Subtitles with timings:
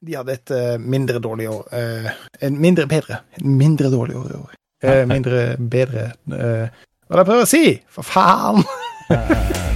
[0.00, 1.66] de hadde et eh, mindre dårlig år.
[1.72, 2.10] eh,
[2.40, 3.20] en mindre bedre.
[3.40, 4.54] En mindre dårlig år i år.
[4.82, 6.68] Eh, mindre bedre eh,
[7.10, 7.64] Hva er det jeg prøver å si?
[7.90, 8.62] For faen!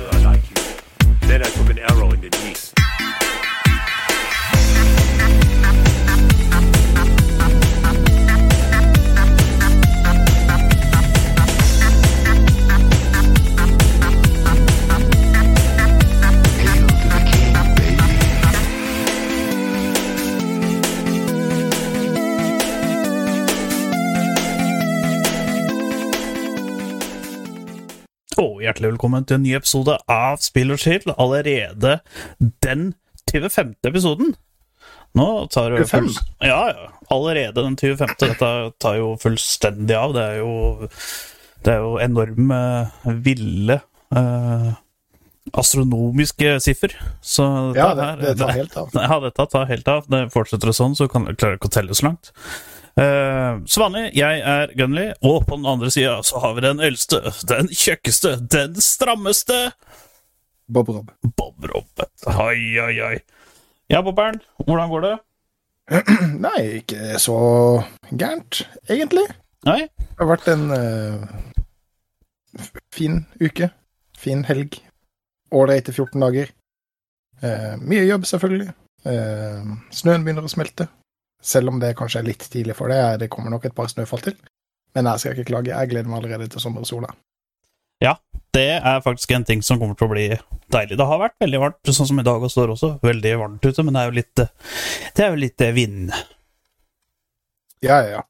[28.37, 31.05] Og hjertelig velkommen til en ny episode av Spill og chill.
[31.17, 31.97] Allerede
[32.63, 32.91] den
[33.31, 33.73] 25.
[33.89, 34.35] episoden.
[35.17, 36.11] Nå tar det full-
[36.45, 36.89] Ja, ja.
[37.09, 38.13] Allerede den 25.
[38.19, 40.13] Dette tar jo fullstendig av.
[40.13, 40.89] Det er jo,
[41.63, 42.91] det er jo enorme,
[43.23, 43.79] ville
[44.13, 44.69] eh,
[45.53, 46.93] astronomiske siffer.
[47.23, 48.89] Så Ja, det, det tar helt av.
[49.09, 50.05] Ja, dette tar helt av.
[50.07, 52.31] Det fortsetter sånn, så kan, klarer jeg ikke å telle så langt.
[52.97, 57.19] Uh, Svani, jeg er Gunley, og på den andre sida så har vi den eldste,
[57.49, 59.67] den kjøkkeste, den strammeste
[60.67, 61.11] Bob Rob.
[61.37, 62.01] Bob Robb.
[62.27, 63.17] Oi, oi, oi.
[63.89, 65.13] Ja, Bobbern, hvordan går det?
[66.47, 67.37] Nei, ikke så
[68.09, 69.23] gærent, egentlig.
[69.67, 69.85] Nei?
[69.95, 71.21] Det har vært en uh,
[72.91, 73.69] fin uke.
[74.17, 74.81] Fin helg.
[75.55, 76.51] Ålreite 14 dager.
[77.45, 78.73] Uh, mye jobb, selvfølgelig.
[79.07, 80.87] Eh, snøen begynner å smelte.
[81.43, 83.01] Selv om det kanskje er litt tidlig for det.
[83.23, 84.37] Det kommer nok et par snøfall til.
[84.97, 85.73] Men jeg skal ikke klage.
[85.73, 87.11] Jeg gleder meg allerede til sommersola.
[88.57, 90.27] Det er faktisk en ting som kommer til å bli
[90.73, 90.97] deilig.
[90.97, 92.89] Det har vært veldig varmt, sånn som i dag og står også.
[93.05, 94.77] Veldig varmt ute, men det er jo litt eh,
[95.17, 96.13] Det er jo litt eh, vind.
[97.85, 98.23] Ja, ja, ja.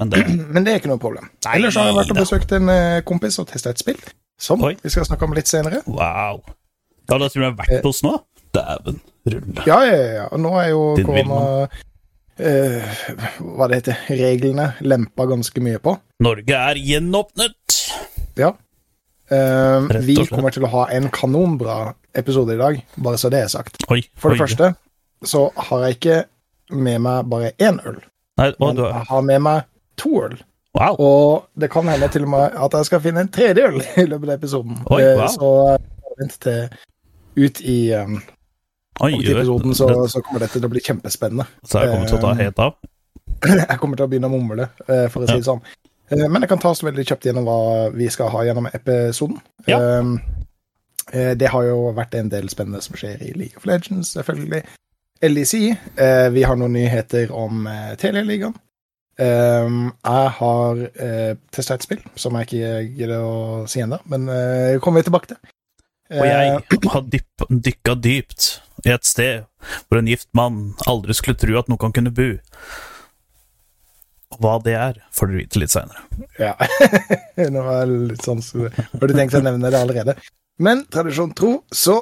[0.00, 1.28] Men det Men det er ikke noe problem.
[1.46, 4.00] Nei Ellers har jeg vært og besøkt en eh, kompis og testa et spill.
[4.38, 4.74] Som Oi.
[4.82, 5.82] vi skal snakke om litt senere.
[5.90, 6.42] Wow.
[7.08, 8.16] Ja, da tror jeg har vært hos nå.
[8.54, 9.66] Dæven rulle.
[9.68, 10.26] Ja, ja, ja.
[10.32, 11.40] Og nå er jo korona
[12.38, 13.02] eh,
[13.40, 15.96] Hva det heter Reglene lempa ganske mye på.
[16.24, 17.78] Norge er gjenåpnet.
[18.38, 18.52] Ja.
[19.30, 23.50] Eh, vi kommer til å ha en kanonbra episode i dag, bare så det er
[23.52, 23.82] sagt.
[23.92, 24.00] Oi.
[24.16, 24.44] For det oi.
[24.46, 24.72] første
[25.28, 26.18] så har jeg ikke
[26.78, 27.98] med meg bare én øl,
[28.38, 29.64] Nei, å, men jeg har med meg
[29.98, 30.36] to øl.
[30.78, 30.94] wow.
[31.02, 34.06] Og det kan hende til og med at jeg skal finne en tredje øl i
[34.06, 34.78] løpet av episoden.
[34.86, 35.28] Oi, Eh, wow.
[35.34, 36.68] Så eh, vent til
[37.38, 38.20] ut i um,
[38.98, 41.46] Oi, Om i episoden, så, så kommer dette til å bli kjempespennende.
[41.62, 42.78] så jeg kommer til å ta Eh, helt av.
[43.70, 45.60] Jeg kommer til å begynne å mumle, eh, for å si det sånn.
[46.10, 47.60] Eh, Men jeg kan ta oss veldig kjapt gjennom hva
[47.94, 49.38] vi skal ha gjennom episoden.
[49.68, 49.78] Ja.
[49.78, 50.16] Um,
[51.12, 54.64] eh, Det har jo vært en del spennende som skjer i League of Legends, selvfølgelig.
[55.22, 55.54] LEC.
[56.34, 57.66] Vi har noen nyheter om
[57.98, 58.54] Telialigaen.
[59.18, 62.68] Um, jeg har uh, testa et spill som jeg ikke
[63.00, 65.40] gidder å si ennå, men uh, kommer vi tilbake til.
[66.08, 66.60] Og jeg
[66.94, 68.48] har dypp, dykka dypt
[68.86, 69.44] i et sted
[69.88, 72.28] hvor en gift mann aldri skulle tro at noen kan kunne bo.
[74.28, 76.04] Og hva det er, får dere vite litt seinere.
[76.40, 76.54] Ja.
[77.54, 80.14] Nå var jeg litt sånn så Har du tenkt å nevne det allerede?
[80.62, 82.00] Men tradisjon tro, så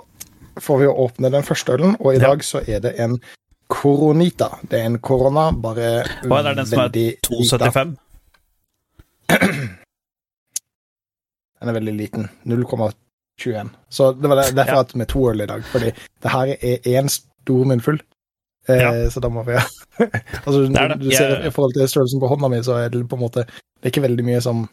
[0.62, 3.19] får vi jo åpne den første ølen, og i dag så er det en
[3.66, 4.61] Koronita.
[4.62, 7.09] Det er en korona, bare Hva er det den som er veldig
[7.43, 7.59] lita.
[7.66, 7.97] 2,75?
[11.56, 12.28] Den er veldig liten.
[13.41, 13.70] 0,21.
[13.91, 14.80] Så det var derfor Ja.
[14.80, 15.92] at er to øl i dag, fordi
[16.22, 18.00] det her er én stor munnfull.
[18.69, 19.10] Eh, Ja.
[19.10, 19.52] Så da må vi
[20.47, 21.00] Altså, Det er det.
[21.00, 23.44] du ser i forhold til størrelsen på hånda mi, så er det på en måte
[23.47, 24.69] Det er ikke veldig mye som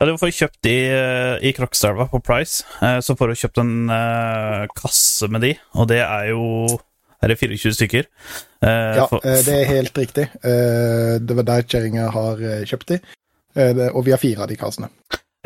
[0.00, 2.62] Ja, du får kjøpt de eh, i Krokstadelva på Price.
[2.82, 6.78] eh, Så får du kjøpt en eh, kasse med de, og det er jo
[7.22, 8.04] Er det 24 stykker?
[8.62, 10.28] Ja, det er helt riktig.
[10.42, 13.00] Det var der kjerringa har kjøpt de.
[13.54, 14.88] Det- Og vi har fire av de kassene.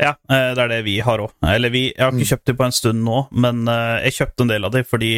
[0.01, 1.31] Ja, eh, det er det vi har òg.
[1.47, 2.31] Eller vi, jeg har ikke Mm.
[2.33, 5.11] kjøpt de på en stund nå, men eh, jeg kjøpte en del av de fordi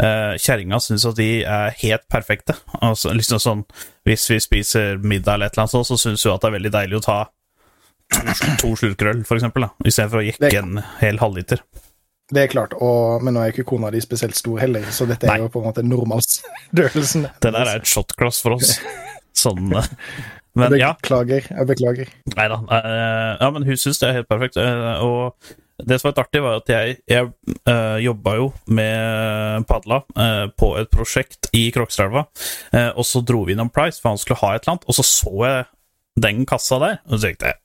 [0.00, 2.54] uh, kjerringa syns at de er helt perfekte.
[2.80, 3.64] Altså, liksom sånn,
[4.08, 6.56] Hvis vi spiser middag eller et eller annet så, så syns hun at det er
[6.58, 7.18] veldig deilig å ta
[8.60, 11.62] to, slurker øl, for eksempel, da, istedenfor å jekke en hel halvliter.
[12.32, 15.26] Det er klart, og, men nå er ikke kona di spesielt stor heller, så dette
[15.28, 15.36] Nei.
[15.38, 17.26] er jo på en måte normalstørrelsen.
[17.44, 18.78] Det der er et shotglass for oss.
[19.44, 19.88] Sånn eh,
[20.54, 20.92] Men jeg ja.
[21.00, 21.46] beklager.
[21.50, 22.10] Jeg beklager.
[22.36, 22.60] Nei da.
[22.78, 24.56] eh, ja, men hun syns det er helt perfekt.
[24.60, 25.34] eh, og
[25.82, 27.30] det som var litt artig, var at jeg, jeg
[27.66, 32.22] uh, jobba jo med padla uh, på et prosjekt i Krokstadelva,
[32.70, 34.94] uh, og så dro vi innom Price, for han skulle ha et eller annet, og
[34.94, 35.64] så så jeg
[36.22, 37.60] den kassa der, og så tenkte jeg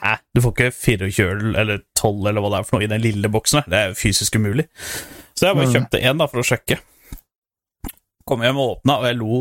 [0.00, 0.16] Hæ?
[0.34, 3.02] Du får ikke 24 øl eller 12 eller hva det er for noe i den
[3.02, 3.70] lille boksen her.
[3.72, 4.68] Det er jo fysisk umulig.
[5.34, 5.72] Så jeg bare Mm.
[5.74, 6.76] kjøpte én for å sjekke.
[8.26, 9.40] Kom hjem og åpna, og jeg lo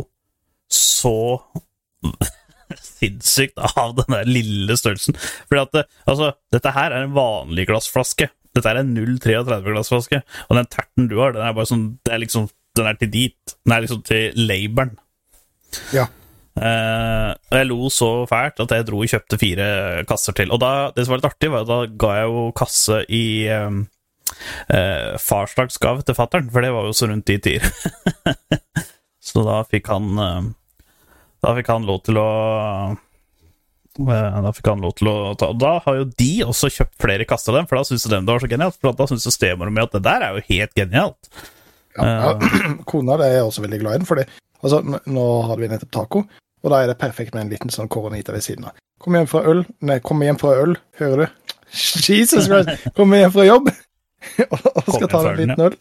[0.74, 1.14] så
[3.00, 5.18] sinnssykt av den der lille størrelsen.
[5.50, 8.30] Fordi at altså, dette her er en vanlig glassflaske.
[8.56, 12.24] Dette er en 0,33-glassflaske, og den terten du har, den er bare sånn Det er
[12.24, 13.54] liksom Den er til dit.
[13.66, 14.96] Den er liksom til laboren.
[15.94, 16.08] Ja.
[16.60, 19.68] Eh, og jeg lo så fælt at jeg dro og kjøpte fire
[20.10, 20.52] kasser til.
[20.56, 23.26] Og da, det som var litt artig, var at da ga jeg jo kasse i
[23.54, 23.82] um,
[24.76, 27.66] eh, farsdagsgave til fattern, for det var jo så rundt de tider.
[29.30, 30.50] så da fikk han eh,
[31.44, 32.30] Da fikk han lov til å
[34.00, 37.28] eh, da fikk han lov til å ta da har jo de også kjøpt flere
[37.28, 38.80] kasser av dem, for da syns de det var så genialt.
[38.80, 41.32] For da syns stemora mi at det der er jo helt genialt.
[41.98, 42.52] Ja, ja.
[42.90, 44.26] Kona det er jeg også veldig glad i den, fordi
[44.62, 46.24] altså, nå hadde vi nettopp taco,
[46.60, 48.80] og da er det perfekt med en liten sånn koronita ved siden av.
[49.00, 51.56] Kom hjem fra øl, nei, kom hjem fra øl, hører du?
[52.10, 52.90] Jesus Christ!
[52.98, 53.72] Kom hjem fra jobb,
[54.52, 55.80] og skal ta en liten øl.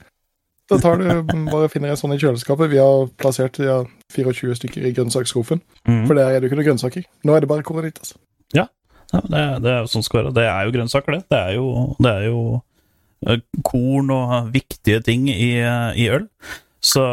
[0.69, 1.07] Så tar du,
[1.49, 2.69] bare finner en sånn i kjøleskapet.
[2.69, 3.79] Vi har plassert ja,
[4.13, 6.03] 24 stykker i grønnsaksskuffen, Mm.
[6.07, 7.05] for der er det jo ikke noe grønnsaker.
[7.25, 8.11] Nå er det bare koronitas.
[8.53, 8.67] Ja,
[9.25, 10.35] det, det er jo sånn skal være.
[10.37, 11.23] Det er jo grønnsaker, det.
[11.33, 11.69] Det er jo,
[12.05, 12.43] det er jo
[13.25, 16.27] eh, korn og viktige ting i, eh, i øl.
[16.85, 17.07] Så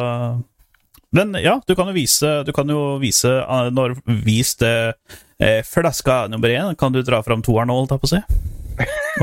[1.16, 4.74] Men ja, du kan jo vise, du kan jo vise eh, Når vis det
[5.40, 8.22] eh, flaska nummer én, kan du dra fram toeren nå, holdt jeg på å si?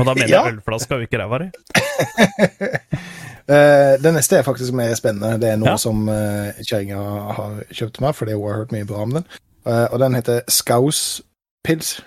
[0.01, 0.41] Og da mener Ja.
[0.47, 1.51] jeg ølflaska og ikke ræva di.
[3.49, 5.39] Eh, det neste er faktisk mer spennende.
[5.41, 5.77] Det er noe Ja.
[5.77, 6.99] som uh, kjerringa
[7.35, 9.25] har kjøpt meg, fordi hun har hørt mye bra om den.
[9.65, 11.21] Uh, og den heter Skaus
[11.63, 12.01] Pils.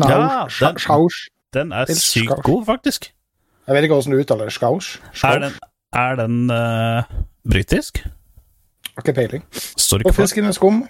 [0.00, 1.08] Ja, den-
[1.54, 3.10] Den er Pils sykt skal- god, faktisk.
[3.66, 4.52] Jeg vet ikke hvordan du uttaler det.
[4.52, 5.00] Skaus?
[5.24, 5.52] Er den,
[5.92, 7.02] er den uh,
[7.50, 7.98] britisk?
[8.96, 9.44] Har ikke peiling.
[9.92, 10.88] Og ikke fisken er skum.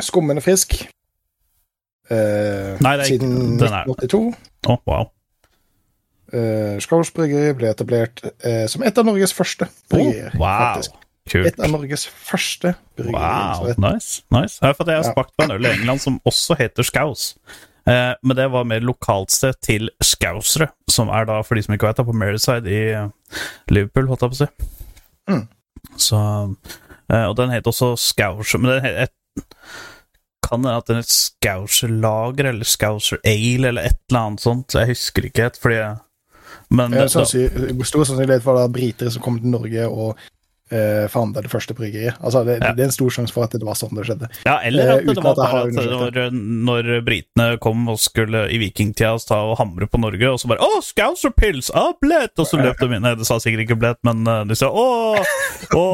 [0.00, 0.72] Skummen er frisk.
[2.10, 4.34] Eh, Nei, det er ikke- siden den er- 1982.
[4.66, 5.04] Å, wow.
[6.32, 10.32] Uh, Skaus bryggeri ble etablert uh, som et av Norges første bryggerier.
[10.34, 10.80] Oh, wow.
[11.28, 11.46] Kult.
[11.46, 13.58] Et av Norges første bryggerier.
[13.60, 14.22] Wow, et- nice.
[14.34, 14.56] nice.
[14.62, 17.34] Ja, for jeg har smakt på en øl i England som også heter Skaus.
[17.86, 21.74] Eh, men det var mer lokalt sted til skausere, som er da, for de som
[21.74, 23.08] ikke vet, det, på Merseyside i eh,
[23.74, 24.50] Liverpool, holdt jeg på å si.
[25.32, 25.42] Mm.
[25.98, 26.20] Så,
[27.10, 29.46] eh, og den het også Skauser men den het, et,
[30.46, 35.26] kan hende at den het Skauser-lager eller Skauser-ale eller et eller annet sånt, jeg husker
[35.26, 36.00] ikke helt, fordi jeg-
[36.72, 40.16] men det sannsyn- Stor sannsynlighet for det er briter som kom til Norge og
[40.72, 42.16] uh, forandra det første bryggeriet.
[42.24, 42.72] Altså, det, Ja.
[42.72, 44.28] det er en stor sjanse for at det var sånn det skjedde.
[44.46, 48.46] Ja, eller Eh, at det uten var bare at når, når britene kom og skulle
[48.50, 51.70] i vikingtida ta og hamre på Norge, og så bare 'Å, Scouser-pils!
[51.74, 53.02] Ah, blett!' Og så løp de inn.
[53.02, 55.24] Nei, det sa sikkert ikke blett, men eh, de sa 'Å,
[55.76, 55.84] å,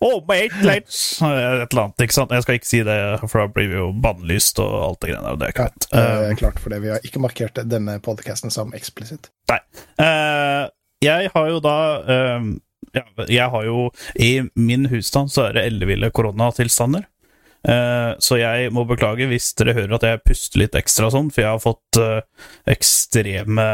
[0.00, 2.30] å, mate, let's Et eller annet, ikke sant?
[2.34, 2.98] Jeg skal ikke si det,
[3.30, 5.36] for da blir vi jo bannlyst og alt det greiene.
[5.40, 6.82] Det er Ja, ikke eh, klart, for det.
[6.84, 9.30] Vi har ikke markert denne podcasten som eksplisitt.
[9.50, 9.60] Nei.
[10.00, 10.68] Uh,
[11.04, 11.76] jeg har jo da
[12.08, 12.46] eh,
[12.92, 13.88] ja, Jeg har jo
[14.20, 17.06] I min husstand så er det elleville koronatilstander.
[17.64, 21.44] Eh, så jeg må beklage hvis dere hører at jeg puster litt ekstra sånn, for
[21.44, 22.20] jeg har fått eh,
[22.74, 23.68] ekstreme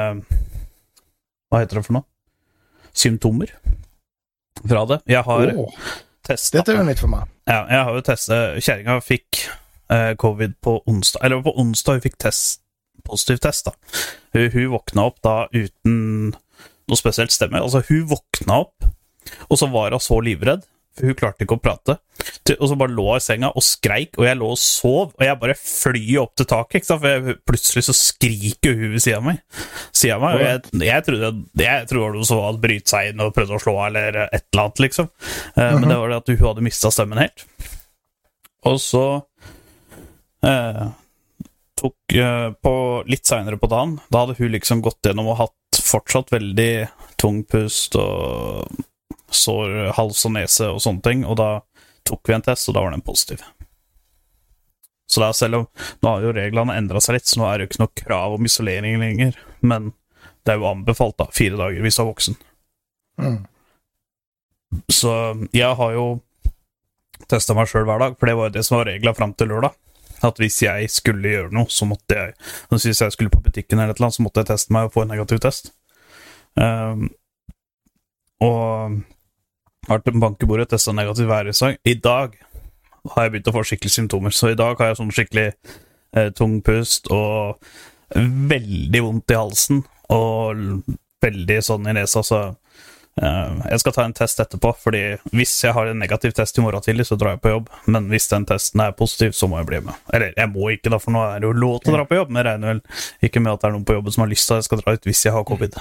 [1.51, 2.07] Hva heter det for noe?
[2.95, 3.51] Symptomer
[4.61, 5.01] fra det.
[5.11, 5.91] Jeg har oh,
[6.27, 7.27] testa dette er jo nytt for meg.
[7.49, 9.43] ja, jeg har jo testet Kjerringa fikk
[9.91, 12.63] eh, covid på onsdag Eller på onsdag hun fikk test,
[13.07, 13.75] positiv test, da.
[14.37, 16.35] Hun, hun våkna opp da uten
[16.91, 17.63] noe spesielt stemme.
[17.63, 18.87] Altså, hun våkna opp,
[19.49, 20.67] og så var hun så livredd,
[20.99, 21.95] for hun klarte ikke å prate.
[22.57, 25.23] Og så bare lå hun i senga og skreik, og jeg lå og sov, og
[25.25, 29.29] jeg bare flyr opp til taket, for jeg, plutselig så skriker hun ved siden av
[29.31, 29.41] meg.
[29.97, 31.33] Siden meg og jeg, jeg trodde
[31.63, 34.45] jeg trodde hun så hadde brytt seg inn og prøvde å slå henne, eller et
[34.51, 35.11] eller annet, liksom.
[35.55, 37.47] Eh, Men det var det at hun hadde mista stemmen helt.
[38.69, 39.05] Og så
[40.45, 40.85] eh,
[41.81, 42.75] tok eh, på
[43.09, 46.73] Litt seinere på dagen, da hadde hun liksom gått gjennom og hatt fortsatt veldig
[47.21, 48.67] tung pust og
[49.31, 51.51] sår hals og nese og sånne ting, og da
[52.09, 53.43] tok vi en test, og da var den positiv.
[55.11, 55.65] Så da selv om
[56.01, 58.37] Nå har jo reglene endra seg litt, så nå er det jo ikke noe krav
[58.37, 59.93] om isolering lenger, men
[60.47, 62.39] det er jo anbefalt, da, fire dager hvis du er voksen.
[63.21, 63.39] Mm.
[64.89, 65.13] Så
[65.57, 66.07] jeg har jo
[67.31, 69.51] testa meg sjøl hver dag, for det var jo det som var regla fram til
[69.51, 69.77] lørdag.
[70.27, 72.35] At hvis jeg skulle gjøre noe, så måtte jeg
[72.69, 75.15] Hvis jeg skulle på butikken, eller noe, så måtte jeg teste meg og få en
[75.15, 75.73] negativ test.
[76.61, 77.09] Um,
[78.45, 79.01] og
[79.89, 81.51] vært bank i bordet, testa negativ hver.
[81.85, 82.37] I dag
[83.15, 86.31] har jeg begynt å få skikkelig symptomer, så i dag har jeg sånn skikkelig eh,
[86.37, 87.63] tung pust og
[88.15, 90.83] veldig vondt i halsen og
[91.23, 92.43] veldig sånn i nesa, så
[93.19, 95.03] Eh, Jeg skal ta en test etterpå, fordi
[95.35, 97.71] hvis jeg har en negativ test i morgen tidlig, så drar jeg på jobb.
[97.91, 99.99] Men hvis den testen er positiv, så må jeg bli med.
[100.15, 102.21] Eller jeg må ikke, da, for nå er det jo lov til å dra på
[102.21, 102.33] jobb.
[102.33, 102.83] Men jeg regner vel
[103.29, 104.85] ikke med at det er noen på jobben som har lyst til at jeg skal
[104.85, 105.81] dra ut hvis jeg har covid.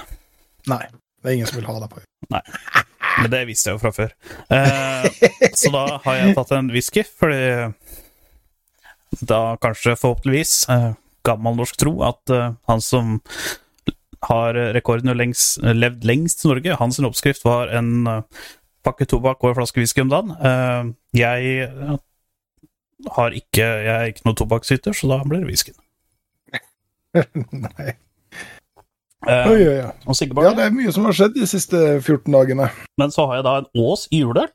[0.70, 0.84] Nei,
[1.22, 2.04] det er ingen som vil ha deg på.
[3.20, 4.12] Men det visste jeg jo fra før.
[4.56, 5.06] Eh,
[5.56, 7.72] så da har jeg tatt en whisky, fordi
[9.26, 10.92] da kanskje, forhåpentligvis, eh,
[11.26, 13.18] gammel norsk tro, at eh, han som
[14.28, 18.44] har rekorden og lengst, levd lengst i Norge, hans oppskrift var en eh,
[18.86, 20.36] pakke tobakk og en flaske whisky om dagen.
[20.36, 21.64] Eh, jeg
[23.16, 25.78] har ikke Jeg er ikke noen tobakkshytter, så da blir det whiskyen.
[27.64, 27.94] Nei.
[29.28, 30.44] Eh, Oi, oi, oi.
[30.46, 32.70] Ja, det er mye som har skjedd de siste 14 dagene.
[33.00, 34.48] Men så har jeg da en Ås juleøl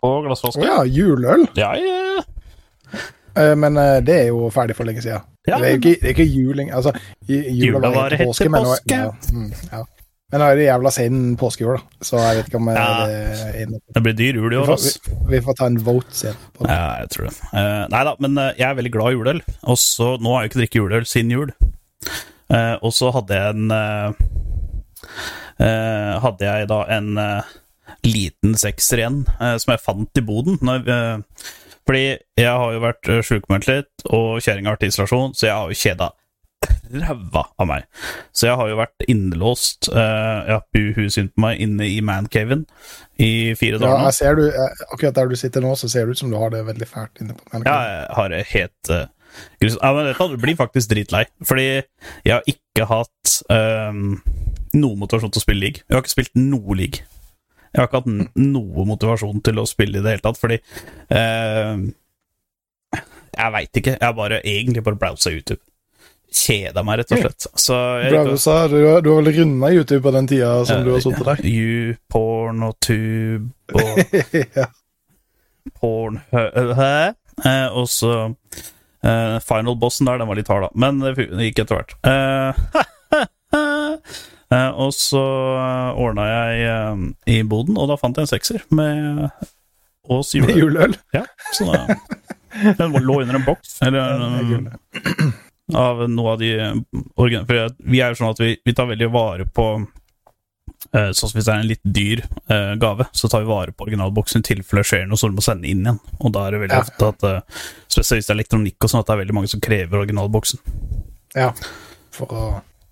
[0.00, 0.62] på Å glassflaske.
[0.64, 1.44] ja, juleøl.
[1.58, 2.22] Ja, ja.
[3.36, 5.20] Eh, Men eh, det er jo ferdig for lenge siden.
[5.46, 6.90] Ja, det, er ikke, det er ikke juling Altså,
[7.28, 8.96] jula var helt påske, men påske.
[8.96, 9.82] ja, mm, ja.
[10.32, 12.06] Men nå er det jævla sen påskejul, da.
[12.08, 12.86] Så jeg vet ikke om Ja.
[13.06, 13.78] det er inne.
[13.94, 14.96] Det blir dyr jul i år, ass.
[15.06, 16.66] vi, vi får ta en vote senere.
[16.66, 17.36] Ja, jeg tror det.
[17.92, 19.44] Nei da, men jeg er veldig glad i juleøl.
[19.70, 21.52] Og så Nå har jeg ikke drikket juleøl siden jul.
[22.52, 24.26] Eh, og så hadde jeg en eh,
[25.66, 27.14] eh, Hadde jeg da en
[28.06, 29.22] liten sekser igjen,
[29.58, 30.58] som jeg fant i boden.
[30.62, 30.84] Når,
[31.86, 32.04] fordi
[32.38, 35.54] jeg har jo vært uh, sjukmeldt litt, og kjerringa har vært i isolasjon, så jeg
[35.54, 36.08] har jo kjeda
[37.06, 37.86] ræva av meg.
[38.34, 42.64] Så jeg har jo vært innelåst, uh, ja, buhu synd på meg, inne i mancaven
[43.22, 44.08] i fire Ja, dager nå.
[44.08, 44.44] jeg ser du,
[44.90, 47.22] akkurat der du sitter nå, så ser det ut som du har det veldig fælt
[47.22, 47.70] inne på mancaven.
[47.70, 48.94] Ja, jeg har det helt
[49.36, 49.82] uh, grusomt.
[49.84, 51.24] Ja, men dette blir faktisk dritlei.
[51.44, 54.16] Fordi jeg har ikke hatt um,
[54.76, 55.84] noe motivasjon til å spille league.
[55.86, 57.04] Jeg har ikke spilt noe league.
[57.72, 60.56] Jeg har ikke hatt noe motivasjon til å spille i det hele tatt, fordi
[61.12, 61.86] uh,
[63.36, 63.96] Jeg veit ikke.
[63.98, 65.60] Jeg har bare egentlig bare browsa YouTube.
[66.36, 67.46] Kjeda meg, rett og slett.
[67.60, 70.90] Så jeg browsa, du, har- du har vel runda YouTube på den tida som du
[70.94, 71.44] har sittet der?
[71.48, 74.00] YouPorn og Tube og
[74.56, 74.66] ja.
[75.80, 76.90] Porn Hæ?
[77.44, 78.10] Uh, og så
[79.06, 80.70] eh, Final-bossen der, den var litt hard, da.
[80.78, 81.14] Men det
[81.48, 81.96] gikk etter hvert.
[82.06, 82.52] Uh,
[84.84, 85.24] og så
[85.96, 86.54] ordna jeg
[87.38, 89.28] i boden, og da fant jeg en sekser med
[90.12, 90.94] Ås juleøl.
[91.14, 91.24] Ja,
[91.56, 91.98] så da,
[92.78, 94.14] den lå under en boks, eller er
[94.54, 95.32] um,
[95.74, 96.52] av noe av de.
[97.16, 99.70] For vi er jo sånn at vi, vi tar veldig vare på
[100.96, 103.86] eh, Sånn hvis det er en litt dyr eh, gave, så tar vi vare på
[103.86, 106.00] originalboksen i tilfelle det skjer noe så du må sende inn igjen.
[106.20, 106.84] Og da er det veldig Ja.
[106.86, 109.52] ofte at eh, Spesielt hvis det er elektronikk og sånn, at det er veldig mange
[109.52, 110.58] som krever originalboksen.
[111.36, 111.50] Ja.
[112.16, 112.42] For å,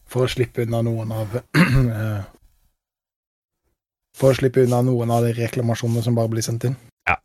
[0.08, 1.28] for å slippe unna noen av
[4.14, 6.76] For å slippe unna noen av de reklamasjonene som bare blir sendt inn.
[7.08, 7.16] Ja.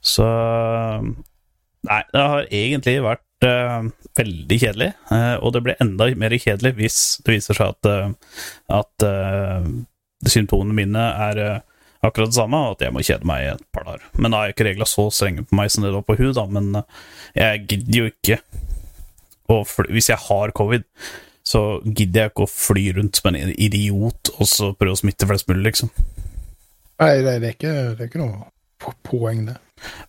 [0.00, 0.26] Så
[1.82, 3.88] Nei, det har egentlig vært uh,
[4.18, 4.90] veldig kjedelig.
[5.10, 9.06] Uh, og det blir enda mer kjedelig hvis det viser seg at, uh, at
[10.30, 11.58] symptomene mine er eh,
[12.02, 14.06] akkurat det samme, og at jeg må kjede meg i et par dager.
[14.18, 16.32] Men da er jo ikke reglene så strenge på meg som det var på hun,
[16.36, 16.46] da.
[16.50, 17.02] Men eh,
[17.38, 18.42] jeg gidder jo ikke
[19.52, 20.86] fly Hvis jeg har covid,
[21.44, 25.28] så gidder jeg ikke å fly rundt som en idiot og så prøve å smitte
[25.28, 25.90] flest mulig, liksom.
[27.02, 28.46] Nei, det, er ikke, det er ikke noe
[28.80, 29.58] po- poeng, det.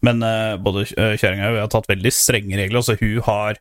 [0.06, 2.80] Men uh, både kjerringa og jeg har tatt veldig strenge regler.
[2.80, 3.60] Altså, hun har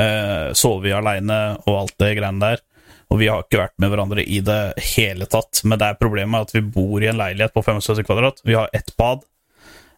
[0.00, 2.64] uh, sovet aleine og alt det greiene der.
[3.12, 4.60] Og vi har ikke vært med hverandre i det
[4.94, 5.62] hele tatt.
[5.64, 8.42] Men det er problemet at vi bor i en leilighet på 75 kvadrat.
[8.44, 9.24] Vi har ett bad.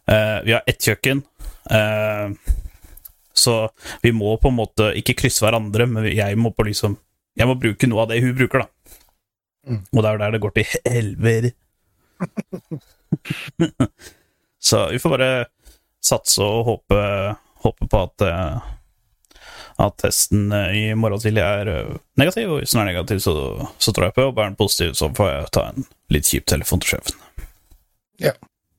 [0.07, 1.23] Uh, vi har ett kjøkken.
[1.71, 2.35] Uh,
[3.37, 3.69] så
[4.01, 6.97] vi må på en måte ikke krysse hverandre, men jeg må på liksom
[7.37, 8.95] Jeg må bruke noe av det hun bruker, da.
[9.69, 9.81] Mm.
[9.93, 11.43] Og det er der det går til helver.
[14.67, 15.45] Så vi får bare
[16.01, 16.97] satse og håpe,
[17.61, 18.71] håpe på at eh,
[19.77, 23.35] at testen eh, i morgen tidlig er eh, negativ, og hvis den er negativ, så,
[23.77, 24.39] så tror jeg på jobb.
[24.41, 27.23] Er den positiv, så får jeg ta en litt kjip telefon til sjefen.
[28.23, 28.33] Ja.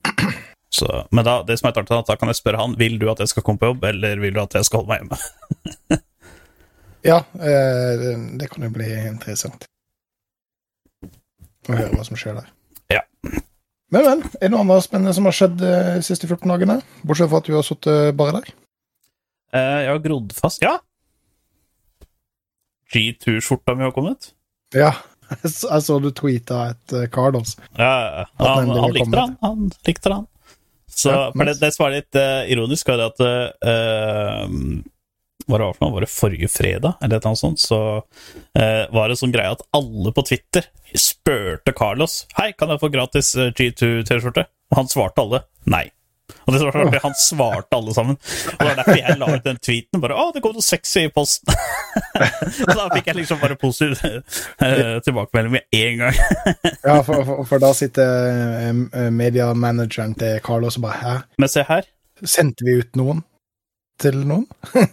[0.69, 0.85] Så,
[1.17, 3.31] men da, det som er tatt, da kan jeg spørre han Vil du at jeg
[3.31, 5.99] skal komme på jobb, eller vil du at jeg skal holde meg hjemme.
[7.07, 8.01] Ja, eh,
[8.37, 9.63] det, kan jo bli interessant.
[11.07, 12.49] Å høre hva som skjer der.
[12.91, 13.05] Ja.
[13.23, 14.25] Men, men.
[14.41, 16.81] Er det noe annet spennende som har skjedd de siste 14 dagene?
[17.07, 18.51] Bortsett fra at du har sittet bare der?
[19.55, 20.75] Jeg har grodd fast Ja!
[22.95, 24.33] G2-skjorta mi har kommet.
[24.77, 24.95] Ja.
[25.29, 27.59] Jeg så, du tweeta et kar, Cardos.
[27.77, 29.35] Ja, han, han likte den.
[29.45, 29.67] han.
[29.85, 30.29] Likte den.
[30.89, 31.61] Så, Ja, for det, nice.
[31.61, 34.47] det som er litt uh, ironisk, er at uh,
[35.49, 35.91] var det var?
[35.91, 37.61] Var det forrige fredag, eller noe sånt?
[37.61, 40.67] Så uh, var det sånn greie at alle på Twitter
[40.97, 44.45] spurte Carlos Hei, kan jeg få gratis eh, G2-T-skjorte.
[44.73, 45.87] Og han svarte alle nei.
[46.45, 48.17] Og det var så Han svarte alle sammen.
[48.53, 50.01] Og Det var derfor jeg la ut den tweeten.
[50.03, 51.55] Bare, å, det kom noe sexy i posten.
[52.69, 54.21] og da fikk jeg liksom bare positiv
[54.65, 56.21] eh, tilbakemelding med en gang.
[56.89, 58.07] Ja, for, for, for da sitter
[58.73, 61.15] mediamanageren mediemanageren til Carlos og bare Hæ?
[61.39, 61.89] Men se her.
[62.25, 63.23] Sendte vi ut noen
[64.01, 64.47] til noen?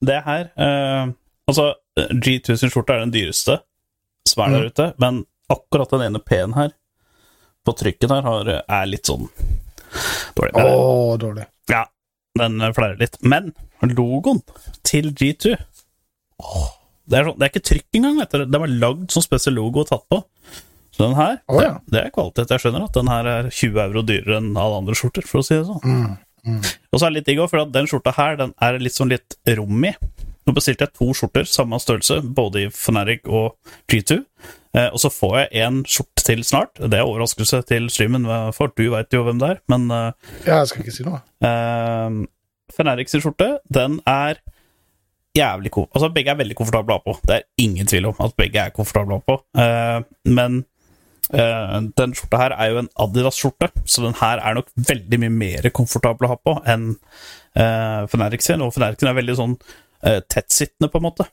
[0.00, 1.10] Det her eh,
[1.50, 3.58] Altså, G1000-skjorta er den dyreste
[4.28, 6.70] som er der ute, men akkurat den ene P-en her,
[7.66, 9.28] på trykken her, har, er litt sånn
[10.36, 10.52] dårlig.
[10.54, 11.46] Å, dårlig.
[11.70, 11.84] Ja,
[12.38, 13.18] den eh, flerrer litt.
[13.20, 13.52] Men
[13.82, 14.42] logoen
[14.86, 15.56] til G2
[16.40, 16.70] åh,
[17.10, 18.46] det, er sånn, det er ikke trykk engang, vet du.
[18.46, 20.22] Den var lagd som spesiell logo og tatt på.
[20.90, 21.74] Så den her, oh, ja.
[21.84, 22.54] det, det er kvalitet.
[22.54, 25.46] Jeg skjønner at den her er 20 euro dyrere enn alle andre skjorter, for å
[25.46, 25.84] si det sånn.
[25.84, 26.58] Mm.
[26.90, 28.96] Og så er det litt digg òg, for at den skjorta her den er litt
[28.96, 29.92] sånn litt rom i.
[30.48, 33.56] Nå bestilte jeg to skjorter, samme størrelse, både i Fnatic og
[33.90, 34.22] G2.
[34.76, 36.78] Eh, og så får jeg en skjort til snart.
[36.78, 39.64] Det er overraskelse til streamen, for du veit jo hvem det er.
[39.72, 40.12] Men eh,
[40.46, 41.22] Ja, jeg skal ikke si noe.
[41.42, 42.22] Uh,
[42.70, 44.38] Feneriks skjorte, den er
[45.36, 47.16] jævlig ko Altså, begge er veldig komfortable å ha på.
[47.26, 49.38] Det er ingen tvil om at begge er komfortable å ha på.
[49.62, 49.98] Eh,
[50.36, 50.62] men
[51.32, 55.36] eh, den skjorta her er jo en Adidas-skjorte, så den her er nok veldig mye
[55.42, 58.64] mer komfortabel å ha på enn uh, Feneriks sin.
[58.64, 61.28] Og Feneriksen er veldig sånn uh, tettsittende, på en måte.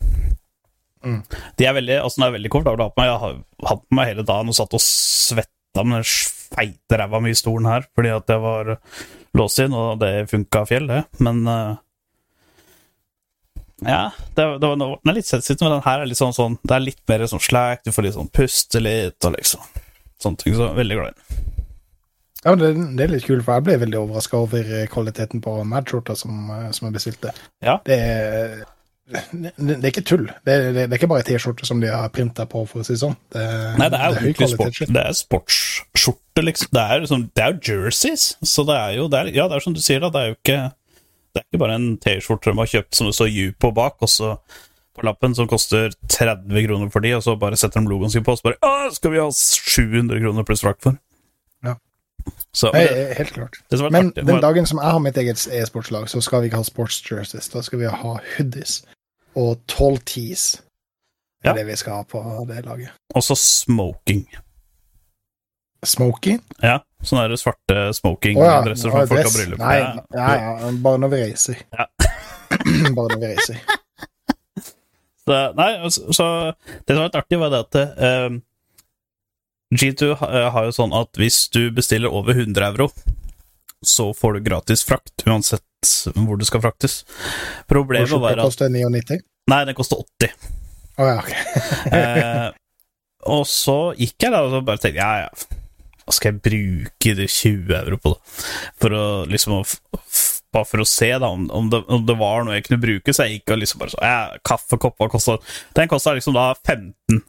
[1.05, 1.21] Mm.
[1.59, 3.09] De er veldig, altså, den er veldig komfortable å ha på meg.
[3.11, 3.37] Jeg har
[3.71, 6.11] hatt på meg hele dagen og satt og svetta med den
[6.47, 8.77] feite ræva mi i stolen her fordi at jeg var
[9.37, 11.03] låst inn, og det funka fjell, det.
[11.23, 11.75] Men uh,
[13.85, 16.57] ja, det, det var, den er litt sensitiv, men den her er litt sånn, sånn
[16.63, 19.67] Det er litt mer sånn slack, du får litt sånn puste litt og liksom
[20.23, 20.55] sånne ting.
[20.57, 21.53] Så veldig glad i den.
[22.43, 25.53] Ja, men det, det er litt kult, for jeg ble veldig overraska over kvaliteten på
[25.67, 27.33] Mad-skjorta som, eh, som jeg bestilte.
[27.65, 27.79] Ja.
[27.85, 28.61] Det er,
[29.07, 30.25] det, det er ikke tull.
[30.43, 32.95] Det er, det er ikke bare T-skjorte som de har printa på, for å si
[32.95, 33.15] det sånn.
[33.31, 33.43] Det,
[33.79, 36.73] Nei, det er jo høy kvalitet sport, det er sportsskjorte, liksom.
[36.75, 39.57] Det er, liksom, det er jo jerseys, så det er jo det er, Ja, det
[39.57, 40.11] er som du sier, da.
[40.11, 43.15] Det er jo ikke Det er ikke bare en T-skjorte de har kjøpt som det
[43.15, 44.35] står U på bak, og så
[44.97, 48.25] på lappen, som koster 30 kroner for de, og så bare setter de logoen sin
[48.25, 50.97] på, og så bare Å, skal vi ha 700 kroner pluss frakt for?
[51.63, 51.77] Ja.
[52.51, 52.83] Så Nei,
[53.15, 53.61] helt klart.
[53.69, 56.59] det Men artig, den dagen som jeg har mitt eget e-sportslag, så skal vi ikke
[56.59, 57.47] ha sports jerseys.
[57.53, 58.81] Da skal vi ha hoodies
[59.37, 60.57] og tall tees.
[61.43, 61.51] Det Ja.
[61.53, 62.89] er det vi skal ha på det laget.
[63.15, 64.25] Og så smoking.
[65.85, 66.39] Smoking?
[66.63, 67.93] Ja, sånne der svarte Å ja.
[67.93, 69.91] smoking-dresser som folk har bryllup Nei, Ja.
[70.17, 71.59] ja, ja, bare når vi reiser.
[71.77, 71.85] Ja.
[72.97, 73.61] bare når vi reiser.
[75.27, 76.25] Så, nei, så, så
[76.87, 78.37] det som var litt artig, var det at uh,
[79.75, 82.85] G2 ha- eh, har jo sånn at hvis du bestiller over 100 euro,
[83.83, 85.65] så får du gratis frakt, uansett
[86.15, 87.01] hvor det skal fraktes.
[87.67, 89.19] Problemet var at koster 99?
[89.47, 90.33] Nei, den koster 80.
[90.97, 91.35] Å ja, ok.
[91.97, 92.49] Eh,
[93.27, 95.63] og så gikk jeg da og så bare tenkte ja, ja,
[96.07, 98.43] hva skal jeg bruke de 20 euro på, da?
[98.79, 99.63] For å liksom
[100.55, 103.11] Bare for å se da om, om, det, om det var noe jeg kunne bruke,
[103.11, 105.35] så jeg gikk og liksom bare så ja, Kaffekopper kosta
[105.75, 107.19] Den kosta liksom da 15.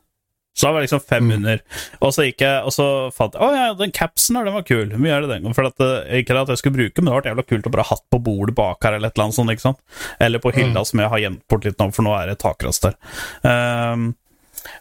[0.58, 1.60] Så da var det liksom 500.
[2.02, 4.64] Og så gikk jeg, og så fant jeg Å ja, den capsen her, den var
[4.66, 4.88] kul.
[4.90, 5.54] Hvor mye er det den?
[5.54, 7.84] For at, det- ikke at jeg skulle bruke, men det var jævla kult å bare
[7.86, 9.52] ha hatt på bordet bak her, eller et eller annet sånt.
[9.54, 9.78] ikke sant?
[10.18, 12.82] Eller på hylla, som jeg har gjemt bort litt nå, for nå er det takras
[12.82, 12.98] der.
[13.46, 14.08] Um,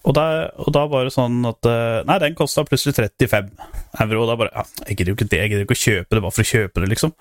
[0.01, 0.25] og, da,
[0.57, 3.51] og da var det sånn at eh, Nei, den kosta plutselig 35
[4.01, 4.23] euro.
[4.23, 6.23] Og da bare ja, Jeg gidder jo ikke det, jeg gidder ikke å kjøpe det
[6.25, 7.13] bare for å kjøpe det, liksom.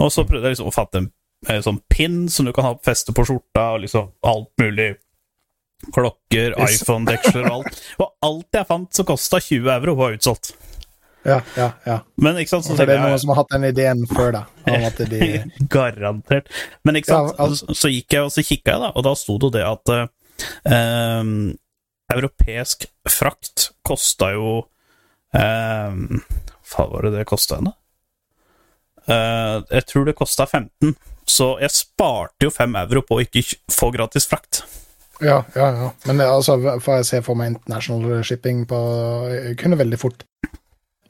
[0.00, 1.10] Og så prøvde jeg liksom å fatte en
[1.48, 4.90] en sånn pin som du kan ha feste på skjorta, og liksom alt mulig.
[5.88, 7.78] Klokker, iPhone-deksler og alt.
[8.02, 10.52] Og alt jeg fant som kosta 20 euro, var utsolgt.
[11.22, 11.96] Ja, ja, ja.
[12.16, 14.42] Men ikke sant, så det er noen jeg som har hatt den ideen før da.
[14.72, 15.26] Om at de
[15.72, 16.48] Garantert.
[16.86, 17.76] Men ikke sant, Ja, altså...
[17.76, 20.06] så, gikk jeg og så kikka jeg, da, og da sto det det at eh,
[20.76, 21.34] ehm,
[22.14, 24.54] europeisk frakt kosta jo
[25.36, 26.00] um,
[26.72, 27.74] Hva var det det kosta henne?
[29.10, 30.94] Eh, jeg tror det kosta 15,
[31.28, 34.62] så jeg sparte jo 5 euro på å ikke få gratis frakt.
[35.20, 35.88] Ja, ja, ja.
[36.08, 38.78] Men altså, for jeg ser for meg international shipping på
[39.60, 40.24] Kunne veldig fort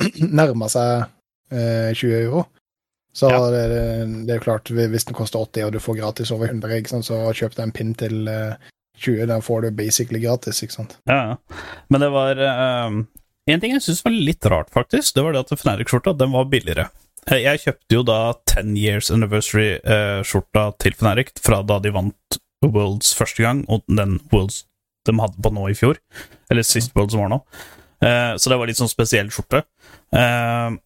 [0.41, 1.05] nærma seg
[1.53, 2.47] eh, 20 euro.
[3.15, 3.39] Så Ja.
[3.51, 3.63] det,
[4.27, 6.93] det er jo klart, hvis den koster 80 og du får gratis over 100, ikke
[6.93, 8.55] sant, så kjøp deg en pin til eh,
[9.01, 10.97] 20, Den får du basically gratis, ikke sant.
[11.11, 11.61] Ja, ja.
[11.91, 13.01] Men det var ehm,
[13.51, 16.45] En ting jeg syns var litt rart, faktisk, det var det at Fnatic-skjorta den var
[16.53, 16.89] billigere.
[17.27, 23.15] Eh, Jeg kjøpte jo da 10 Years Anniversary-skjorta til Fnatic fra da de vant Worlds
[23.17, 24.65] første gang, og den Worlds
[25.09, 25.97] de hadde på nå i fjor.
[26.53, 27.41] Eller sist Worlds var nå.
[28.05, 29.63] Uh, Så det var litt sånn spesiell skjorte.
[30.13, 30.77] Uh,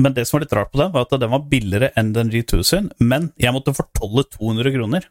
[0.00, 2.28] Men det som var litt rart på den, var at den var billigere enn den
[2.32, 5.06] G2 sin, men jeg måtte fortolle 200 kroner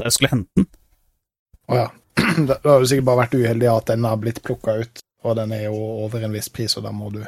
[0.00, 0.68] da jeg skulle hente den.
[1.68, 1.88] Å ja.
[2.48, 5.52] Da har du sikkert bare vært uheldig at den har blitt plukka ut, og den
[5.52, 5.76] er jo
[6.06, 7.20] over en viss pris, og da må du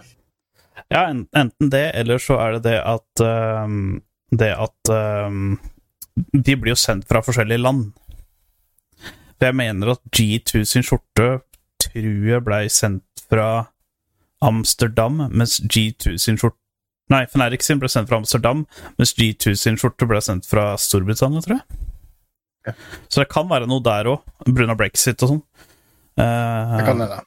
[0.88, 4.00] Ja, enten det, eller så er det det at um,
[4.32, 5.58] Det at ehm,
[6.16, 7.86] De blir jo sendt fra forskjellige land.
[9.34, 11.28] For jeg mener at G2 sin skjorte
[11.82, 13.48] tror jeg blei sendt fra
[14.44, 16.60] Amsterdam, mens G2 sin skjorte
[17.12, 18.62] Nei, Fnatic sin ble sendt fra Amsterdam,
[18.96, 21.80] mens G2 sin skjorte ble sendt fra Storbritannia, tror jeg.
[22.64, 22.72] Ja.
[23.12, 24.72] Så det kan være noe der òg, pga.
[24.78, 25.42] brexit og sånn.
[26.16, 27.18] Uh, Det kan hende.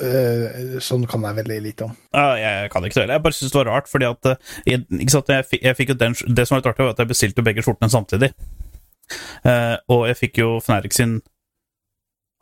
[0.00, 1.92] Eh, sånn kan jeg veldig lite om.
[2.16, 3.18] Ja, jeg kan ikke det heller.
[3.18, 6.16] Jeg bare syns det var rart, fordi at eh, jeg, jeg, jeg fikk jo den,
[6.16, 8.32] Det som var litt artig, var at jeg bestilte begge skjortene samtidig.
[9.44, 11.18] Uh, og jeg fikk jo Fnatic sin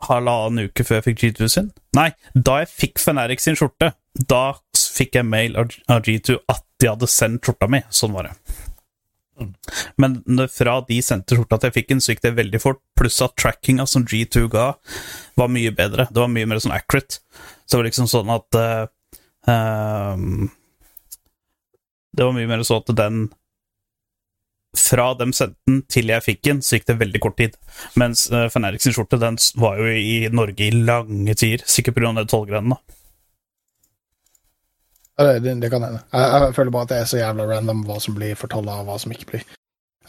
[0.07, 1.69] halvannen uke før jeg fikk G2 sin.
[1.97, 3.91] Nei, da jeg fikk Feneric sin skjorte,
[4.31, 4.43] da
[4.77, 7.83] fikk jeg mail av G2 at de hadde sendt skjorta mi.
[7.93, 8.35] Sånn var det.
[10.01, 10.19] Men
[10.51, 12.81] fra de sendte skjorta til jeg fikk den, så gikk det veldig fort.
[12.97, 14.71] Pluss at trackinga som G2 ga,
[15.39, 16.07] var mye bedre.
[16.11, 17.21] Det var mye mer sånn accurate.
[17.65, 18.87] Så det var liksom sånn at uh,
[19.51, 20.49] um,
[22.11, 23.21] Det var mye mer sånn at den
[24.77, 27.55] Fra dem sendte den til jeg fikk den, så gikk det veldig kort tid.
[27.99, 31.63] Mens uh, Feneric sin skjorte den var jo i Norge i lange tider.
[31.67, 32.25] Sikkert pga.
[32.25, 32.79] tollgrenene.
[35.21, 36.01] Det, det, kan hende.
[36.13, 38.89] Jeg, jeg føler bare at det er så jævla random hva som blir fortolla, og
[38.89, 39.43] hva som ikke blir.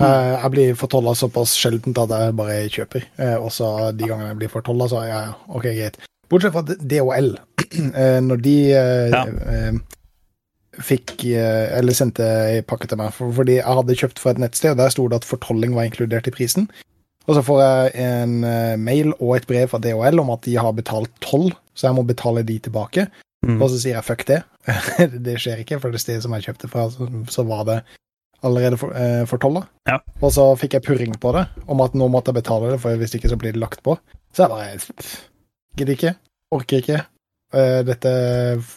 [0.01, 3.09] Eh, jeg blir fortolla såpass sjeldent at jeg bare kjøper.
[3.20, 5.98] Uh, og så de gangene jeg blir fortolla, så ja, ja, ok, greit.
[6.33, 7.35] Bortsett fra DHL.
[7.72, 9.22] Eh, når de eh, Ja.
[9.48, 9.77] eh,
[10.85, 14.75] fikk eh, Eller sendte ei pakke til meg, fordi jeg hadde kjøpt fra et nettsted,
[14.75, 16.66] og der sto det at fortolling var inkludert i prisen.
[17.25, 20.59] Og så får jeg en eh, mail og et brev fra DHL om at de
[20.61, 23.07] har betalt toll, så jeg må betale de tilbake.
[23.42, 23.59] Mm.
[23.59, 24.42] Og så sier jeg fuck det.
[25.26, 27.78] det skjer ikke, for det stedet som jeg kjøpte fra, så, så var det
[28.42, 29.64] allerede for, eh, fortolla.
[29.90, 30.00] Ja.
[30.20, 32.98] Og så fikk jeg purring på det, om at nå måtte jeg betale det, for
[32.98, 33.96] hvis ikke så blir det lagt på.
[34.35, 34.96] Så jeg bare
[35.72, 36.11] Gidder ikke.
[36.52, 36.98] Orker ikke.
[37.57, 38.11] Eh, dette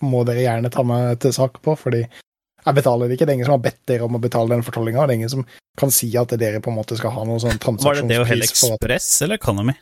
[0.06, 3.28] må dere gjerne ta meg til sak på, fordi jeg betaler det ikke.
[3.28, 5.22] Det er ingen som har bedt dere om å betale den fortollinga, og det er
[5.22, 5.44] ingen som
[5.76, 8.56] kan si at dere på en måte skal ha noen sånn Var det det transaksjonspris
[8.62, 9.76] for at Ekspress eller Economy?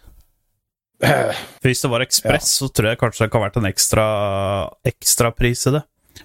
[1.64, 4.06] Hvis det var Ekspress, så tror jeg kanskje det kan ha vært en ekstra
[4.88, 5.84] ekstrapris i det.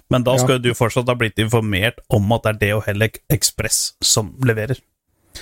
[0.09, 2.85] Men da skal jo du fortsatt ha blitt informert om at det er det og
[2.87, 4.81] heller Ekspress som leverer.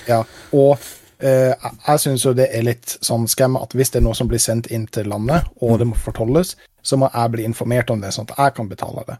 [0.08, 0.22] Ja,
[0.56, 0.78] og
[1.24, 4.30] eh, jeg, syns jo det er litt sånn skam at hvis det er noe som
[4.30, 8.00] blir sendt inn til landet, og det må fortolles, så må jeg bli informert om
[8.02, 9.18] det, sånn at jeg kan betale det.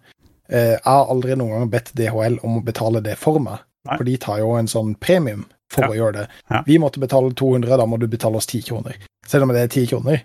[0.48, 3.96] Eh, jeg har aldri noen gang bedt DHL om å betale det for meg, Nei.
[3.96, 5.90] for de tar jo en sånn premium for Ja.
[5.92, 6.26] å gjøre det.
[6.50, 6.62] Ja.
[6.66, 8.96] Vi måtte betale 200, da må du betale oss 10 kroner.
[9.26, 10.22] Selv om det er 10 kroner,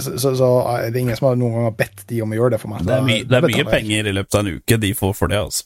[0.00, 2.38] så, så, så er det ingen som har noen gang har bedt de om å
[2.38, 2.84] gjøre det for meg.
[2.88, 3.68] Det er, my det er mye jeg.
[3.72, 5.64] penger i løpet av en uke de får for det, altså.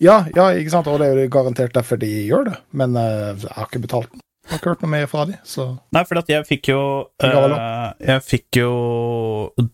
[0.00, 3.34] Ja, ja, ikke sant, og det er jo garantert derfor de gjør det, men uh,
[3.36, 4.22] jeg har ikke betalt den.
[4.50, 7.26] Jeg har ikke hørt noe mer fra de, så Nei, for jeg fikk jo uh,
[7.28, 8.72] eh, Jeg fikk jo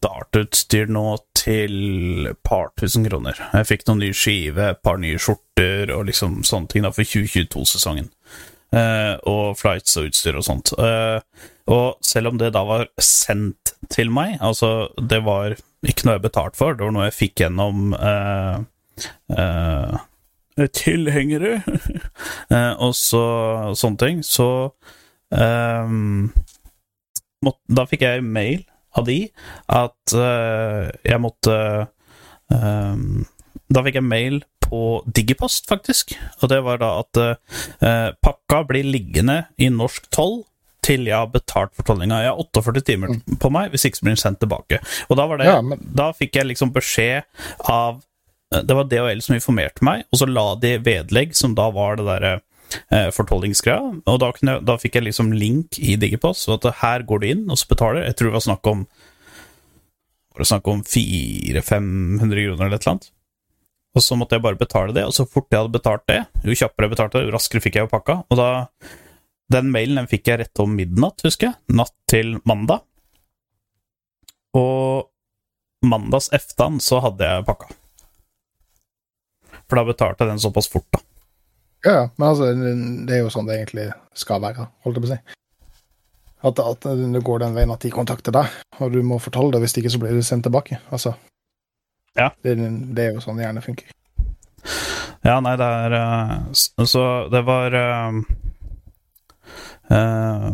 [0.04, 1.06] dartutstyr nå
[1.40, 3.38] til et par tusen kroner.
[3.54, 7.08] Jeg fikk noen nye skive, et par nye skjorter og liksom sånne ting da for
[7.08, 8.10] 2022-sesongen.
[8.74, 10.74] Uh, og flights og utstyr og sånt.
[10.76, 11.22] Uh,
[11.72, 16.26] og selv om det da var sendt til meg, altså det var ikke noe jeg
[16.26, 18.58] betalte for, det var noe jeg fikk gjennom uh,
[19.32, 19.96] eh,
[20.72, 21.58] tilhengere
[22.54, 23.22] eh, og så
[23.76, 24.46] sånne ting, så
[25.34, 26.30] ehm,
[27.44, 28.64] måtte, Da fikk jeg mail
[28.96, 29.18] av de
[29.68, 31.56] at eh, jeg måtte
[32.54, 33.24] ehm,
[33.68, 34.80] Da fikk jeg mail på
[35.14, 36.16] Digipost, faktisk.
[36.42, 40.40] Og det var da at eh, pakka blir liggende i norsk toll
[40.86, 42.18] til jeg har betalt for tollinga.
[42.24, 44.78] Jeg har 48 timer på meg, hvis ikke så blir den sendt tilbake.
[45.10, 47.22] Og da var det Ja, men- Da fikk jeg liksom beskjed
[47.70, 48.02] av
[48.62, 52.06] det var DHL som informerte meg, og så la de vedlegg, som da var det
[52.06, 52.32] derre
[52.90, 54.02] eh, fortollingsgreia.
[54.06, 57.26] Og da, jeg- da fikk jeg liksom link i Digipost, så at her går du
[57.30, 58.04] inn og så betaler.
[58.06, 58.86] Jeg tror det var snakk om
[60.36, 63.10] var det snakk om 400-500 kroner eller et eller annet.
[63.96, 66.52] Og så måtte jeg bare betale det, og så fort jeg hadde betalt det, jo
[66.52, 68.18] kjappere jeg betalte jo raskere fikk jeg jo pakka.
[68.28, 68.48] Og da
[69.48, 71.54] Den mailen den fikk jeg rett om midnatt, husker jeg.
[71.78, 72.80] Natt til mandag.
[74.58, 75.06] Og
[75.86, 77.68] mandags eftan så hadde jeg pakka.
[79.66, 81.02] For da betalte den såpass fort, da.
[81.86, 82.50] Ja, ja, men altså,
[83.06, 85.18] det er jo sånn det egentlig skal være, holdt jeg på å si.
[86.46, 89.62] At, at det går den veien at de kontakter deg, og du må fortelle det,
[89.64, 90.80] hvis ikke så blir det sendt tilbake.
[90.94, 91.14] Altså.
[92.16, 92.30] Ja.
[92.42, 92.56] Det,
[92.96, 93.92] det er jo sånn det gjerne funker.
[95.26, 96.32] Ja, nei, det er eh,
[96.86, 97.02] Så
[97.32, 98.18] det var uh,
[99.90, 100.50] uh,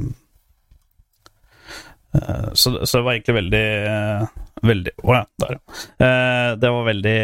[2.53, 4.27] så, så det var egentlig veldig uh,
[4.63, 5.79] Veldig Å ja, der, ja.
[6.07, 7.19] Eh, det var veldig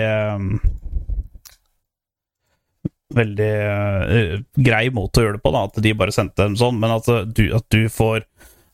[3.16, 6.77] Veldig uh, grei måte å gjøre det på, da, at de bare sendte dem sånn,
[6.81, 8.27] men at du, at du får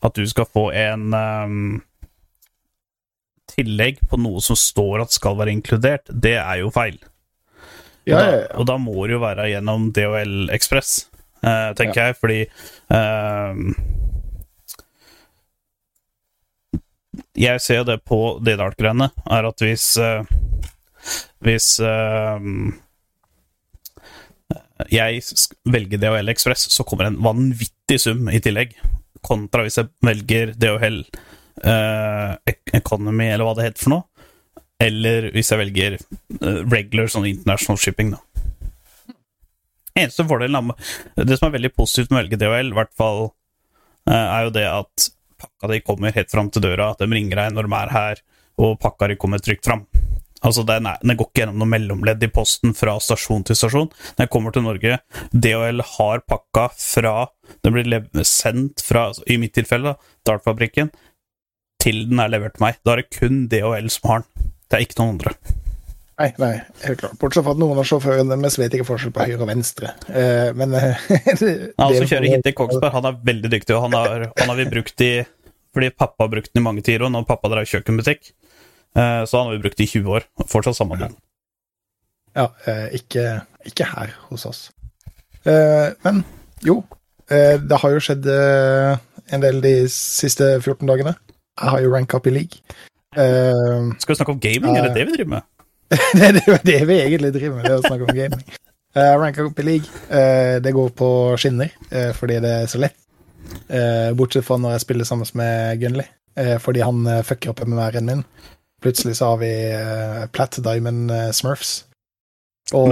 [0.03, 1.59] At du skal få en um,
[3.55, 6.97] tillegg på noe som står at skal være inkludert, det er jo feil.
[8.05, 8.49] Ja, og, da, ja, ja.
[8.59, 10.91] og da må det jo være gjennom DHL Ekspress,
[11.41, 13.61] uh, tenker jeg, fordi eh,
[17.35, 20.27] Jeg ser jo det på DDART-greiene, er at hvis eh,
[21.43, 22.49] Hvis eh,
[24.91, 25.21] jeg
[25.71, 28.75] velger DHL Ekspress, så kommer en vanvittig sum i tillegg,
[29.25, 30.99] kontra hvis jeg velger DHL
[31.63, 34.29] eh, Economy, eller hva det heter for noe.
[34.81, 38.21] Eller hvis jeg velger eh, regular sånn international shipping, da.
[39.95, 40.73] Eneste fordelen
[41.15, 43.29] Det som er veldig positivt med å velge DHL, i hvert fall,
[44.09, 45.09] eh, er jo det at
[45.41, 48.25] pakka di kommer helt fram til døra, at de ringer deg når de er her,
[48.61, 49.85] og pakka di kommer trygt fram.
[50.43, 53.91] Altså, den, er, den går ikke gjennom noe mellomledd i posten fra stasjon til stasjon.
[54.17, 54.99] Når jeg kommer til Norge,
[55.31, 57.15] DHL har pakka fra
[57.63, 60.91] Den blir sendt fra, altså, i mitt tilfelle, da, Dart-fabrikken,
[61.81, 62.81] til den er levert til meg.
[62.83, 64.51] Da er det kun DHL som har den.
[64.65, 65.35] Det er ikke noen andre.
[66.15, 66.53] Nei, nei,
[66.85, 67.17] helt klart.
[67.19, 69.91] Bortsett fra at noen av sjåførene deres vet ikke forskjell på høyre og venstre.
[70.07, 71.01] Eh, men eh,
[71.81, 74.59] Han som kjører hit til Kongsberg, han er veldig dyktig, og han har, han har
[74.61, 75.11] vi brukt i
[75.75, 78.31] Fordi pappa har brukt den i mange tider, og når pappa drev kjøkkenbutikk,
[78.95, 80.25] så han har vi brukt i 20 år.
[80.47, 81.11] Fortsatt samme bil.
[82.35, 83.25] Ja, eh, ikke,
[83.67, 84.61] ikke her hos oss.
[85.47, 86.23] Eh, men
[86.65, 86.81] jo,
[87.31, 88.97] eh, det har jo skjedd eh,
[89.35, 91.15] en del de siste 14 dagene.
[91.61, 92.59] Jeg har jo ranka opp i league.
[93.15, 94.75] Eh, Skal vi snakke om gaming?
[94.75, 95.51] Er det det vi driver med?
[96.17, 98.43] det er det- det vi egentlig driver med, det å snakke om gaming.
[98.95, 99.87] Uh, ranka opp i league.
[100.09, 101.07] Eh, det går på
[101.39, 102.95] skinner, eh, fordi det er så lett.
[103.69, 106.07] Eh, bortsett fra når jeg spiller sammen med Gunley,
[106.39, 108.23] eh, fordi han uh, fucker opp MMR-en min.
[108.85, 111.79] Plutselig så har vi uh, Platt Diamond uh, Smurfs.
[112.73, 112.91] Og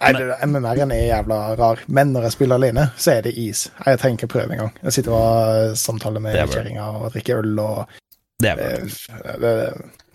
[0.00, 3.66] Nei, det- MMR-en er jævla rar, men når jeg spiller alene, så er det is.
[3.86, 4.72] Jeg trenger ikke prøve engang.
[4.82, 7.84] Jeg sitter og samtaler med Det er kjerringa og drikker øl og
[8.42, 9.56] Det er, eh, bra.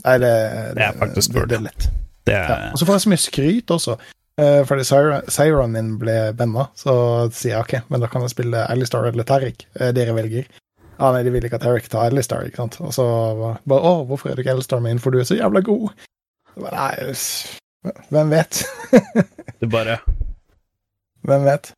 [0.05, 0.31] Nei, det,
[0.75, 1.45] Det er faktisk det, bra.
[1.45, 1.89] det er lett.
[2.27, 2.57] det Ja.
[2.73, 3.97] Og så får jeg så mye skryt også.
[4.39, 4.83] Uh, fordi
[5.29, 6.93] Syron min ble banna, så
[7.35, 9.65] sier jeg ok, men da kan jeg spille Alistar eller Tariq.
[9.79, 10.45] Uh, dere velger.
[10.99, 12.79] Ja, nei, de vil ikke at Eric tar Elistar, ikke sant.
[12.83, 13.07] Og så
[13.39, 15.89] bare å, hvorfor er du ikke Alistar min, for du er så jævla god.
[16.51, 18.63] Så bare, nei, hvem vet?
[19.61, 20.01] det bare
[21.29, 21.71] hvem vet?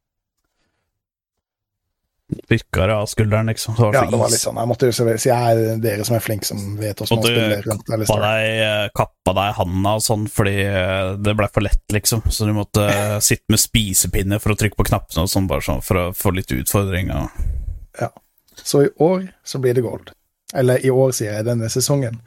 [2.47, 3.75] Virka det av skulderen, liksom.
[3.75, 4.57] Det Ja, det var litt sånn.
[4.61, 7.27] Jeg måtte jo så si jeg er dere som er flinke, som vet hvordan man
[7.27, 11.83] spiller kappa deg, eh, kappa deg handa og sånn fordi eh, det ble for lett,
[11.91, 12.23] liksom.
[12.31, 15.65] Så du måtte eh, sitte med spisepinne for å trykke på knappene og sånn, bare
[15.67, 17.11] sånn for å få litt utfordring.
[17.19, 18.15] Og...
[18.63, 20.11] Så i år så blir det gold.
[20.53, 22.19] Eller i år, sier jeg, denne sesongen.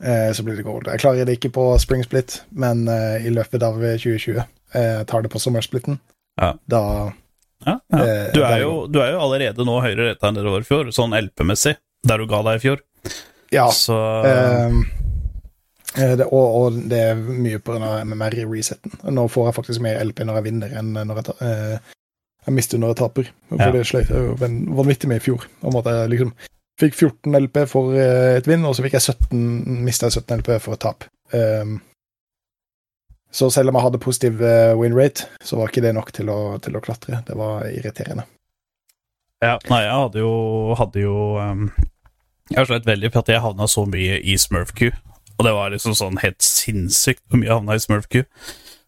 [0.00, 0.86] Eh, så blir det gold.
[0.88, 5.24] Jeg klarer det ikke på spring split, men eh, i løpet av 2020 eh, tar
[5.26, 5.98] det på sommersplitten.
[6.40, 6.52] Ja.
[6.70, 6.82] Da
[7.66, 7.98] Ja, ja.
[7.98, 10.62] Eh, Du, er jo, du er jo allerede nå høyere retta enn det du var
[10.62, 11.74] i fjor, sånn LP-messig,
[12.06, 12.84] der du ga deg i fjor.
[13.50, 13.66] Ja.
[13.74, 13.96] Så
[14.28, 14.78] eh,
[15.98, 18.94] eh, det, og, og det er mye av MMR i resetten.
[19.10, 21.96] Nå får jeg faktisk mer LP når jeg vinner, enn når jeg, tar, eh,
[22.48, 23.28] jeg mister når jeg taper.
[23.50, 23.72] For Ja.
[23.74, 25.44] det sleit jeg jo vanvittig med i fjor.
[25.68, 26.32] Om at jeg liksom
[26.78, 30.38] fikk 14 LP for eh, et vinn, og så fikk jeg 17, mista jeg 17
[30.40, 31.04] LP for et tap.
[31.34, 31.80] Um,
[33.34, 36.30] så selv om jeg hadde positiv eh, win rate, så var ikke det nok til
[36.32, 37.20] å, til å klatre.
[37.26, 38.24] Det var irriterende.
[39.44, 40.30] Ja, nei, jeg hadde jo,
[40.74, 41.68] hadde jo um,
[42.50, 44.88] Jeg slet veldig for at jeg havna så mye i Smurf-Q.
[45.38, 48.24] Og det var liksom sånn helt sinnssykt hvor mye jeg havna i Smurf-Q.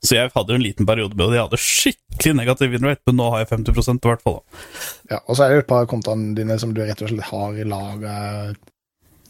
[0.00, 1.36] Så jeg hadde en liten periode med det.
[1.36, 4.38] Jeg hadde skikkelig negativ winrate, men nå har jeg 50% i hvert fall.
[4.40, 4.60] da.
[5.12, 7.58] Ja, og så er det et par kontoene dine som du rett og slett har
[7.68, 8.14] laga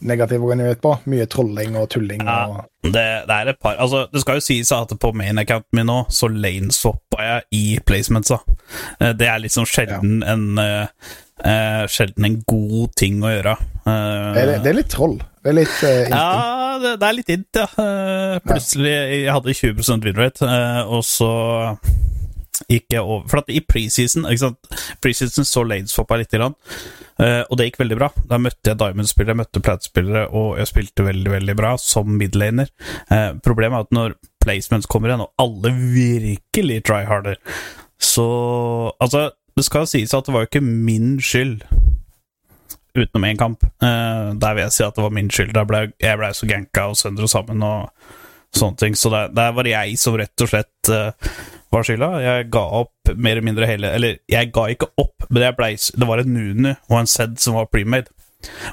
[0.00, 0.92] negativ gå inn på.
[1.10, 2.46] Mye trolling og tulling Ja.
[2.48, 5.86] og Det, det er et par Altså, det skal jo sies at på main-accounten min
[5.86, 8.40] nå, så lane-swappa jeg i placementsa.
[9.00, 13.56] Eh, Det er liksom sjelden en uh, Sjelden en god ting å gjøre.
[13.86, 15.18] Uh, det, er, det er litt troll.
[15.42, 16.16] Det er litt uh, instinkt.
[16.16, 17.66] Ja, det, det er litt int, ja.
[18.44, 21.30] Plutselig Jeg hadde 20 win rate, eh, og så
[22.68, 24.70] gikk jeg over For at i preseason ikke sant?
[25.02, 26.56] Preseason så laneswappa lite grann,
[27.20, 28.08] og det gikk veldig bra.
[28.30, 32.70] Da møtte jeg Diamond-spillere, jeg møtte Plat-spillere, og jeg spilte veldig, veldig bra som midlaner.
[33.12, 37.36] Eh, problemet er at når placements kommer igjen, og alle virkelig try harder,
[38.00, 38.26] så
[39.00, 41.60] Altså, det skal sies at det var jo ikke min skyld
[42.96, 43.64] utenom én kamp.
[43.82, 45.54] Uh, der vil jeg si at det var min skyld.
[45.68, 47.90] Ble, jeg ble så ganka og sønder og sammen og
[48.56, 48.96] sånne ting.
[48.98, 51.12] Så der, der var jeg som rett og slett eh,
[51.74, 52.08] var skylda.
[52.24, 55.74] Jeg ga opp mer eller mindre hele Eller, jeg ga ikke opp, men jeg blei
[55.76, 58.10] det var en Nunu og en Zed som var premade.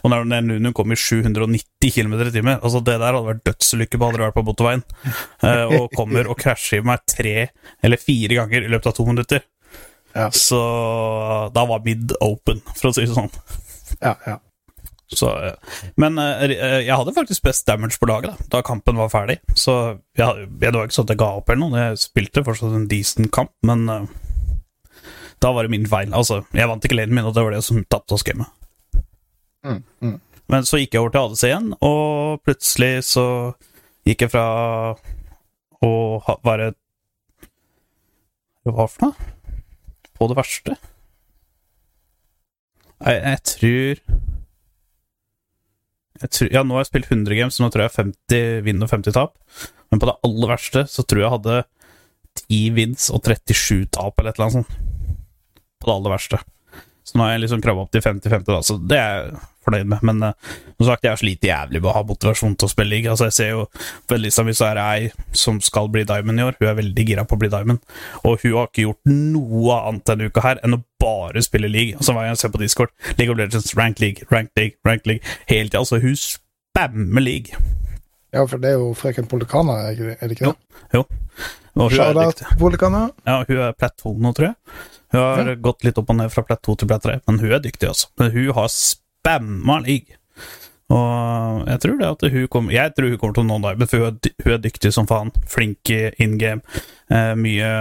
[0.01, 3.43] Og når den Nunu kom i 790 km i timen Altså Det der hadde vært
[3.49, 4.83] dødsulykke på hadde det vært på motorveien.
[5.43, 7.35] Eh, og kommer og krasjer i meg tre
[7.83, 9.43] eller fire ganger i løpet av to minutter.
[10.15, 10.29] Ja.
[10.33, 10.57] Så
[11.53, 13.29] da var mid open, for å si det sånn.
[14.01, 14.39] Ja, ja.
[15.07, 16.51] Så, eh, men eh,
[16.83, 19.37] jeg hadde faktisk best damage på laget da, da kampen var ferdig.
[19.55, 19.73] Så
[20.17, 21.83] jeg, jeg, det var ikke sånn at jeg ga opp eller noe.
[21.85, 24.09] Jeg spilte fortsatt en decent kamp, men uh,
[25.43, 26.11] da var det min feil.
[26.15, 28.51] Altså, jeg vant ikke lanen min, og det var det som tapte oss gamet.
[29.63, 30.17] Mm, mm.
[30.51, 33.25] Men så gikk jeg over til ADC igjen, og plutselig så
[34.07, 34.45] gikk jeg fra
[35.83, 35.89] å
[36.25, 36.71] ha, være
[38.67, 39.33] Hva for noe?
[40.17, 40.75] På det verste?
[43.05, 44.01] Jeg, jeg tror
[46.25, 48.91] tror, Ja, nå har jeg spilt 100 games, så nå tror jeg 50 vinn og
[48.91, 49.35] 50 tap.
[49.91, 51.57] Men på det aller verste så tror jeg jeg hadde
[52.47, 54.77] 10 vins og 37 tap, eller et eller annet sånt.
[55.77, 56.41] På det aller verste.
[57.07, 59.87] Så nå har jeg liksom krabba opp til 50-50, da, så det er jeg fornøyd
[59.91, 60.01] med.
[60.07, 62.91] Men uh, som sagt, jeg har slitt jævlig med å ha motivasjon til å spille
[62.91, 63.11] league.
[63.11, 63.61] Altså, jeg ser jo
[64.07, 66.57] på lista mi så er det ei som skal bli Diamond i år.
[66.59, 67.79] Hun er veldig gira på å bli Diamond,
[68.23, 71.95] og hun har ikke gjort noe annet denne uka her enn å bare spille league.
[71.95, 75.07] Altså, hver gang jeg ser på Discord, League of Legends, Rank League, Rank League, Rank
[75.07, 75.83] League, hele tida.
[75.83, 77.55] Altså, hun spammer league.
[78.35, 80.53] Ja, for det er jo frøken Polikana, er det- ikke det Jo.
[80.93, 81.05] jo.
[81.77, 82.57] Og hun er Shout-out dyktig.
[82.59, 83.01] Polikana.
[83.25, 84.55] Ja, hun er plat 2 nå, tror jeg.
[85.13, 87.51] Hun har gått litt opp og ned fra plett 2 til plett 3, men hun
[87.55, 88.09] er dyktig, altså.
[88.19, 90.17] Men hun har spamma league.
[90.89, 93.89] Og jeg tror det at hun kommer Jeg tror hun kommer til å nå Diamond,
[93.91, 95.31] for hun er, hun er dyktig som faen.
[95.51, 96.61] Flink i in game.
[97.11, 97.71] Eh, mye,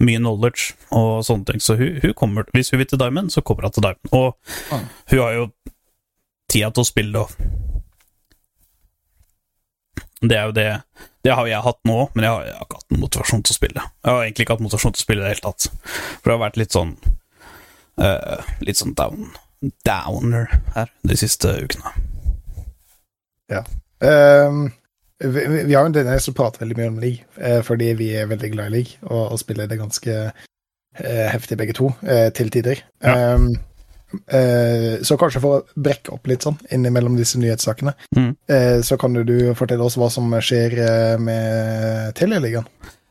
[0.00, 1.60] mye knowledge og sånne ting.
[1.60, 4.12] Så hun, hun kommer Hvis hun vil til Diamond, så kommer hun til Diamond.
[4.12, 4.36] Og
[4.72, 4.80] Ja.
[5.12, 5.46] hun har jo
[6.48, 7.36] tida til å spille òg.
[10.22, 10.68] Det er jo det
[11.24, 13.52] Det har jeg hatt nå, men jeg har, jeg har ikke hatt noen motivasjon til
[13.52, 13.82] å spille.
[13.82, 15.66] Jeg har egentlig ikke hatt motivasjon til å spille i det hele tatt.
[16.20, 16.94] For det har vært litt sånn
[17.98, 19.34] uh, Litt sånn down
[19.86, 21.90] downer her de siste ukene.
[23.50, 23.62] Ja.
[25.18, 27.62] vi, vi vi har jo en tendens som prater prate veldig mye om league, uh,
[27.66, 31.74] fordi vi er veldig glad i league, og, og spiller det ganske uh, heftig begge
[31.78, 31.90] to,
[32.36, 32.84] til tider.
[33.02, 33.16] Ja.
[33.16, 33.48] Eh,
[35.02, 38.36] så kanskje for å brekke opp litt sånn innimellom disse nyhetssakene, Mm.
[38.48, 42.66] eh, så kan du fortelle oss hva som skjer eh, med Telialigaen.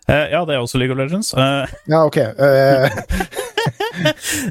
[0.07, 1.33] Eh, ja, det er også League of Legends.
[1.33, 2.17] Eh, Ja, OK.
[2.17, 2.85] eh,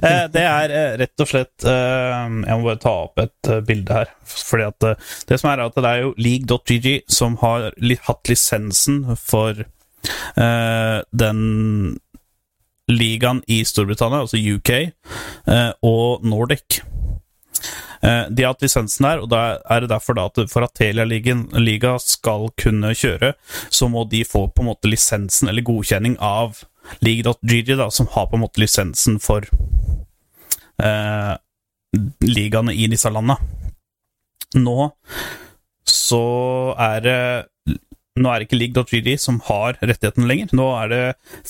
[0.02, 3.60] eh, det er eh, rett og slett eh, Jeg må bare ta opp et eh,
[3.66, 4.10] bilde her.
[4.26, 4.96] Fordi at eh,
[5.30, 7.70] Det som er, at det er jo league.gg som har
[8.08, 11.44] hatt lisensen for eh, den
[12.90, 14.70] ligaen i Storbritannia, altså UK,
[15.50, 16.80] eh, og Nordic.
[18.02, 20.74] Eh, De har hatt lisensen der, og da er det derfor da at for at
[20.76, 23.34] Telia-ligaen liga skal kunne kjøre,
[23.70, 26.64] så må de få på en måte lisensen eller godkjenning av
[27.00, 29.46] League.gg, som har på en måte lisensen for
[30.82, 31.34] eh,
[32.20, 33.38] ligaene i disse landene.
[34.54, 34.92] Nå
[35.84, 37.20] så er det
[38.14, 40.52] Nå er det ikke League.gg som har rettigheten lenger.
[40.54, 41.00] Nå er det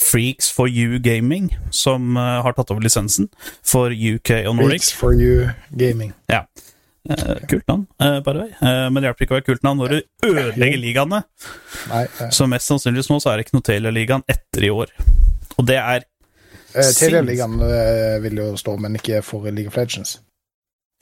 [0.00, 3.28] Freaks for you Gaming som eh, har tatt over lisensen
[3.60, 4.86] for UK og Nordic.
[4.86, 6.14] Freaks for you gaming.
[6.32, 6.46] Ja.
[7.04, 8.54] Eh, kult navn, uh, by the way.
[8.64, 11.20] Eh, men det hjelper ikke å være kult navn når du ødelegger ligaene.
[11.90, 14.94] Nei, eh, Så mest sannsynligvis nå så er det ikke noe Telia-ligaen etter i år.
[15.58, 20.16] Og det er eh, Telialigaen eh, vil jo stå, men ikke for League of Legends.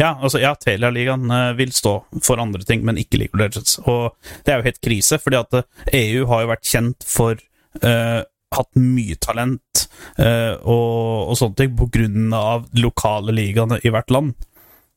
[0.01, 3.79] Ja, altså, ja, Telia-ligaen eh, vil stå for andre ting, men ikke League of Legends.
[3.85, 7.37] Og det er jo helt krise, fordi at eh, EU har jo vært kjent for
[7.85, 9.85] uh, hatt mye talent
[10.19, 14.35] uh, og, og sånne ting på grunn av lokale ligaene i hvert land.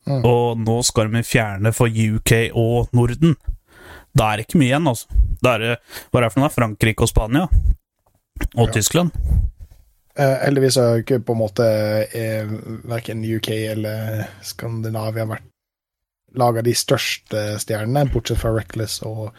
[0.06, 0.22] Mm.
[0.22, 3.34] Og nå skal de fjerne for UK og Norden.
[4.16, 5.22] Da er det ikke mye igjen, altså.
[5.42, 5.74] Da er det
[6.10, 6.54] hva er det for noe?
[6.54, 7.48] Frankrike og Spania.
[8.54, 8.72] Og Ja.
[8.78, 9.12] Tyskland.
[10.18, 11.66] Eh, heldigvis har ikke på en måte
[12.16, 12.48] eh,
[12.88, 15.44] verken UK eller Skandinavia vært
[16.36, 19.30] laga de største stjernene, bortsett fra Reckless og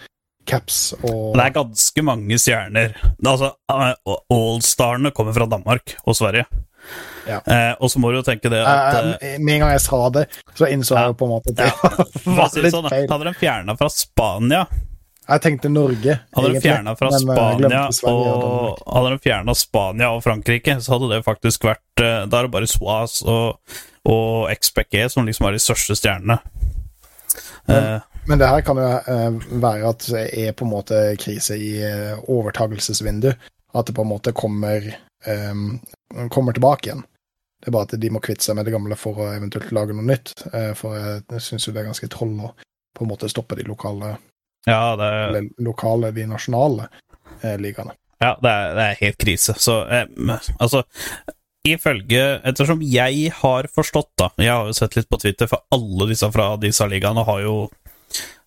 [0.48, 2.94] Caps og Det er ganske mange stjerner.
[3.20, 3.52] Altså,
[4.32, 6.46] Allstarene kommer fra Danmark og Sverige.
[7.28, 7.42] Ja.
[7.44, 9.84] Eh, og så må du jo tenke det at Eh, eh, Med en gang jeg
[9.84, 11.02] sa det, så innså Ja.
[11.02, 12.06] jeg jo på en måte at det ja.
[12.38, 13.10] var litt sånn, feil.
[13.12, 14.64] Hadde de fjerna fra Spania
[15.28, 20.22] Jeg tenkte Norge, Hadde de fjerna fra eh, Spania og Hadde de fjerna Spania og
[20.24, 23.58] Frankrike, så hadde det faktisk vært eh, Da er det bare Swaz og,
[24.08, 26.38] og XPG som liksom er de største stjernene.
[27.68, 27.98] Eh,
[28.30, 32.24] Men det her kan jo være at det er på en måte krise i uh,
[32.28, 33.30] overtagelsesvindu.
[33.76, 34.84] At det på en måte kommer,
[35.28, 35.78] um,
[36.32, 37.06] kommer tilbake igjen.
[37.64, 39.96] Det er bare at de må kvitte seg med det gamle for å eventuelt lage
[39.96, 40.34] noe nytt.
[40.76, 42.52] for jeg syns jo det er ganske troll å
[42.98, 44.18] på en måte stoppe de lokale,
[44.68, 46.90] ja, det, eller lokale de nasjonale
[47.42, 47.96] eh, ligaene.
[48.20, 49.58] ja det, er, det er helt krise.
[49.62, 50.06] Så eh,
[50.58, 50.84] altså
[51.68, 56.08] Ifølge Ettersom jeg har forstått, da Jeg har jo sett litt på Twitter, for alle
[56.12, 57.56] disse fra disse ligaene har jo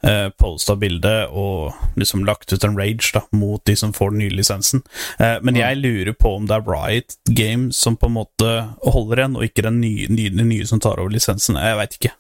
[0.07, 4.23] eh, posta bilde og liksom lagt ut en rage da mot de som får den
[4.25, 4.85] nye lisensen.
[5.19, 8.55] Eh, men jeg lurer på om det er Riot Games som på en måte
[8.87, 11.61] holder igjen, og ikke den nye, nye, nye som tar over lisensen.
[11.61, 12.15] Jeg veit ikke.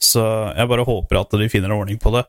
[0.00, 0.24] Så
[0.56, 2.24] jeg bare håper at de finner en ordning på det.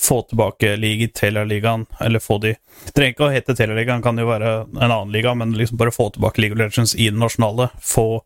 [0.00, 4.26] Få tilbake league, Telia-ligaen, eller få de Det trenger ikke å hete Telia-ligaen, kan jo
[4.26, 7.70] være en annen liga, men liksom bare få tilbake League of Legends i den nasjonale.
[7.80, 8.24] Få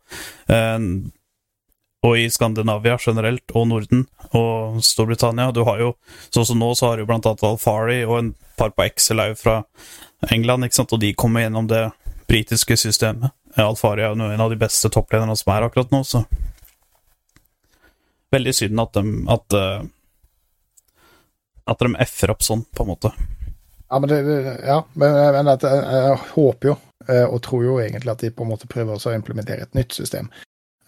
[0.49, 0.79] eh,
[2.07, 5.51] og i Skandinavia generelt, og Norden og Storbritannia.
[5.53, 5.95] Du har jo,
[6.31, 9.39] sånn som nå, så har du blant annet Alfari og en par på Excel jo
[9.39, 9.57] fra
[10.31, 11.89] England, ikke sant, og de kommer gjennom det
[12.31, 13.35] britiske systemet.
[13.59, 16.25] Alfari er jo en av de beste topplederne som er akkurat nå, så
[18.29, 19.03] Veldig synd at de
[19.33, 19.85] at, eh,
[21.69, 23.13] at de f-er opp sånn, på en måte.
[23.89, 24.19] Ja, men, det,
[24.67, 26.75] ja, men, men at, jeg, jeg håper jo,
[27.09, 29.97] eh, og tror jo egentlig at de på en måte prøver å implementere et nytt
[29.97, 30.29] system.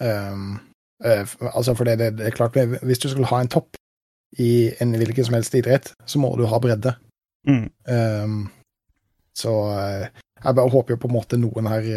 [0.01, 0.59] Um,
[1.01, 3.79] altså, for det, det, det er klart, hvis du skulle ha en topp
[4.41, 6.93] i en hvilken som helst idrett, så må du ha bredde.
[7.49, 7.71] Mm.
[7.89, 8.43] Um,
[9.37, 10.05] så eh,
[10.45, 11.89] jeg bare håper jo på en måte noen her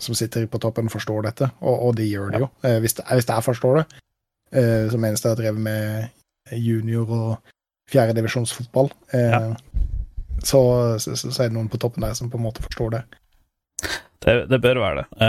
[0.00, 2.46] som sitter på toppen, forstår dette, og, og de gjør det jo.
[2.80, 3.82] Hvis, hvis jeg forstår det,
[4.92, 7.50] som eneste jeg har drevet med junior- og
[7.90, 9.40] fjerdedivisjonsfotball, eh, Ja.
[10.42, 10.62] så,
[10.98, 13.02] så, så er det noen på toppen der som på en måte forstår det.
[14.20, 15.28] Det, det bør være det.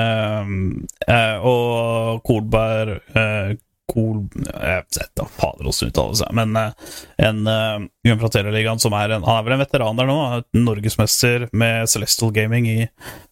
[1.08, 3.54] Eh, og Kolberg eh,
[3.92, 4.22] Kol...
[4.48, 6.92] Jeg vet da fader hvordan det uttales, men eh,
[7.28, 10.18] en uh, fra Teleligaen som er en Han er vel en veteran der nå,
[10.56, 12.80] norgesmester med Celestial Gaming i,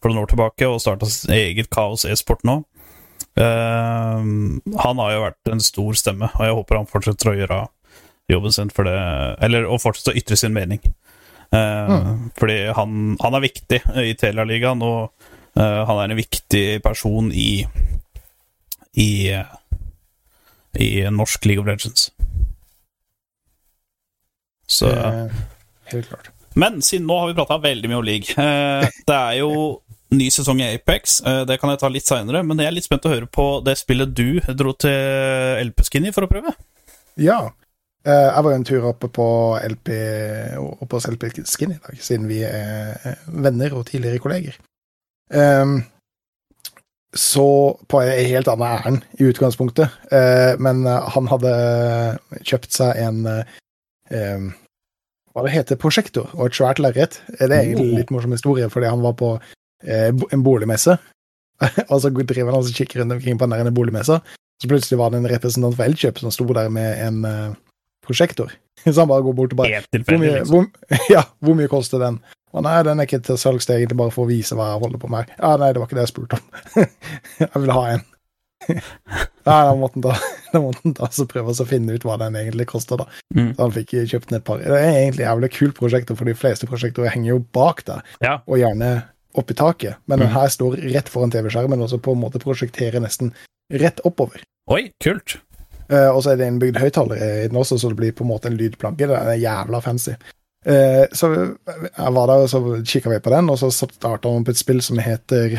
[0.00, 2.60] for noen år tilbake, og starta sitt eget Kaos e-sport nå.
[3.40, 4.20] Uh,
[4.84, 7.62] han har jo vært en stor stemme, og jeg håper han fortsetter å gjøre
[8.32, 8.96] jobben sin for det
[9.44, 10.80] Eller å fortsette å ytre sin mening.
[11.52, 11.92] Eh,
[12.38, 15.10] Fordi han, han er viktig i Telialigaen, og
[15.58, 17.64] eh, han er en viktig person i
[18.98, 19.30] i,
[20.82, 22.08] i norsk League of Legends.
[24.70, 24.90] Så
[25.90, 26.30] helt klart.
[26.54, 28.34] men siden nå har vi prata veldig mye om league.
[28.38, 29.80] Eh, det er jo
[30.14, 31.20] ny sesong i Apex.
[31.26, 33.46] Eh, det kan jeg ta litt seinere, men jeg er litt spent å høre på
[33.66, 36.54] det spillet du dro til LP-Skinny for å prøve.
[37.18, 37.40] Ja.
[38.06, 39.28] Eh, jeg var jo en tur oppe på
[39.60, 39.90] LP
[40.60, 44.56] oppe hos LP Skin i dag, siden vi er venner og tidligere kolleger.
[45.30, 45.82] Um,
[47.16, 51.54] så på en helt annen ærend i utgangspunktet, eh, men eh, han hadde
[52.46, 53.56] kjøpt seg en eh,
[54.14, 54.52] em,
[55.34, 57.18] hva det heter, prosjektor og et svært lerret.
[57.32, 59.36] Det er egentlig litt morsom historie, fordi han var på
[59.80, 60.96] en boligmesse,
[61.90, 64.18] og så driver han og kikker rundt omkring på den der boligmessa,
[64.60, 67.22] så plutselig var det en representant for Elkjøp som sto der med en
[68.10, 68.52] prosjektor.
[68.84, 70.52] Så han bare går bort og bare hvor mye, liksom.
[70.52, 72.20] hvor, ja, hvor mye koster den?
[72.50, 74.72] Og nei, den er ikke til salgs, det er egentlig bare for å vise hva
[74.72, 75.28] jeg holder på med.
[75.38, 76.88] Ja, nei, det var ikke det jeg spurte om.
[77.44, 78.02] jeg vil ha en.
[78.70, 78.80] nei,
[79.46, 80.16] da måtte han da,
[80.52, 83.06] da måtte han da så prøve å finne ut hva den egentlig koster, da.
[83.36, 83.52] Mm.
[83.54, 84.60] Så han fikk kjøpt den et par.
[84.64, 88.34] Det er egentlig jævlig kult prosjektor, for de fleste prosjektorer henger jo bak der, Ja.
[88.46, 88.90] og gjerne
[89.38, 90.00] oppi taket.
[90.10, 90.34] Men den Mm.
[90.40, 93.30] her står rett foran TV-skjermen, og så på en måte prosjekterer nesten
[93.70, 94.42] rett oppover.
[94.70, 95.38] Oi, kult.
[95.90, 98.30] Eh, og så er det innbygd høyttaler i den også, så det blir på en
[98.30, 99.08] måte en lydplanke.
[99.10, 100.14] Det er jævla fancy.
[100.60, 104.42] Uh, så jeg var der, og så kikka vi på den, og så starta vi
[104.44, 105.56] på et spill som heter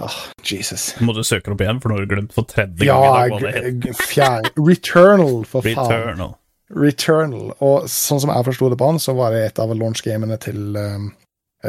[0.00, 0.94] Oh, Jesus.
[1.04, 3.92] Må du søke opp igjen, for nå har du glemt for tredje Ja, gang Ja,
[4.08, 5.76] fjerde Returnal, for faen.
[5.76, 6.32] Returnal.
[6.72, 7.52] Returnal.
[7.60, 10.76] Og sånn som jeg forsto det på han, så var det et av launch-gamene til
[10.80, 11.10] um,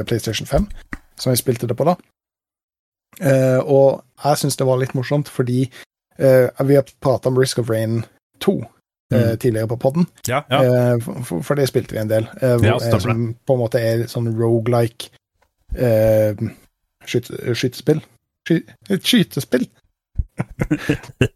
[0.07, 0.69] PlayStation 5
[1.19, 1.97] som vi spilte det på da.
[3.21, 3.87] Uh, og
[4.23, 5.83] jeg syns det var litt morsomt, fordi eh,
[6.17, 8.03] vi har prata om Risk of Rain
[8.43, 8.65] 2 eh,
[9.13, 9.37] Mm.
[9.37, 10.05] tidligere på podden.
[10.27, 10.63] Ja, ja.
[10.63, 12.23] Eh, for, for det spilte vi en del.
[12.41, 15.11] Eh, hvor, eh, som på en måte er sånn rogelike
[15.77, 16.33] eh,
[17.05, 18.01] skyt, skytespill.
[18.47, 18.57] Sky,
[18.89, 19.67] et skytespill!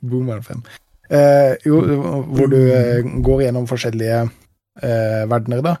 [0.00, 0.62] Boomer 5.
[1.10, 1.80] Eh, jo,
[2.30, 4.20] hvor du eh, går gjennom forskjellige
[4.82, 5.74] eh, verdener, da.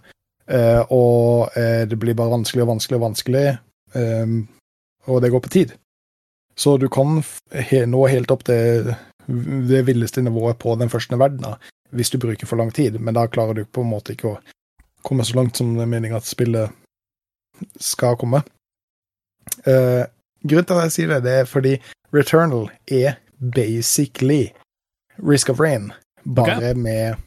[0.50, 3.44] Eh, og eh, det blir bare vanskelig og vanskelig og vanskelig,
[3.94, 4.32] eh,
[5.06, 5.74] og det går på tid.
[6.60, 7.22] Så du kan
[7.88, 8.92] nå helt opp til
[9.70, 11.56] det villeste nivået på den første verdenen
[11.90, 14.40] hvis du bruker for lang tid, men da klarer du på en måte ikke å
[15.02, 16.70] komme så langt som det er meningen at spillet
[17.82, 18.42] skal komme.
[19.66, 20.04] Eh,
[20.44, 21.74] grunnen til at jeg sier det, det er fordi
[22.14, 24.52] Returnal er basically
[25.18, 25.90] Risk of Rain,
[26.24, 27.18] bare med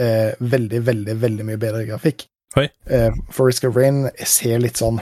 [0.00, 2.26] eh, veldig, veldig, veldig mye bedre grafikk.
[2.56, 4.98] Eh, for Risk of Rain ser litt sånn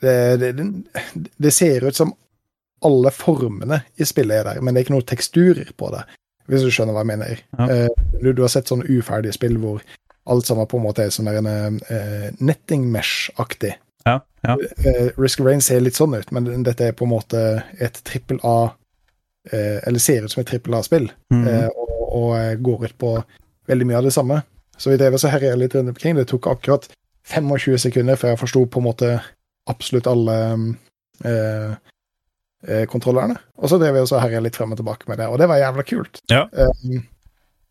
[0.00, 0.52] det,
[1.36, 2.12] det, ser ut som
[2.84, 6.02] alle formene i spillet er der, men det er ikke noen teksturer på det,
[6.50, 7.42] hvis du skjønner hva jeg mener.
[7.56, 7.68] Ja.
[7.72, 9.80] Eh, du, du har sett sånne uferdige spill hvor
[10.26, 13.76] alt sammen på en måte er sånn der en uh, netting mesh-aktig.
[14.06, 14.56] ja, ja.
[14.82, 17.42] Uh, Risk of Rain ser litt sånn ut, men dette er på en måte
[17.78, 22.88] et trippel A uh, Eller ser ut som et trippel A-spill, eh, og, og går
[22.88, 23.12] ut på
[23.70, 24.40] veldig mye av det samme.
[24.76, 26.16] Så vi drev og herja litt rundt omkring.
[26.18, 26.88] Det tok akkurat
[27.30, 29.12] 25 sekunder før jeg forsto på en måte
[29.70, 30.36] absolutt alle
[31.24, 31.74] eh,
[32.66, 33.38] eh, kontrollerne.
[33.60, 35.62] Og så drev vi og herja litt frem og tilbake med det, og det var
[35.62, 36.22] jævla kult.
[36.32, 36.46] Ja.
[36.52, 37.00] Eh,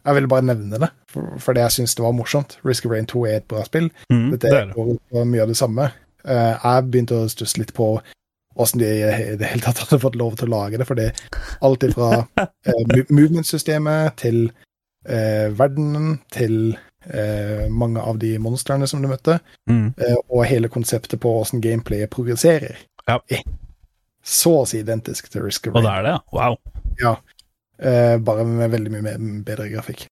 [0.05, 2.59] jeg ville bare nevne det, for, fordi jeg syns det var morsomt.
[2.65, 3.89] Risk of Rain 2 er et bra spill.
[4.11, 4.99] Mm, Dette det er det.
[5.15, 5.89] Og mye av det samme.
[6.25, 7.95] Eh, jeg begynte å stusse litt på
[8.55, 10.87] åssen de i det hele tatt hadde fått lov til å lage det.
[10.87, 11.09] fordi
[11.65, 14.45] alt fra uh, movement-systemet til
[15.09, 16.77] eh, verdenen til
[17.07, 19.39] eh, mange av de monstrene som du møtte,
[19.69, 19.87] mm.
[19.97, 22.81] eh, og hele konseptet på åssen gameplayet progresserer.
[23.05, 23.19] Ja.
[23.29, 23.43] er
[24.25, 25.83] Så å si identisk til Risk of Rain.
[25.83, 26.21] Og det er det, ja.
[26.39, 27.17] Wow.
[27.79, 30.07] eh, bare med veldig mye mer, bedre grafikk.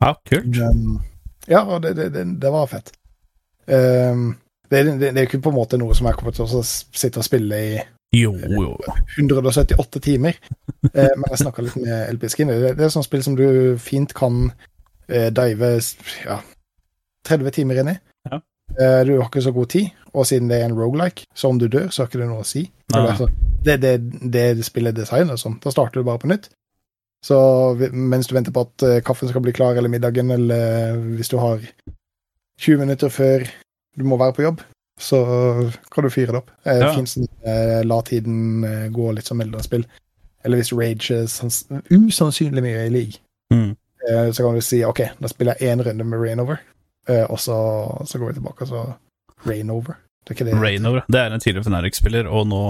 [0.00, 0.56] Ja, kult.
[0.56, 1.00] Um,
[1.48, 2.92] ja, og det, det, det, det var fett.
[3.66, 4.36] Um,
[4.70, 7.20] det, det, det er ikke på en måte noe som jeg kommer til å sitte
[7.20, 7.72] og spille i
[8.14, 8.76] Jo, jo.
[9.18, 10.38] 178 timer.
[10.94, 12.58] Eh, men jeg snakka litt med LP Skinner.
[12.62, 14.70] Det, er et sånt spill som du fint kan eh,
[15.34, 15.70] dive
[16.24, 16.38] ja,
[17.28, 17.96] 30 timer inn i.
[18.30, 18.40] Ja.
[18.80, 21.58] Eh, du har ikke så god tid, og siden det er en rogelike, så om
[21.58, 22.64] du dør, så har ikke det noe å si.
[22.90, 23.18] Det, er
[23.64, 24.00] det, det,
[24.32, 25.58] det, det spillet designer som.
[25.62, 26.48] Da starter du bare på nytt.
[27.26, 27.36] Så
[27.92, 31.36] mens du venter på at eh, kaffen skal bli klar, eller middagen, eller hvis du
[31.42, 31.60] har
[32.60, 33.44] 20 minutter før
[33.98, 34.62] du må være på jobb,
[35.00, 35.18] så
[35.92, 36.50] kan du fyre det opp.
[36.68, 36.92] Eh, Ja.
[37.08, 39.84] Sånn, eh, la tiden eh, gå litt som eldre spill.
[40.44, 43.72] Eller hvis Rage er usannsynlig mye i league, Mm.
[44.08, 46.62] Eh, så kan du si OK, da spiller jeg én runde med Rainover,
[47.08, 47.58] eh, og så,
[48.06, 48.84] så går vi tilbake, og så
[49.48, 49.98] Rainover.
[50.28, 51.00] Det er det Rainover.
[51.08, 52.62] Det er en tidligere Fnatic-spiller, og nå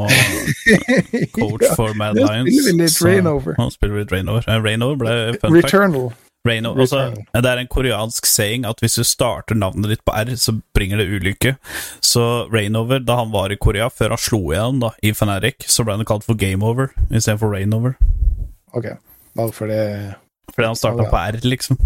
[1.39, 2.55] coach ja, for Mad nå Lions.
[2.55, 3.55] spiller vi litt Rainover.
[3.59, 4.47] Nå spiller vi litt Rainover.
[4.47, 5.65] Eh, Rainover ble fun fact.
[5.65, 6.13] Returnal.
[6.49, 7.03] Raino, altså,
[7.37, 11.03] det er en koreansk saying at hvis du starter navnet ditt på R, så bringer
[11.03, 11.53] det ulykke.
[12.01, 15.85] Så Rainover, da han var i Korea, før han slo igjen da, i Fnatic, så
[15.85, 17.99] ble han kalt for Game Over istedenfor Rainover.
[18.73, 18.89] OK,
[19.37, 20.15] bare fordi det
[20.55, 21.79] Fordi han starta på R, liksom.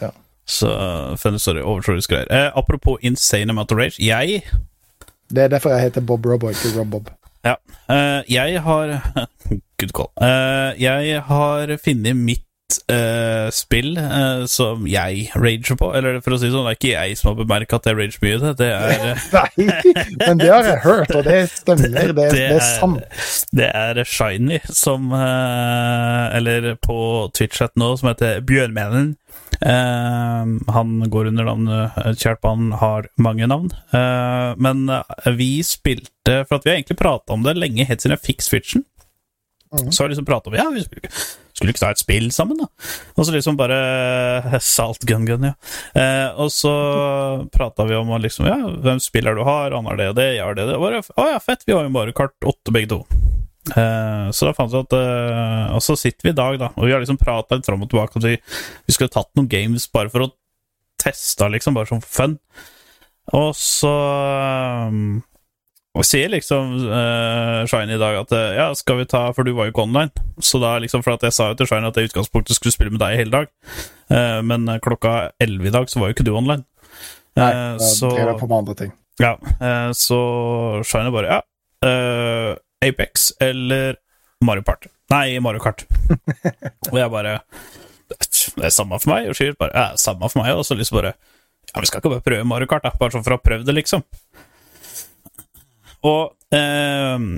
[0.00, 0.10] Ja.
[0.46, 0.68] Så
[1.16, 2.28] funny story, overtroisk greier.
[2.30, 3.96] Eh, apropos insane amount of rage.
[3.98, 4.42] Jeg,
[5.30, 7.08] Det er derfor jeg heter Bob Robbo, ikke Rob Bob.
[7.90, 9.16] eh, jeg har
[9.80, 10.10] Good call.
[10.20, 12.44] Eh, jeg har funnet mitt
[12.90, 15.90] eh, spill uh, som jeg rager på.
[15.96, 17.98] Eller for å si det sånn, det er ikke jeg som har bemerka at jeg
[17.98, 18.52] rager mye det.
[18.60, 19.66] Det er eh, Nei,
[20.20, 22.14] men det har jeg hørt, og det stemmer.
[22.14, 23.20] Det, det er sant.
[23.54, 26.96] Det er Shiny som uh, Eller på
[27.36, 29.14] Twitch-chat nå, som heter Bjørnmenen.
[29.64, 33.70] Han går under navnet Kjarpan har mange navn.
[34.60, 34.82] Men
[35.38, 38.44] vi spilte For at vi har egentlig prata om det lenge, helt siden jeg fikk
[38.44, 38.84] Switchen.
[39.72, 39.90] Mm.
[39.90, 41.08] Så har vi liksom prata om Ja, vi skulle,
[41.54, 42.66] skulle ikke ta et spill sammen, da?
[43.14, 45.54] Og så liksom bare eh, Salt gun gun, ja.
[45.94, 46.74] Eh, og så
[47.54, 50.44] prata vi om liksom, ja, hvem spiller du har, han har det og det, jeg
[50.44, 50.80] har det og det.
[50.82, 53.00] Bare, Å ja, fett, vi har jo bare kart åtte begge to.
[53.70, 56.84] Eh, så da fant vi at eh, Og så sitter vi i dag, da, og
[56.84, 58.34] vi har liksom prata litt fram og tilbake og vi,
[58.84, 60.32] vi skulle tatt noen games bare for å
[61.00, 62.36] teste, liksom, bare som fun.
[63.32, 63.92] Og så
[64.90, 65.22] um,
[65.94, 69.52] og sier liksom uh, Shine i dag at eh, ja, skal vi ta For du
[69.54, 70.10] var jo ikke online.
[70.42, 72.74] Så da liksom For at jeg sa jo til Shine at jeg i utgangspunktet skulle
[72.74, 73.50] spille med deg hele dag.
[74.10, 76.66] Uh, men klokka elleve i dag så var jo ikke du online.
[77.38, 78.92] Nei, Eh, da så drev jeg på med andre ting.
[79.18, 79.32] ja,
[79.94, 80.18] så
[80.86, 81.38] Shine bare Ja,
[81.86, 83.96] uh, Apex eller
[84.44, 84.90] Mario Party?
[85.10, 85.84] Nei, Mario Kart.
[86.92, 87.38] og jeg bare
[88.10, 89.28] Det er samme for meg.
[89.30, 90.54] Og Skyr bare Ja, samme for meg.
[90.58, 91.14] Og så liksom bare
[91.74, 92.92] Ja, vi skal ikke bare prøve Mario Kart, da.
[92.98, 94.02] Bare sånn for å ha prøvd det, liksom.
[96.04, 97.28] Og eh,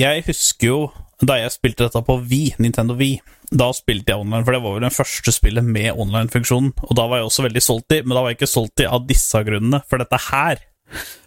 [0.00, 0.82] jeg husker jo
[1.22, 3.20] da jeg spilte dette på Wii, Nintendo Wii,
[3.52, 6.72] da spilte jeg online, for det var vel den første spillet med online-funksjonen.
[6.88, 8.88] Og da var jeg også veldig solgt i, men da var jeg ikke solgt i
[8.88, 10.62] av disse grunnene, for dette her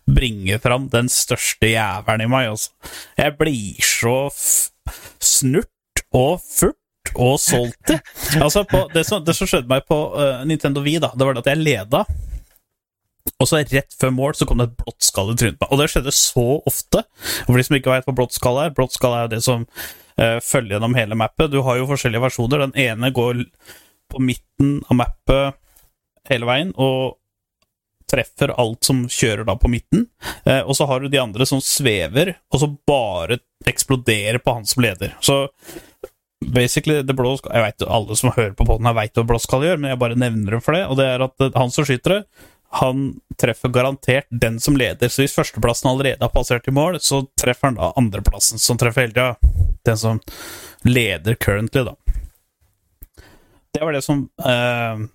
[0.05, 2.73] bringer fram den største jævelen i meg, altså.
[3.17, 4.17] Jeg blir så
[5.23, 7.99] snurt og furt og solgt i.
[8.41, 11.39] Altså, på, det, som, det som skjedde meg på uh, Nintendo Wii, da, det var
[11.39, 12.03] at jeg leda.
[13.41, 15.73] Og så rett før mål så kom det et blått skall i trynet på meg.
[15.73, 17.03] Og det skjedde så ofte.
[17.47, 19.65] For de som ikke vet hva blått skall er Blått skall er jo det som
[19.65, 21.51] uh, følger gjennom hele mappet.
[21.51, 22.67] Du har jo forskjellige versjoner.
[22.67, 23.43] Den ene går
[24.13, 25.61] på midten av mappet
[26.29, 27.17] hele veien og
[28.09, 30.07] treffer alt som kjører da på midten.
[30.45, 34.69] Uh, og så har du de andre som svever, og så bare eksploderer på han
[34.69, 35.17] som leder.
[35.25, 35.47] Så
[36.45, 39.65] basically, det blå Jeg vet Alle som hører på podden her, veit hva blå skall
[39.65, 40.83] gjør, men jeg bare nevner det for det.
[40.89, 42.21] Og det er at eh, han som skyter det,
[42.69, 45.09] han treffer garantert den som leder.
[45.09, 49.07] Så hvis førsteplassen allerede har passert i mål, så treffer han da andreplassen, som treffer
[49.07, 49.53] hele tida.
[49.85, 50.19] Den som
[50.83, 51.95] leder currently, da.
[53.75, 55.05] Det var det som eh,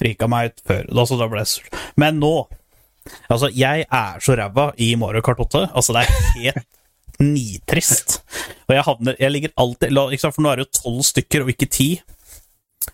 [0.00, 0.86] frika meg ut før.
[0.92, 1.82] Altså, da ble jeg.
[2.00, 2.36] Men nå
[3.30, 5.68] Altså, jeg er så ræva i Mario Kart 8.
[5.78, 6.64] Altså, det er helt
[7.22, 8.16] nitrist.
[8.66, 9.94] Og jeg havner Jeg ligger alltid
[10.26, 11.88] For nå er det jo tolv stykker, og ikke ti.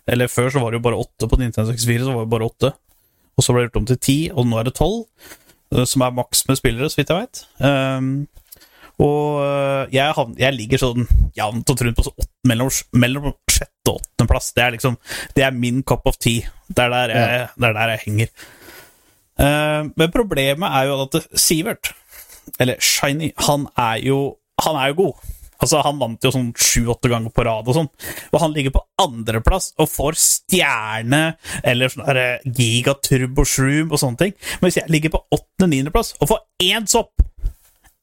[0.05, 2.49] Eller før så var det jo bare åtte på Nintendo 64, så var det bare
[2.51, 2.71] åtte.
[3.37, 5.03] Og så ble det gjort om til ti, og nå er det tolv.
[5.73, 7.43] eh, Som er maks med spillere, så vidt jeg veit.
[7.59, 8.27] Um,
[9.01, 13.89] og øh, jeg, jeg ligger sånn jevnt og trunt på så åtte, mellom, mellom sjette
[13.89, 14.51] og åttendeplass.
[14.53, 14.97] Det er liksom
[15.35, 16.45] Det er min cup of tea.
[16.69, 18.29] Det er der jeg, det er der jeg henger.
[19.41, 21.89] Uh, men problemet er jo at Sivert,
[22.61, 24.19] eller Shiny, han er jo
[24.61, 25.25] Han er jo god.
[25.63, 27.89] Altså, Han vant jo sånn sju-åtte ganger på rad, og sånn
[28.33, 31.23] Og han ligger på andreplass og får stjerne
[31.63, 34.33] eller sånn der giga turbo shroom og sånne ting.
[34.59, 37.23] Men hvis jeg ligger på åttende-niendeplass og får én sopp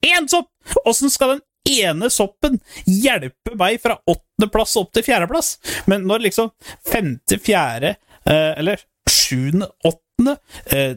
[0.06, 0.48] Én sopp!
[0.88, 2.56] Åssen skal den ene soppen
[2.88, 5.58] hjelpe meg fra åttendeplass opp til fjerdeplass?
[5.92, 6.48] Men når liksom
[6.88, 7.94] femte, fjerde,
[8.24, 8.80] eh, eller
[9.10, 10.38] sjuende, åttende
[10.72, 10.96] eh,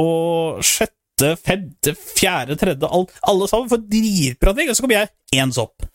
[0.00, 0.95] og sjette,
[1.40, 5.86] femte, fjerde, tredje alt, Alle sammen får dritbra ting, og så kommer jeg én sopp.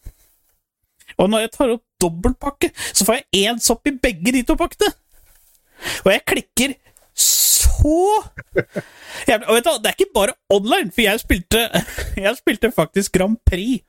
[1.22, 4.56] Og når jeg tar opp dobbeltpakke, så får jeg én sopp i begge de to
[4.58, 4.90] pakkene!
[6.06, 6.74] Og jeg klikker
[7.18, 7.94] så
[9.28, 11.62] jævlig Og vet du, det er ikke bare online, for jeg spilte,
[12.26, 13.82] jeg spilte faktisk Grand Prix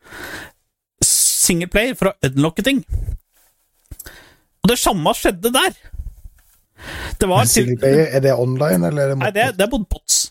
[1.02, 2.82] singleplayer for å unlocke ting.
[4.62, 5.72] Og det samme skjedde der.
[7.18, 10.21] Det var er det online, eller er det Nei, det, er- det er mot bots.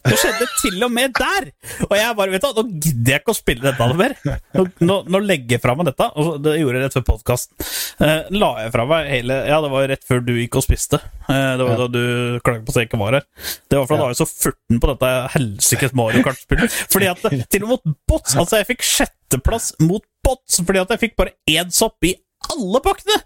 [0.00, 1.50] Det skjedde til og med der!
[1.84, 4.14] Og jeg bare, vet du, Nå gidder jeg ikke å spille dette mer.
[4.56, 6.06] Nå, nå, nå legger jeg fra meg dette.
[6.22, 7.66] Og det gjorde jeg rett før podkasten.
[8.06, 11.00] Eh, la jeg fra meg hele Ja, det var rett før du gikk og spiste.
[11.28, 11.80] Eh, det var Ja.
[11.82, 13.26] da du klaget på at jeg ikke var her.
[13.68, 14.00] Det var fordi Ja.
[14.00, 16.78] da var jeg så furten på dette helsikes Mario Kart-spillet.
[16.96, 20.88] Fordi at til og med mot bots Altså, jeg fikk sjetteplass mot bots fordi at
[20.96, 22.14] jeg fikk bare én sopp i
[22.50, 23.20] alle pakkene!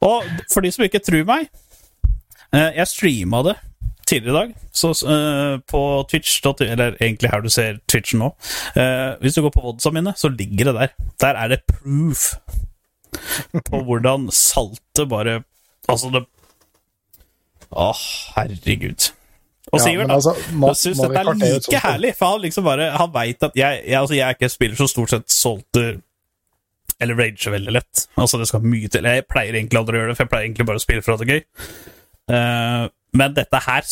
[0.00, 1.48] Og for de som ikke tror meg
[2.54, 3.56] eh, Jeg streama det
[4.10, 8.32] tidligere i dag så, uh, på Twitch, eller egentlig her du ser Twitchen nå.
[8.76, 10.92] uh, hvis du går på vodsa mine, så ligger det der.
[11.22, 12.34] Der er det proof
[13.70, 15.40] på hvordan saltet bare
[15.90, 16.20] Altså, det
[17.70, 17.88] Å,
[18.36, 19.08] herregud.
[19.70, 20.18] Og Ja, Sivert, da.
[20.18, 23.82] altså, Jeg syns dette er like herlig, for han liksom bare Han veit at jeg,
[23.86, 25.84] jeg, altså jeg er ikke en spiller som stort sett solgte
[27.00, 28.02] eller rager veldig lett.
[28.20, 29.06] Altså Det skal mye til.
[29.08, 31.14] Jeg pleier egentlig aldri å gjøre det, for jeg pleier egentlig bare å spille for
[31.14, 31.44] at det er gøy.
[32.36, 32.82] Eh,
[33.16, 33.86] men dette her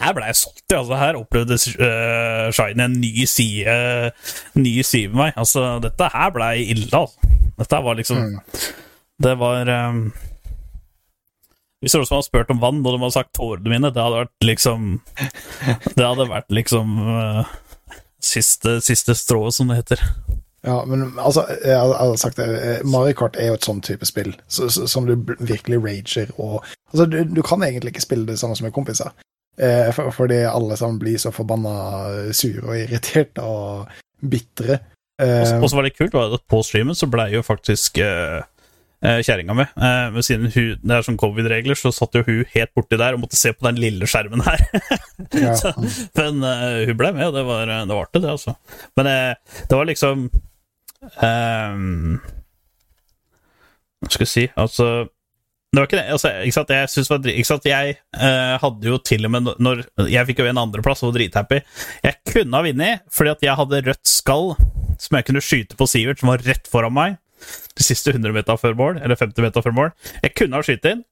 [0.00, 0.64] Her ble jeg solgt.
[0.72, 3.74] Altså, her opplevde uh, Shine en ny side
[4.54, 5.32] Ny side med meg.
[5.36, 7.32] Altså, dette her ble ille, altså.
[7.58, 8.40] Dette var liksom Mm.
[9.22, 10.12] Det var um,
[11.82, 14.46] Hvis noen hadde spurt om vann, og de hadde sagt tårene mine, det hadde vært
[14.46, 14.88] liksom
[15.96, 17.42] Det hadde vært liksom uh,
[18.22, 20.02] siste, siste strået, som det heter.
[20.68, 24.04] Ja, men altså, jeg har, sagt det, eh, Mario Kart er jo et sånn type
[24.08, 26.58] spill så, så, som du virkelig rager og
[26.90, 29.10] Altså, du, du kan egentlig ikke spille det samme som med kompiser,
[29.60, 31.74] eh, for, fordi alle sammen blir så forbanna
[32.32, 33.90] sure og irriterte og
[34.24, 34.78] bitre.
[35.20, 38.40] Eh, Og så var det kult var at på streamen så blei jo faktisk eh,
[39.04, 39.66] kjerringa mi.
[39.68, 43.14] eh, Med siden hun, det er sånn covid-regler, så satt jo hun helt borti der
[43.18, 44.64] og måtte se på den lille skjermen her.
[45.60, 45.74] Så,
[46.18, 48.56] men eh, hun ble med, og det var, det var artig, det, altså.
[48.98, 50.30] Men eh, det var liksom
[51.22, 52.18] ehm,
[54.02, 54.88] Hva skal jeg si Altså
[55.68, 56.12] det var ikke det.
[56.14, 56.70] Altså, ikke sant?
[56.72, 57.66] Jeg, synes var, ikke sant?
[57.68, 61.18] jeg uh, hadde jo til og med når- Jeg fikk jo en andreplass og var
[61.18, 61.58] drithappy.
[62.06, 64.54] Jeg kunne ha vunnet fordi at jeg hadde rødt skall
[64.98, 67.18] som jeg kunne skyte på Sivert, som var rett foran meg.
[67.76, 69.92] De siste 100 meter før mål, eller 50 meter før mål.
[70.24, 71.04] Jeg kunne ha skutt inn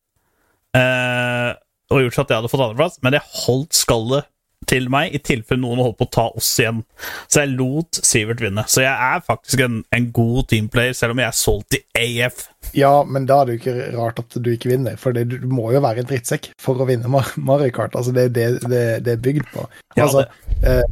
[0.72, 1.53] uh,
[1.93, 4.26] og gjort så at jeg hadde fått andreplass, men jeg holdt skallet
[4.68, 6.82] til meg i tilfelle noen holdt på å ta oss igjen.
[7.30, 8.64] Så jeg lot Sivert vinne.
[8.70, 11.82] Så jeg er faktisk en, en god teamplayer, selv om jeg er solgt i
[12.22, 12.46] AF.
[12.76, 15.46] ja, men da er det jo ikke rart at du ikke vinner, for det, du
[15.48, 17.94] må jo være en drittsekk for å vinne Mar- Mario Kart.
[17.96, 19.64] Altså, det er det det, det er bygd på.
[19.96, 20.26] Ja, Altså,
[20.60, 20.82] eh,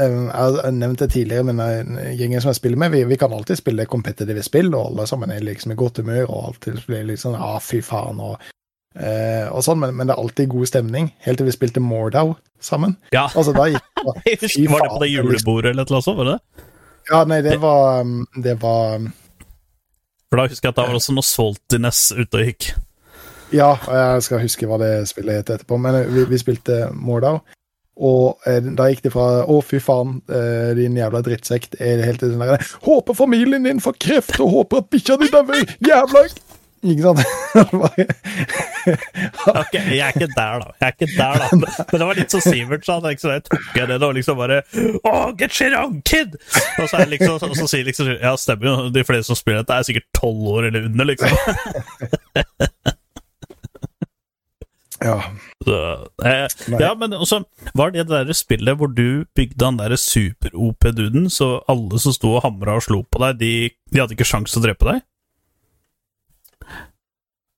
[0.00, 0.14] eh,
[0.64, 3.84] jeg nevnte tidligere, men eh, gjengen som jeg spiller med, vi, vi kan alltid spille
[3.90, 7.58] kompetitive spill, og alle sammen er liksom i godt humør, og alltid blir liksom Ja,
[7.62, 8.38] fy faen, og,
[8.98, 12.34] eh, og sånn, men, men det er alltid god stemning, helt til vi spilte Mordau
[12.62, 12.96] sammen.
[13.14, 13.82] Ja, Altså, da gikk
[14.24, 16.18] det husker, Var det på det julebordet eller noe sånt?
[16.20, 16.38] Var det?
[16.38, 16.70] det?
[17.10, 19.10] Ja, nei, det var um, Det var um,
[20.30, 22.70] For da husker jeg at da var også noe saltiness ute og gikk.
[23.54, 27.38] Ja, jeg skal huske hva det spillet het etterpå, men eh, vi, vi spilte Mordau.
[28.02, 32.08] Og eh, da gikk det fra 'Å, fy faen, eh, din jævla drittsekk' er det
[32.08, 35.76] helt til sånn der 'Håper familien din får kreft, og håper at bikkja di dauer',
[35.78, 36.24] jævla
[36.84, 37.20] Ikke sant?
[37.72, 38.06] Bare-
[39.60, 40.66] Ok, jeg er ikke der, da.
[40.80, 41.46] Jeg er ikke der, da.
[41.56, 42.98] Men det var litt som Sivert sa.
[43.00, 44.58] Liksom, jeg tok jeg det, var liksom bare
[45.08, 46.36] Oh, get shit on, kid!
[46.82, 48.74] Og så, liksom, så, så sier liksom Ja, stemmer jo.
[48.92, 51.32] De fleste som spiller dette, er sikkert tolv år eller under, liksom.
[55.04, 55.16] ja.
[55.64, 55.76] Så,
[56.24, 56.46] eh,
[56.80, 57.38] ja, men også
[57.76, 62.34] var det det der spillet hvor du bygde han derre super-OP-duden, så alle som sto
[62.36, 63.50] og hamra og slo på deg, de,
[63.92, 65.00] de hadde ikke sjans til å drepe deg?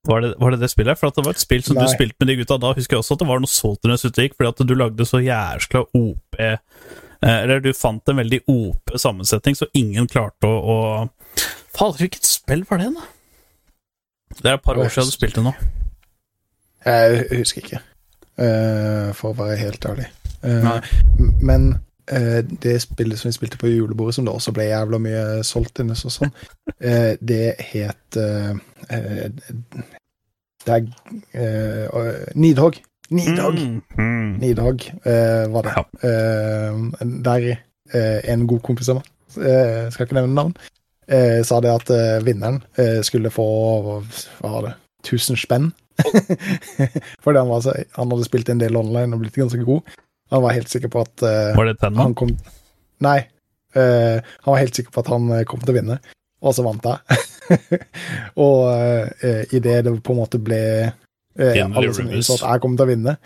[0.07, 0.99] Var det, var det det spillet?
[0.99, 3.03] For at det var et spill som du spilte med de gutta da, husker jeg
[3.03, 5.83] også at det var noe Salterness ute det gikk, fordi at du lagde så jæskla
[5.99, 6.59] OP eh,
[7.27, 11.41] Eller du fant en veldig OP-sammensetning, så ingen klarte å, å
[11.77, 13.09] Fader, hvilket spill var det, da?
[14.37, 15.53] Det er et par år siden du spilte nå.
[16.87, 17.81] Jeg husker ikke,
[18.39, 20.07] eh, for å være helt ærlig.
[20.47, 20.79] Eh, Nei.
[21.43, 21.69] men
[22.07, 25.97] det spillet som vi spilte på julebordet, som det også ble jævla mye solgt inne
[25.97, 26.31] og sånn,
[26.79, 28.53] eh, det het eh,
[28.95, 29.27] eh,
[30.67, 32.79] Det er Nidhogg.
[33.11, 33.59] Nidhogg.
[33.59, 34.31] Mm, mm.
[34.43, 35.75] Nidhogg eh, var det.
[36.07, 37.51] Eh, der
[37.95, 39.11] eh, en god kompis av meg,
[39.43, 40.57] eh, skal ikke nevne navn,
[41.09, 43.47] eh, sa det at eh, vinneren eh, skulle få
[43.95, 44.01] hva
[44.43, 44.75] var det,
[45.07, 45.71] 1000 spenn.
[47.25, 49.97] Fordi han, var så, han hadde spilt en del online og blitt ganske god.
[50.35, 52.03] Han var helt sikker på at uh, Var det Tenma?
[52.09, 52.33] han kom
[53.05, 53.19] Nei.
[53.77, 55.99] Uh, han var helt sikker på at han eh, kom til å vinne,
[56.41, 57.19] og så vant jeg.
[58.47, 62.63] og uh, idet det på en måte ble uh, Alle som så innså at jeg
[62.65, 63.17] kom til å vinne,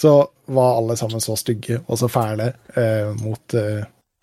[0.00, 0.14] så
[0.48, 3.82] var alle sammen så stygge og så fæle uh, mot uh,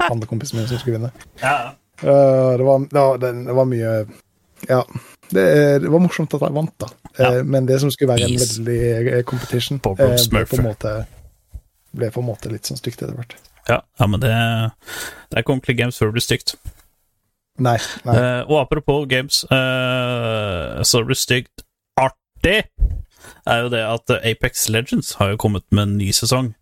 [0.10, 1.12] andre kompisene mine som skulle vinne.
[1.44, 1.76] Ja.
[2.02, 3.98] Uh, det, var, det, var, det, var mye
[4.70, 4.82] Ja.
[5.30, 5.46] Det,
[5.82, 6.88] det var morsomt at jeg vant, da.
[7.18, 7.30] Ja.
[7.44, 10.92] men det som skulle være en veldig competition, på en måte,
[11.96, 13.38] ble på en måte litt sånn stygt etter hvert.
[13.66, 16.56] Ja, ja, men det, det er ikke ordentlig games før det blir stygt.
[17.56, 17.78] Nei.
[18.04, 18.16] nei.
[18.16, 21.64] Uh, og apropos games, uh, så det blir stygt
[22.00, 22.66] artig,
[23.48, 26.54] er jo det at Apex Legends har jo kommet med en ny sesong.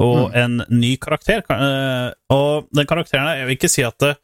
[0.00, 1.40] Og en ny karakter.
[1.48, 4.16] Uh, og den karakteren her, jeg vil ikke si at det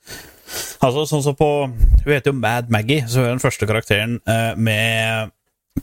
[0.82, 4.18] Altså, sånn som på Hun heter jo Mad Maggie, så hun er den første karakteren
[4.60, 5.30] med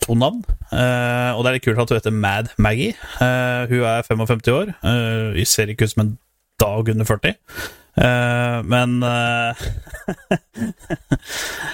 [0.04, 0.42] to navn.
[0.72, 2.96] Uh, og det er litt kult at hun heter Mad Maggie.
[3.20, 4.74] Uh, hun er 55 år.
[4.86, 6.16] Uh, hun ser ikke ut som en
[6.60, 7.38] dag under 40.
[8.00, 9.56] Eh, men eh,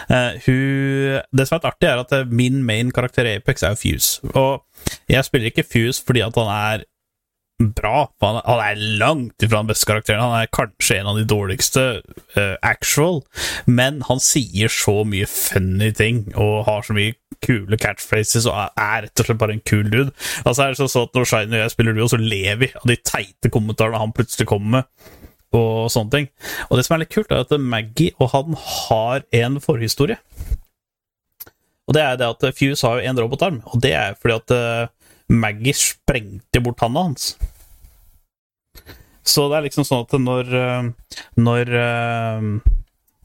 [0.15, 3.75] eh, hun Det som er artig, er at eh, min main karakter i Apex er
[3.75, 4.31] jo Fuse.
[4.33, 4.63] Og
[5.09, 6.85] jeg spiller ikke Fuse fordi at han er
[7.59, 8.09] bra.
[8.21, 10.21] Han han er langt ifra den beste karakteren.
[10.21, 11.83] Han er kanskje en av de dårligste
[12.35, 13.21] uh, actual,
[13.65, 19.05] men han sier så mye funny ting og har så mye kule catchphrases og er,
[19.05, 20.11] rett og slett bare en kul dude.
[20.43, 22.89] Altså er det sånn at Når Shine og jeg spiller duo, så lever vi av
[22.89, 25.13] de teite kommentarene han plutselig kommer med.
[25.55, 26.29] Og sånne ting.
[26.67, 30.19] Og det som er litt kult, er at Maggie og han har en forhistorie.
[31.85, 34.53] Og det er det at Fuse har jo en robotarm, og det er fordi at
[34.55, 34.87] eh,
[35.31, 37.33] Maggie sprengte bort handa hans.
[39.25, 40.89] Så det er liksom sånn at når eh,
[41.41, 42.49] Når eh,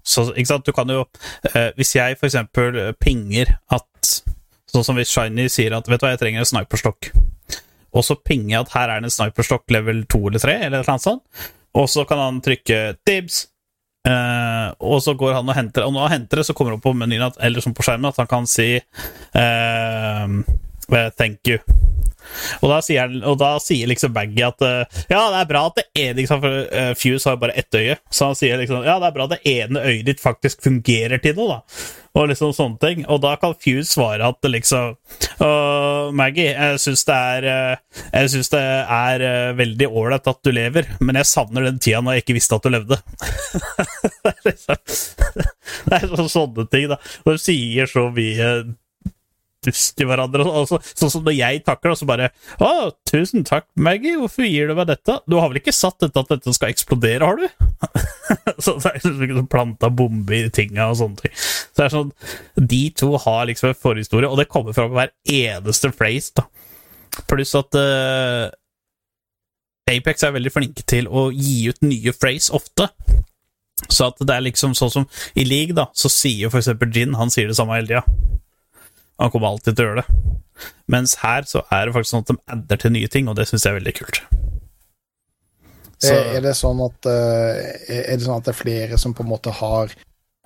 [0.01, 1.03] så, Ikke sant, du kan jo
[1.53, 4.15] eh, Hvis jeg eksempel pinger at
[4.71, 7.11] Sånn som hvis Shiny sier at Vet du hva, jeg trenger en sniperstokk.
[7.91, 10.87] Og så pinger jeg at her er det en sniperstokk level 2 eller 3, eller
[10.87, 11.25] noe sånt.
[11.75, 13.41] Og så kan han trykke dibs.
[14.07, 16.87] Og så går han og henter Og når han henter det, så kommer det opp
[16.87, 20.39] på menyen at, eller som på skjermen at han kan si eh,
[21.17, 21.59] Thank you.
[22.61, 25.79] Og da sier, og da sier liksom Baggy at eh, Ja, det er bra at
[25.81, 28.99] det ene liksom, For uh, Fuse har bare ett øye, så han sier liksom Ja,
[29.01, 31.87] det er bra at det ene øyet ditt faktisk fungerer til noe, da.
[32.21, 33.03] Og liksom sånne ting.
[33.11, 34.97] Og da kan Fuse svare at liksom
[35.41, 38.63] «Åh, Maggie, jeg syns det er eh, Jeg synes det
[39.01, 39.25] er
[39.59, 42.69] veldig ålreit at du lever, men jeg savner den tida når jeg ikke visste at
[42.69, 43.01] du levde.
[44.27, 44.85] det er liksom
[45.89, 47.01] Det er sånn- sånne ting, da.
[47.25, 48.53] Og de sier så mye
[49.65, 50.45] dust til hverandre.
[50.67, 54.17] så- sånn som når jeg takker, og så bare 'Å, tusen takk, Maggie.
[54.17, 57.21] Hvorfor gir du meg dette?' Du har vel ikke satt dette at dette skal eksplodere,
[57.27, 57.49] har du?
[58.65, 61.33] så det er liksom sånn planta bombe i tinga og sånne ting.
[61.35, 62.13] Så det er sånn
[62.57, 66.45] De to har liksom en forhistorie, og det kommer fra hver eneste phrase, da.
[67.27, 68.51] Pluss at uh,
[69.91, 72.89] Apex er veldig flinke til å gi ut nye phrase ofte.
[73.89, 77.17] Så at det er liksom sånn som i league, da, så sier for eksempel Gin
[77.19, 78.05] Han sier det samme hele tida.
[79.21, 80.19] Han kommer alltid til å gjøre det.
[80.93, 83.47] Mens her så er det faktisk sånn at de adder til nye ting, og det
[83.49, 84.23] syns jeg er veldig kult.
[86.01, 87.59] Så, Er det sånn at eh,
[88.09, 89.91] Er det sånn at det er flere som på en måte har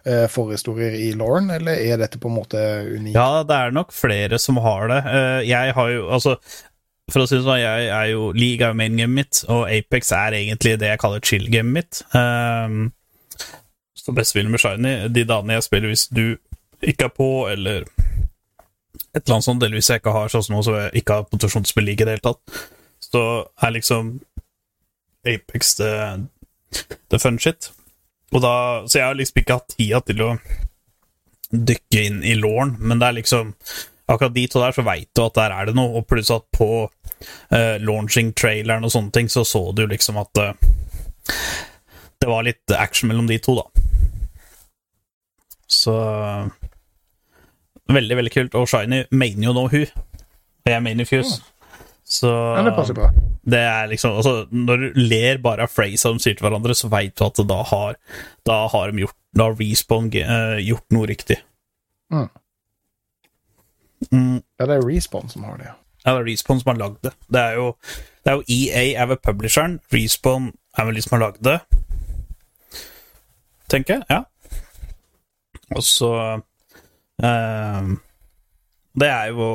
[0.02, 2.58] eh, forhistorier i Lauren, eller er dette på en måte
[2.90, 3.14] unikt?
[3.14, 4.98] ja, det er nok flere som har det.
[5.06, 6.34] Eh, Jeg har jo Altså,
[7.12, 9.68] for å si det sånn, jeg er jo League er jo main gamet mitt, og
[9.70, 12.02] Apex er egentlig det jeg kaller chill gamet mitt.
[12.16, 12.92] Um,
[13.94, 16.24] så bestevinnen med Shiny, de dagene jeg spiller hvis du
[16.82, 17.84] ikke er på, eller
[19.14, 21.64] et sånt, eller hvis jeg ikke har sånn som nå, så jeg ikke har motivasjon
[21.64, 22.60] til å spille league i det hele tatt,
[23.04, 23.22] så
[23.62, 24.12] er liksom
[25.24, 25.94] Apex det,
[27.12, 27.70] det fun shit.
[28.34, 28.54] Og da,
[28.88, 30.30] så jeg har liksom ikke hatt tida til å
[31.54, 33.56] dykke inn i lauren, men det er liksom
[34.04, 36.44] Akkurat de to der, så veit du at der er det noe, og pluss at
[36.52, 40.50] på uh, launching-traileren og sånne ting, så så du liksom at uh,
[42.20, 43.64] det var litt action mellom de to, da.
[45.72, 45.94] Så
[47.92, 48.54] Veldig, veldig kult.
[48.56, 49.86] Og Shiny mener jo nå hun.
[50.64, 51.42] Og jeg mener Fuse.
[52.04, 53.10] Så Ja, det passer bra.
[53.48, 56.88] det er liksom altså, Når du ler bare av phrase de sier til hverandre, så
[56.92, 57.96] veit du at da har,
[58.44, 61.38] da har de gjort Da har Respawn uh, gjort noe riktig.
[62.12, 62.28] Mm.
[64.12, 65.64] Mm, Ja, det er Respawn som har det.
[65.66, 65.74] ja.
[66.04, 67.12] ja, det er Respawn som har lagd det.
[67.32, 67.70] Det er jo,
[68.24, 69.80] det er jo EA er vel publisheren.
[69.92, 71.58] Respawn er vel de som har lagd det.
[73.72, 74.04] Tenker jeg.
[74.10, 74.22] Ja.
[75.74, 76.10] Og så
[77.28, 77.88] eh,
[79.00, 79.48] Det er jo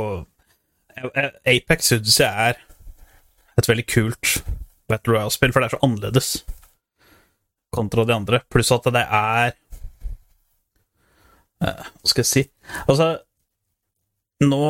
[1.48, 2.58] Apex syns jeg er
[3.60, 4.40] et veldig kult
[4.90, 6.30] Battle Royale-spill, for det er så annerledes
[7.76, 8.42] kontra de andre.
[8.50, 9.52] Pluss at det er
[11.62, 12.44] uh, Hva skal jeg si
[12.88, 13.12] Altså,
[14.42, 14.62] nå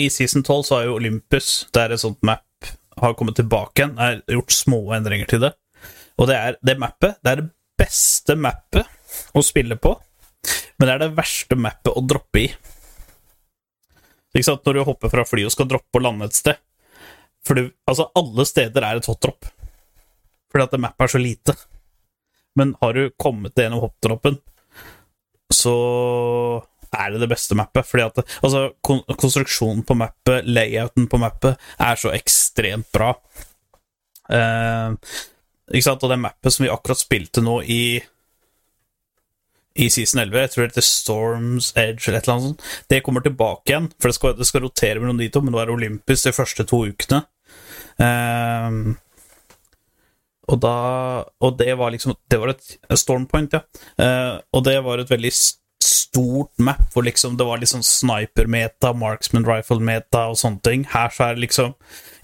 [0.00, 2.44] i season 12 så har jo Olympus Det er et sånt map
[2.98, 3.98] har kommet tilbake igjen.
[4.02, 5.52] Er gjort små endringer til det.
[6.18, 7.20] Og det er det mappet.
[7.22, 8.88] Det er det beste mappet
[9.38, 9.92] å spille på,
[10.78, 12.48] men det er det verste mappet å droppe i.
[14.34, 14.64] Ikke sant?
[14.66, 16.60] Når du hopper fra fly og skal droppe og lande et sted.
[17.46, 19.48] For du, altså, alle steder er et hotdrop.
[20.52, 21.54] Fordi at mappet er så lite.
[22.58, 24.38] Men har du kommet deg gjennom hoppdroppen,
[25.54, 25.74] så
[26.88, 27.86] er det det beste mappet.
[27.86, 33.12] Fordi at altså, kon konstruksjonen på mappet, layouten på mappet, er så ekstremt bra.
[34.30, 34.94] Eh,
[35.72, 36.04] ikke sant?
[36.04, 37.82] Og det mappet som vi akkurat spilte nå i
[39.78, 43.02] i season 11, jeg tror det heter Storms Edge eller et eller annet sånt, det
[43.06, 43.90] kommer tilbake igjen.
[43.98, 46.34] For det skal, det skal rotere mellom de to, men nå er det Olympus de
[46.34, 47.22] første to ukene.
[47.98, 48.96] Um,
[50.48, 50.74] og da
[51.42, 53.64] Og det var liksom Det var et Stormpoint, ja.
[53.98, 55.32] Uh, og det var et veldig
[55.82, 60.86] stort map hvor liksom det var liksom sniper-meta, marksman rifle-meta og sånne ting.
[60.90, 61.74] Her så er det liksom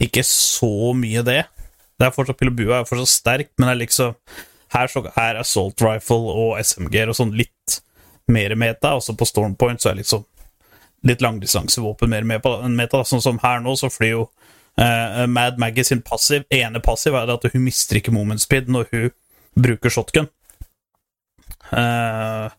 [0.02, 1.42] ikke så mye det.
[1.94, 4.16] Det er fortsatt Pilobua er fortsatt sterk, men det er liksom
[4.74, 7.80] her så er assault rifle og SMG-er og sånn litt
[8.30, 8.94] mer meta.
[8.98, 10.24] Også på Stormpoint så er liksom
[11.06, 13.04] litt langdistansevåpen mer meta.
[13.06, 14.24] Sånn som her nå, så flyr jo
[14.80, 19.14] uh, Mad sin passiv ene passiv er at hun mister ikke moment speed når hun
[19.54, 20.28] bruker shotgun.
[21.70, 22.50] Uh,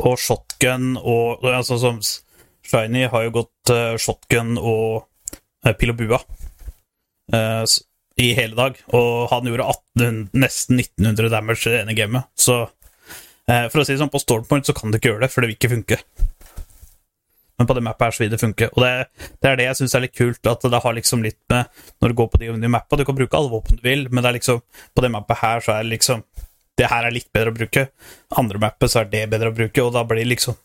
[0.00, 2.00] og shotgun og altså som
[2.66, 5.06] Shiny har jo gått uh, shotgun og
[5.78, 6.20] pil og bua
[8.20, 12.28] i hele dag, og han gjorde 1800, nesten 1900 damage i det ene gamet.
[12.36, 15.32] Så eh, for å si det sånn, på Stormpoint så kan du ikke gjøre det,
[15.32, 16.00] for det vil ikke funke.
[17.60, 18.70] Men på det mappet her så vil det funke.
[18.72, 18.92] Og det,
[19.40, 22.12] det er det jeg syns er litt kult, at det har liksom litt med Når
[22.12, 24.30] du går på de nye mappa, du kan bruke alle våpen du vil, men det
[24.30, 26.22] er liksom på det mappet her så er det liksom
[26.80, 27.82] Det her er litt bedre å bruke.
[28.40, 30.56] Andre mappet så er det bedre å bruke, og da blir liksom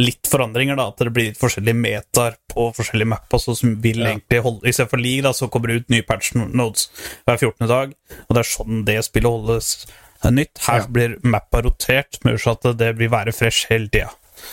[0.00, 0.88] litt forandringer, da.
[0.88, 4.12] At det blir forskjellige metaer på forskjellige mapper altså, som vil Ja.
[4.14, 6.88] egentlig holde Istedenfor League, da, så kommer det ut nye patch nodes
[7.26, 7.66] hver 14.
[7.68, 7.92] dag,
[8.28, 9.86] og det er sånn det spillet holdes
[10.24, 10.58] nytt.
[10.66, 10.86] Her Ja.
[10.86, 14.10] blir mappa rotert, med at det vil være fresh hele tida.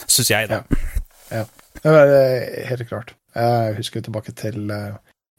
[0.07, 0.63] Syns jeg, da.
[1.31, 1.45] Ja.
[1.85, 3.13] Ja, helt klart.
[3.35, 4.95] Jeg husker tilbake til eh,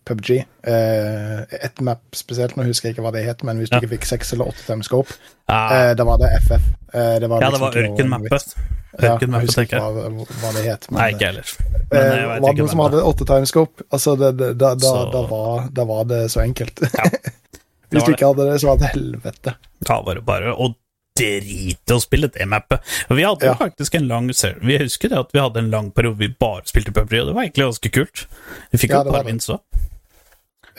[0.09, 0.31] PubG.
[0.67, 3.81] Uh, et map spesielt, nå husker jeg ikke hva det het, men hvis du Ja.
[3.83, 5.13] ikke fikk seks eller åtte timescope,
[5.49, 6.63] Ja, uh, da var det FF.
[6.95, 8.55] Eh, det var ja, det liksom var ørkenmappet.
[9.01, 10.87] Ørken Ja, jeg husker ikke hva, hva det het.
[10.91, 11.53] Nei, ikke heller.
[11.91, 13.85] Men Eh, jeg vet var det noen som hadde åtte timescope?
[13.93, 16.81] Altså, det, det, da, da, da, var, da var det så enkelt.
[16.83, 17.05] Ja,
[17.91, 19.55] Hvis du ikke hadde det, så var det helvete.
[19.87, 20.75] Da var det bare å
[21.19, 22.81] drite å spille det mappet.
[23.11, 23.55] Vi hadde Ja.
[23.59, 24.29] faktisk en lang.
[24.63, 27.35] Vi husker det at vi hadde en lang periode vi bare spilte PubG, og det
[27.35, 28.27] var egentlig ganske kult.
[28.73, 29.61] Vi fikk Ja, et par vins òg.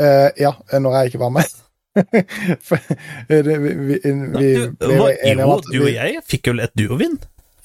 [0.02, 1.58] Eh, ja, når jeg ikke var med.
[2.68, 2.80] For,
[3.28, 4.50] eh, det, vi, vi, vi
[4.80, 7.18] ble jo enige om Jo, du og jeg fikk jo et duovinn.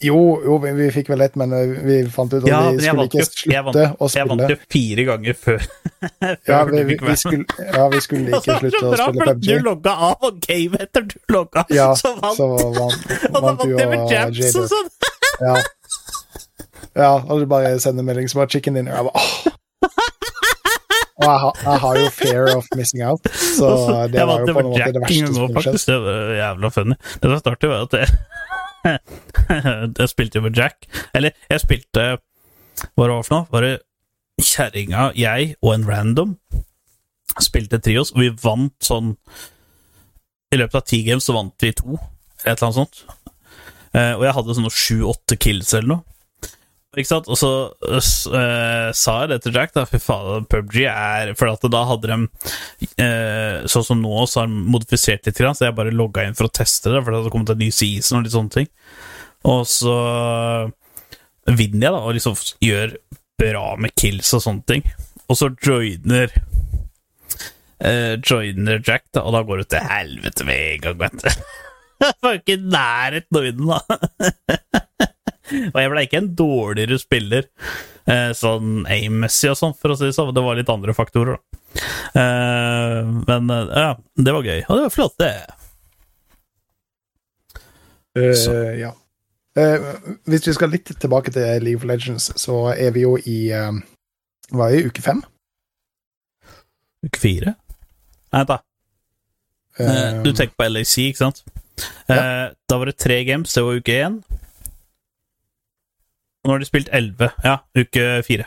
[0.04, 2.82] Jo, jo vi, vi fikk vel ett, men eh, vi fant ut at Ja, vi
[2.84, 4.50] skulle ikke jo jeg vant, slutte å jeg vant spille.
[4.50, 5.64] jo fire ganger før,
[6.18, 9.40] før Ja, vi, vi, vi skulle, ja, vi skulle ikke slutte å spille PUBG at
[9.46, 13.64] du logga av, og game etter du logga, Ja, så vant så vant, vant vant
[13.64, 14.76] du og Jader.
[15.46, 15.54] Ja.
[16.96, 18.98] ja, og du bare sender melding som bare chicken dinner.
[18.98, 19.56] Jeg bare, åh.
[21.16, 23.68] Og jeg, har- jeg har jo fear of missing out, så
[24.12, 25.78] det var jo på en måte det verste som kunne skjedd.
[25.88, 26.96] Det var jævla funny.
[27.22, 28.08] Det som startet, var at jeg,
[30.02, 30.86] jeg spilte jo med Jack.
[31.16, 32.04] Eller, jeg spilte
[32.92, 33.46] Hva det for noe?
[33.54, 33.74] Var det
[34.44, 36.34] kjerringa, jeg og en random
[37.40, 39.14] spilte trios, og vi vant sånn
[40.52, 41.96] I løpet av ti games så vant vi to,
[42.44, 43.00] et eller annet sånt.
[43.96, 46.04] Eh, og jeg hadde sånn sju-åtte kills eller noe.
[46.96, 47.26] Ikke sant?
[47.28, 47.50] Og så
[47.82, 49.84] uh, sa jeg det til Jack, da.
[49.88, 52.16] Fy faen, PubG er For at da hadde de
[53.02, 56.48] uh, Sånn som nå, så har de modifisert litt, så jeg bare logga inn for
[56.48, 58.70] å teste det, for det hadde kommet en ny season og litt sånne ting.
[59.46, 59.96] Og så
[61.46, 62.96] vinner jeg, da, og liksom gjør
[63.38, 64.88] bra med kills og sånne ting.
[65.26, 66.32] Og så joiner
[67.84, 71.30] uh, Joiner Jack, da, og da går det til helvete med en gang, vet du.
[72.06, 74.82] Jeg var ikke i nærheten av å vinne, da.
[75.72, 77.46] Og jeg ble ikke en dårligere spiller
[78.10, 80.34] eh, sånn aim-messig og sånn, for å si det sånn.
[80.34, 81.62] Det var litt andre faktorer, da.
[82.16, 83.94] Eh, men eh, ja,
[84.26, 84.60] det var gøy.
[84.66, 85.34] Og det var flott, det.
[88.16, 88.52] Så.
[88.80, 88.94] ja.
[89.56, 89.80] Uh,
[90.28, 93.72] hvis vi skal litt tilbake til League of Legends, så er vi jo i uh,
[94.52, 95.22] Hva er det, uke fem?
[97.06, 97.54] Uke fire?
[98.34, 98.58] Nei, vent, da.
[99.80, 101.40] Uh, du tenker på LAC, ikke sant?
[102.08, 102.52] Ja.
[102.68, 104.20] Da var det tre games, det var uke én.
[106.46, 107.32] Og nå har de spilt elleve.
[107.42, 108.46] Ja, uke fire.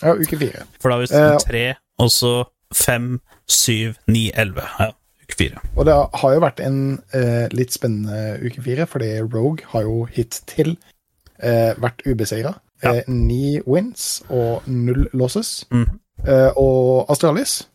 [0.00, 0.64] Ja, uke fire.
[0.80, 1.64] For da har vi spilt tre,
[2.00, 2.32] og så
[2.72, 4.64] fem, syv, ni, elleve.
[4.80, 4.88] Ja,
[5.26, 5.60] uke fire.
[5.76, 6.80] Og det har jo vært en
[7.12, 10.78] eh, litt spennende uke fire, fordi Rogue har jo hittil
[11.44, 12.56] uh, vært ubeseira.
[12.82, 12.96] Ja.
[13.06, 15.60] ni wins og null losses.
[15.70, 16.00] Mm.
[16.26, 17.68] Eh, og Astralis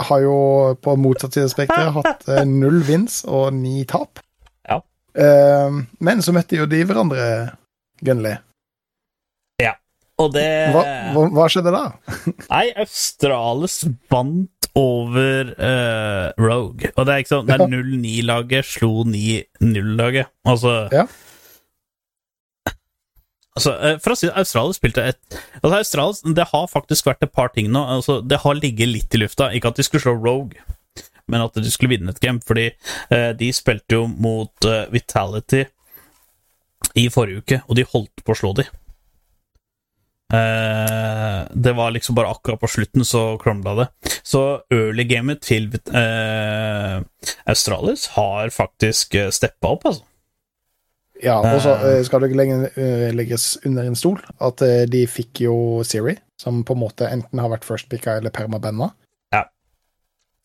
[0.00, 0.36] har jo
[0.82, 4.22] på motsatt side av spekteret hatt eh, null wins og ni tap.
[4.68, 4.80] Ja.
[5.16, 7.26] Eh, men så møtte jo de hverandre,
[8.02, 8.36] Gunnli.
[10.22, 10.82] Og det Hva,
[11.34, 11.84] hva, skjedde da?
[12.48, 16.92] Nei, Australis vant over uh, Rogue.
[16.96, 20.32] Og det er ikke sånn Det er 0-9-laget slo 9-0-laget.
[20.48, 21.06] Altså Ja.
[23.52, 27.26] Altså, eh, for å si det, Australia spilte et altså Australis, Det har faktisk vært
[27.26, 27.82] et par ting nå.
[27.98, 29.50] Altså, det har ligget litt i lufta.
[29.52, 30.56] Ikke at de skulle slå Rogue,
[31.28, 32.40] men at de skulle vinne et game.
[32.40, 32.70] Fordi
[33.10, 35.66] eh, de spilte jo mot eh, Vitality
[36.96, 38.64] i forrige uke, og de holdt på å slå de.
[40.32, 43.88] Eh, det var liksom bare akkurat på slutten så krangla det.
[44.22, 46.96] Så early gamet til eh,
[47.44, 50.06] Australis har faktisk uh, steppa opp, altså.
[51.22, 55.04] Ja, og så eh, skal det ikke eh, legges under en stol at eh, de
[55.06, 55.54] fikk jo
[55.86, 58.90] Siri, som på en måte enten har vært first-picka eller permabanna.
[59.34, 59.46] Ja.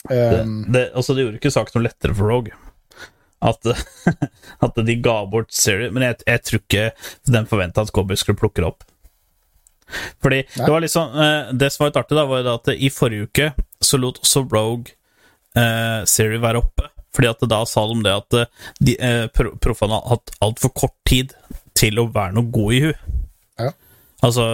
[0.08, 2.54] Det, Um, det, altså, det gjorde ikke saken noe lettere for Rogue.
[3.44, 3.66] At,
[4.66, 5.90] at de ga bort Siri.
[5.94, 6.86] Men jeg, jeg tror ikke
[7.34, 8.86] den forventa at Cobby skulle plukke det opp.
[10.24, 10.66] Fordi Nei.
[10.66, 13.50] det var liksom eh, Det som var litt artig, da, var at i forrige uke
[13.84, 14.96] så lot også Rogue
[15.58, 16.90] eh, Siri være oppe.
[17.16, 18.50] Fordi at da sa de det at eh,
[18.84, 19.26] de, eh,
[19.64, 21.34] proffene har hatt altfor kort tid
[21.78, 22.92] til å være noe god i hu.
[23.62, 23.72] Ja.
[24.26, 24.46] Altså,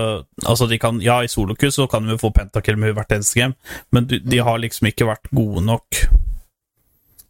[0.43, 3.39] altså de kan, Ja, i soloku så kan de jo få pentakill med hvert eneste
[3.39, 3.55] game,
[3.95, 6.03] men de, de har liksom ikke vært gode nok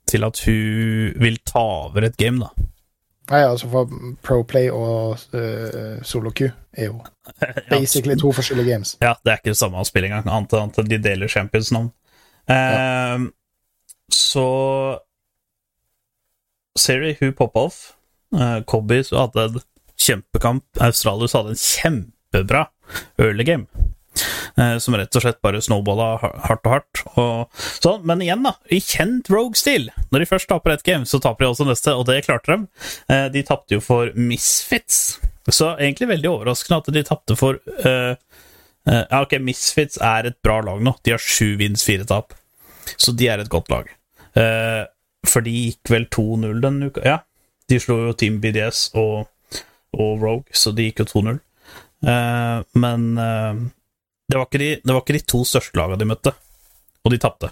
[0.10, 2.70] til at hun vil ta over et game, da.
[3.32, 3.92] Nei, altså for
[4.26, 7.00] Proplay og uh, Solo-Q er jo
[7.72, 8.96] basically to forskjellige games.
[9.02, 11.92] Ja, det er ikke det samme å engang, annet enn at de deler Champions-navn.
[12.52, 13.28] Eh,
[14.12, 14.48] Så
[16.78, 17.94] Siri, hun poppa off.
[18.34, 19.60] Uh, Cobby hadde en
[20.00, 20.66] kjempekamp.
[20.82, 22.66] Australius hadde en kjempebra
[23.22, 23.68] early game.
[24.56, 27.04] Eh, som rett og slett bare snowballa hardt og hardt.
[27.18, 28.04] Og sånn.
[28.10, 29.90] Men igjen, da, i kjent Rogue-stil.
[30.14, 32.88] Når de først taper ett game, så taper de også neste, og det klarte de.
[33.14, 35.20] Eh, de tapte jo for Misfits.
[35.50, 38.14] Så egentlig veldig overraskende at de tapte for uh,
[38.88, 40.94] uh, ok, Misfits er et bra lag nå.
[41.04, 42.32] De har sju vins, fire tap.
[42.96, 43.90] Så de er et godt lag.
[44.40, 44.88] Uh,
[45.28, 47.04] for de gikk vel 2-0 denne uka.
[47.04, 47.18] Ja,
[47.68, 49.28] de slo jo Team BDS og,
[49.96, 51.42] og Rogue, så de gikk jo 2-0.
[52.04, 53.04] Eh, men
[54.30, 56.34] det, var ikke de, det var ikke de to største lagene de møtte,
[57.04, 57.52] og de tapte.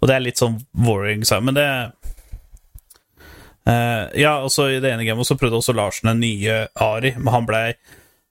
[0.00, 1.66] Og det er litt sånn worrying, sa men det
[3.68, 7.32] uh, Ja, også i det ene gamet så prøvde også Larsen en nye Ari, men
[7.34, 7.68] han blei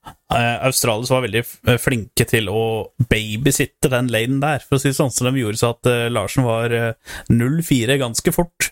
[0.04, 4.90] Uh, Australis var veldig eh, flinke til å babysitte den lanen der, for å si
[4.90, 5.12] det sånn.
[5.14, 8.70] Så de gjorde så at uh, Larsen var uh, 0-4 ganske fort.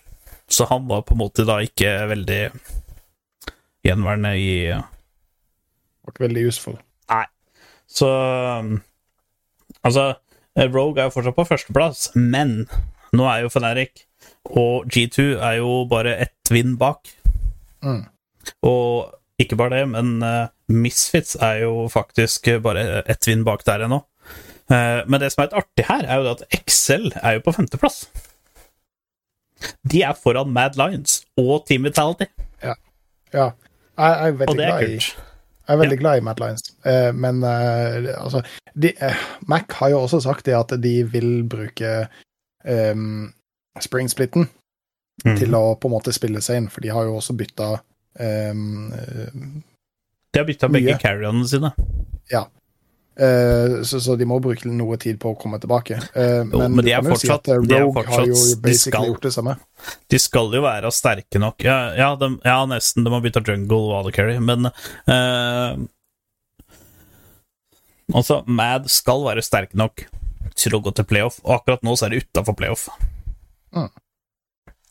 [0.51, 2.41] Så han var på en måte da ikke veldig
[3.87, 4.51] gjenværende i
[6.03, 6.75] Ble veldig useful.
[7.89, 8.81] Så um,
[9.83, 10.13] Altså,
[10.55, 12.63] eh, Rogue er jo fortsatt på førsteplass, men
[13.11, 14.05] nå er jo Feneric
[14.47, 17.09] og G2 er jo bare ett vind bak.
[17.83, 18.05] Mm.
[18.63, 23.85] Og ikke bare det, men uh, Misfits er jo faktisk bare ett vind bak der
[23.87, 24.03] ennå.
[24.71, 27.55] Uh, men det som er litt artig her, er jo at Excel er jo på
[27.57, 28.05] femteplass.
[29.91, 32.29] De er foran Mad Lions og Team Vitality,
[32.63, 32.75] Ja.
[33.33, 33.51] Jeg,
[33.97, 35.32] jeg er og det er kult.
[35.67, 38.41] Jeg er veldig glad i Matt Lines eh, men eh, altså
[38.75, 42.07] de, eh, Mac har jo også sagt det at de vil bruke
[42.65, 43.31] um,
[43.81, 44.49] Spring-splitten
[45.25, 45.35] Mhm.
[45.37, 47.67] til å på en måte spille seg inn, for de har jo også bytta
[48.19, 48.89] um,
[50.33, 51.69] De har bytta begge carrierne sine.
[52.25, 52.41] sine.
[53.17, 55.97] Eh, så, så de må bruke noe tid på å komme tilbake.
[56.15, 58.33] Uh, Jo, men, men de er fortsatt, si fortsatt- eh, de er Rogue har jo
[58.35, 59.55] fortsatt- de skal- gjort det samme.
[60.09, 61.63] De skal jo være sterke nok.
[61.63, 63.03] Ja, ja, de, ja nesten.
[63.03, 65.75] De har bytta jungle og AD Carry, men uh,
[68.13, 70.03] Altså, Mad skal være sterke nok
[70.59, 72.89] til å gå til playoff, og akkurat nå så er de utafor playoff.
[73.73, 73.87] Mm.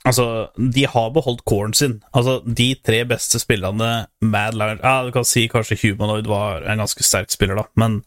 [0.03, 0.25] Altså,
[0.59, 2.01] de har beholdt coren sin.
[2.11, 3.91] Altså, de tre beste spillerne
[4.25, 8.01] Mad Lion Ja, du kan si kanskje Humanoid var en ganske sterk spiller, da, men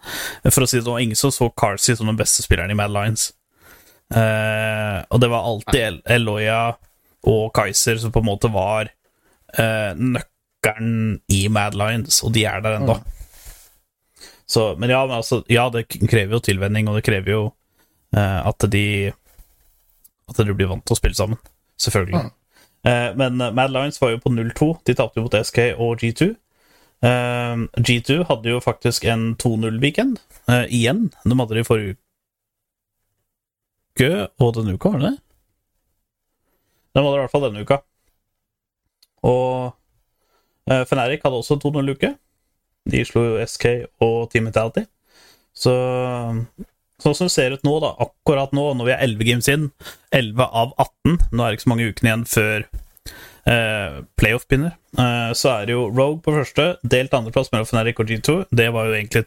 [0.50, 2.91] for å si det sånn, ingen som så Carsey som den beste spilleren i Mad
[2.91, 3.30] Lions.
[4.12, 6.60] Eh, og det var alltid El Eloya
[7.26, 8.91] og Kaiser som på en måte var
[9.58, 13.00] eh, nøkkelen i Mad Lions, og de er der ennå.
[14.46, 17.43] Så, men ja, men altså, ja, det krever jo tilvenning, og det krever jo
[18.14, 19.14] eh, at de
[20.26, 21.38] At de blir vant til å spille sammen.
[21.78, 22.23] Selvfølgelig.
[22.23, 22.32] Mm.
[22.86, 24.78] Eh, men eh, Mad Lions var jo på 0-2.
[24.88, 26.30] De tapte jo mot SK og G2.
[27.05, 27.55] Eh,
[27.88, 30.19] G2 hadde jo faktisk en 2-0-weekend
[30.49, 31.09] eh, igjen.
[31.23, 31.97] De hadde det i forrige
[33.95, 34.11] uke
[34.43, 35.19] og denne uka, var det det?
[36.95, 37.82] De hadde det i hvert fall denne uka.
[39.26, 39.73] Og
[40.65, 42.15] Fnatic hadde også 2-0-uke.
[42.91, 43.65] De slo jo SK
[44.03, 44.84] og Team Mentality.
[45.55, 45.73] Så
[47.04, 49.70] sånn som det ser ut nå, da, akkurat nå, når vi er 11 games inn,
[50.16, 52.68] 11 av 18 Nå er det ikke så mange ukene igjen før
[53.52, 54.76] eh, playoff begynner.
[54.98, 58.38] Eh, så er det jo Rogue på første, delt andreplass mellom Fnatic og G2.
[58.50, 59.26] Det var jo egentlig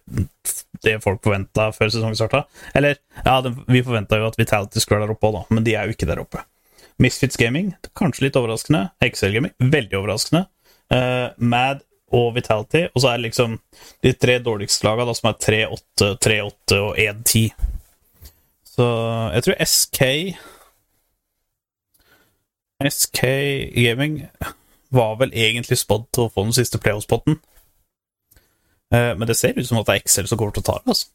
[0.84, 2.44] det folk forventa før sesongen starta.
[2.78, 5.76] Eller, ja, det, vi forventa jo at Vitality skulle være der oppe da, men de
[5.78, 6.44] er jo ikke der oppe.
[6.98, 8.88] Misfits Gaming, kanskje litt overraskende.
[9.06, 10.46] XL Gaming, veldig overraskende.
[10.94, 13.58] Eh, Mad og Vitality, og så er det liksom
[14.04, 17.50] de tre dårligste laga, som er 3-8, 3-8 og 1-10.
[18.64, 18.86] Så
[19.34, 20.00] jeg tror SK
[22.88, 23.20] SK
[23.74, 24.26] Gaming
[24.88, 27.40] var vel egentlig spådd til å få den siste playoff-spotten.
[28.94, 30.78] Eh, Men det ser ut som at det er Excel som kommer til å ta
[30.78, 30.94] det.
[30.94, 31.08] altså.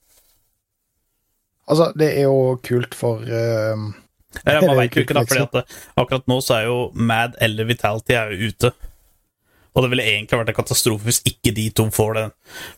[1.67, 3.77] Altså, det er jo kult for uh,
[4.43, 6.79] Ja, man veit jo ikke, da, for fordi at det, akkurat nå så er jo
[6.93, 8.73] Mad eller Vitality er jo ute.
[9.73, 12.33] Og det ville egentlig vært en katastrofe hvis ikke de to får den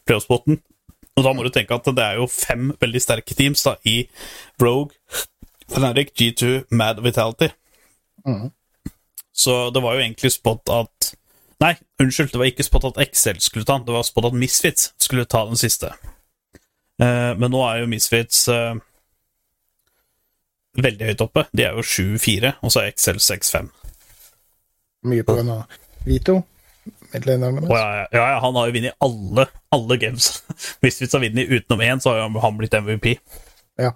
[0.07, 0.61] playoff-spotten.
[1.15, 4.03] Og da må du tenke at det er jo fem veldig sterke teams da, i
[4.61, 4.95] Rogue,
[5.71, 7.49] Fnatic, G2, Mad Vitality.
[8.27, 8.49] Mm.
[9.35, 11.13] Så det var jo egentlig spådd at
[11.63, 11.71] Nei,
[12.03, 14.89] unnskyld, det var ikke spådd at Excel skulle ta den, det var spådd at Misfits
[14.99, 15.93] skulle ta den siste.
[16.99, 18.75] Eh, men nå er jo Misfits eh,
[20.83, 21.45] veldig høyt oppe.
[21.55, 23.71] De er jo 7-4, og så er Excel 6-5.
[25.07, 26.41] mye på grunn av Vito.
[27.13, 29.45] Midtlineren Oh, ja, ja, ja, han har jo vunnet alle,
[29.75, 30.31] alle games.
[30.81, 33.15] Hvis vi har vunnet utenom én, så har han blitt MVP.
[33.81, 33.91] Ja.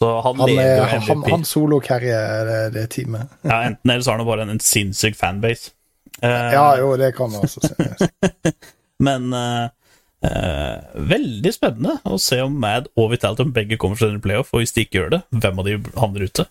[0.00, 1.30] Så han, Han, leder er, jo han, MVP.
[1.30, 3.28] han solo-carrier det, det teamet.
[3.42, 5.74] Ja, enten eller så har han bare en, en sinnssyk fanbase.
[6.22, 7.90] Uh, Ja, jo, det kan man også si.
[9.06, 9.68] Men uh,
[10.26, 14.52] eh, veldig spennende å se om Mad og Vitality om begge kommer til denne playoff,
[14.52, 16.44] og hvis de ikke gjør det, hvem av de havner ute?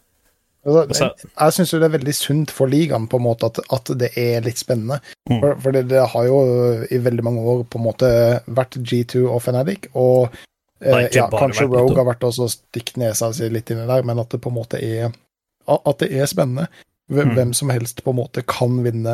[0.68, 4.10] Altså, jeg syns det er veldig sunt for ligaen på en måte at, at det
[4.20, 4.98] er litt spennende.
[5.30, 5.38] Mm.
[5.40, 6.40] For, for det, det har jo
[6.92, 8.10] i veldig mange år på en måte
[8.60, 10.36] vært G2 og Fnatic, og
[10.84, 14.36] eh, ja, kanskje Rogue har vært også stikk nesa si litt inni der, men at
[14.36, 15.10] det på en måte er
[15.70, 16.68] at det er spennende.
[17.10, 17.54] Hvem Mm.
[17.58, 19.14] som helst på en måte kan vinne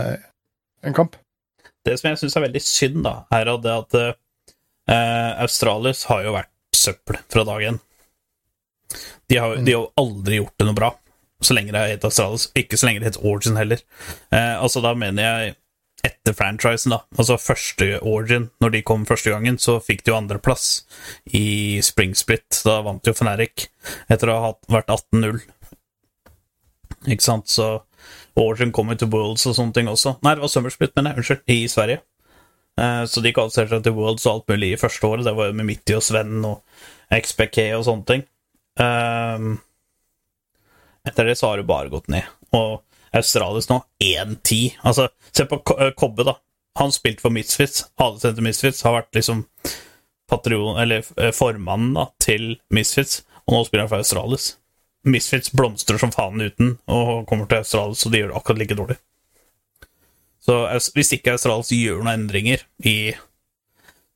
[0.83, 1.13] en kamp.
[1.85, 6.33] Det som jeg syns er veldig synd, da, er at at eh, Australis har jo
[6.35, 7.79] vært søppel fra dag én.
[9.29, 10.89] De har, de har jo aldri gjort det noe bra,
[11.43, 13.81] så lenge det heter Astralis, Ikke så lenge det het Origin heller.
[14.31, 15.55] Eh, altså, da mener jeg
[16.05, 16.99] etter franchisen, da.
[17.17, 20.85] Altså første Origin, når de kom første gangen, så fikk de jo andreplass
[21.33, 22.61] i Spring Split.
[22.65, 23.67] Da vant jo Fnatic
[24.09, 25.41] etter å ha vært 18-0.
[27.09, 27.67] Ikke sant, så
[28.37, 30.15] Origin kom jo til Worlds og sånne ting også.
[30.25, 31.23] Nei, det var Summer Split, mener jeg.
[31.23, 31.43] Unnskyld.
[31.55, 32.01] I Sverige.
[32.77, 35.25] Eh, Så de kvalifiserte seg til Worlds og alt mulig i første året.
[35.25, 36.61] Det var jo med Mitty og Sven og
[37.13, 38.25] XPK og sånne ting.
[38.81, 39.55] Ehm,
[41.05, 42.27] Etter det så har det bare gått ned.
[42.55, 42.81] Og
[43.15, 44.79] Australis nå 1-10.
[44.83, 46.37] Altså, se på eh, Kobbe, da.
[46.79, 47.85] Han spilte for Misfits.
[48.01, 48.83] Alle sendte Misfits.
[48.83, 49.45] Har vært liksom
[50.29, 54.55] patrion, eller eh, formannen da, til Misfits, og nå spiller han for Australis.
[55.05, 58.77] Misfits blomstrer som faen uten, og kommer til Australis, og de gjør det akkurat like
[58.79, 58.97] dårlig.
[60.45, 60.57] Så
[60.93, 63.13] hvis ikke Australis gjør noen endringer i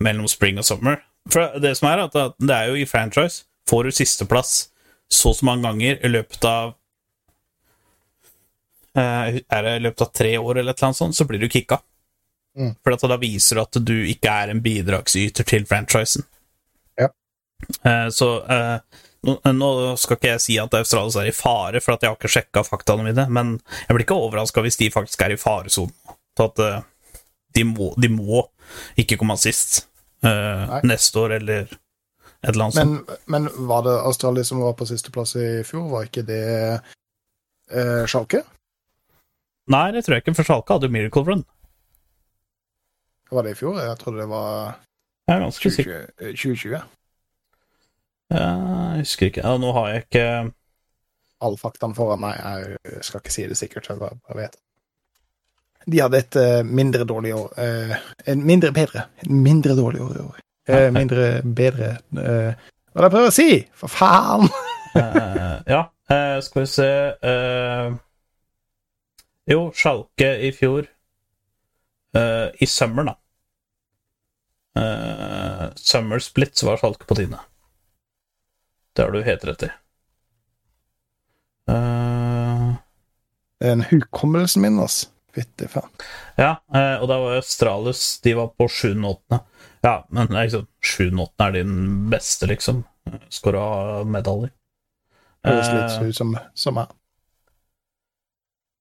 [0.03, 3.83] mellom spring og summer For det som er, at det er jo i franchise Får
[3.83, 4.51] du sisteplass
[5.09, 6.75] så og så mange ganger i løpet av
[8.97, 11.49] Er det i løpet av tre år eller et eller annet sånt, så blir du
[11.49, 11.77] kicka.
[12.57, 12.73] Mm.
[12.83, 16.25] For da viser du at du ikke er en bidragsyter til franchisen.
[16.99, 17.11] Ja.
[17.85, 18.79] Eh, Så eh,
[19.53, 19.69] nå,
[19.99, 23.05] skal ikke jeg si at Australis er i fare, for jeg har ikke sjekka faktaene
[23.05, 25.93] mine, men jeg blir ikke overraska hvis de faktisk er i faresonen.
[26.37, 26.81] Så at eh,
[27.55, 28.45] de, må, de må
[28.99, 29.83] ikke komme sist
[30.23, 30.81] eh, Nei.
[30.89, 33.09] neste år, eller et eller annet sånt.
[33.27, 35.89] Men, men var det Australia som var på sisteplass i fjor?
[35.91, 36.43] Var ikke det
[37.71, 38.45] eh, Schalke?
[39.69, 41.43] Nei, det tror jeg ikke, for Schalke hadde jo Miracle Run.
[43.29, 43.77] Var det i fjor?
[43.83, 44.79] Jeg trodde det var
[45.29, 46.07] Jeg er ganske sikker.
[46.17, 46.25] 2020.
[46.25, 46.79] eh, 2020.
[48.33, 48.47] Ja,
[48.95, 49.43] Jeg husker ikke.
[49.61, 50.25] Nå har jeg ikke
[51.41, 52.35] All faktaen foran meg.
[52.83, 53.87] Jeg skal ikke si det sikkert.
[53.89, 54.57] Jeg bare, vet.
[55.89, 57.53] De hadde et eh, mindre dårlig år.
[57.57, 57.93] eh,
[58.33, 59.05] en mindre bedre.
[59.23, 60.41] En mindre dårlig år i år.
[60.69, 63.47] Eh, mindre bedre Hva er det jeg prøver å si?
[63.73, 64.49] For faen!
[64.97, 66.89] Eh, Ja, eh, skal vi se
[67.21, 67.91] eh,
[69.49, 70.87] Jo, Schalke i fjor
[72.09, 73.15] Uh, I summer, da.
[74.81, 77.37] Uh, summer split, var Schalke på tiende.
[78.93, 79.69] Det har du helt rett i.
[81.69, 82.71] Eh,
[83.61, 85.11] Den hukommelsen min, altså.
[85.35, 85.91] Fytti faen.
[86.41, 89.43] ja, og da var Australis De var på sjuende og åttende.
[89.85, 92.81] Ja, men det er liksom sjuende og åttende er din beste, liksom.
[93.29, 94.49] Skåra medaljer.
[95.45, 96.97] Høres litt ut som, som meg.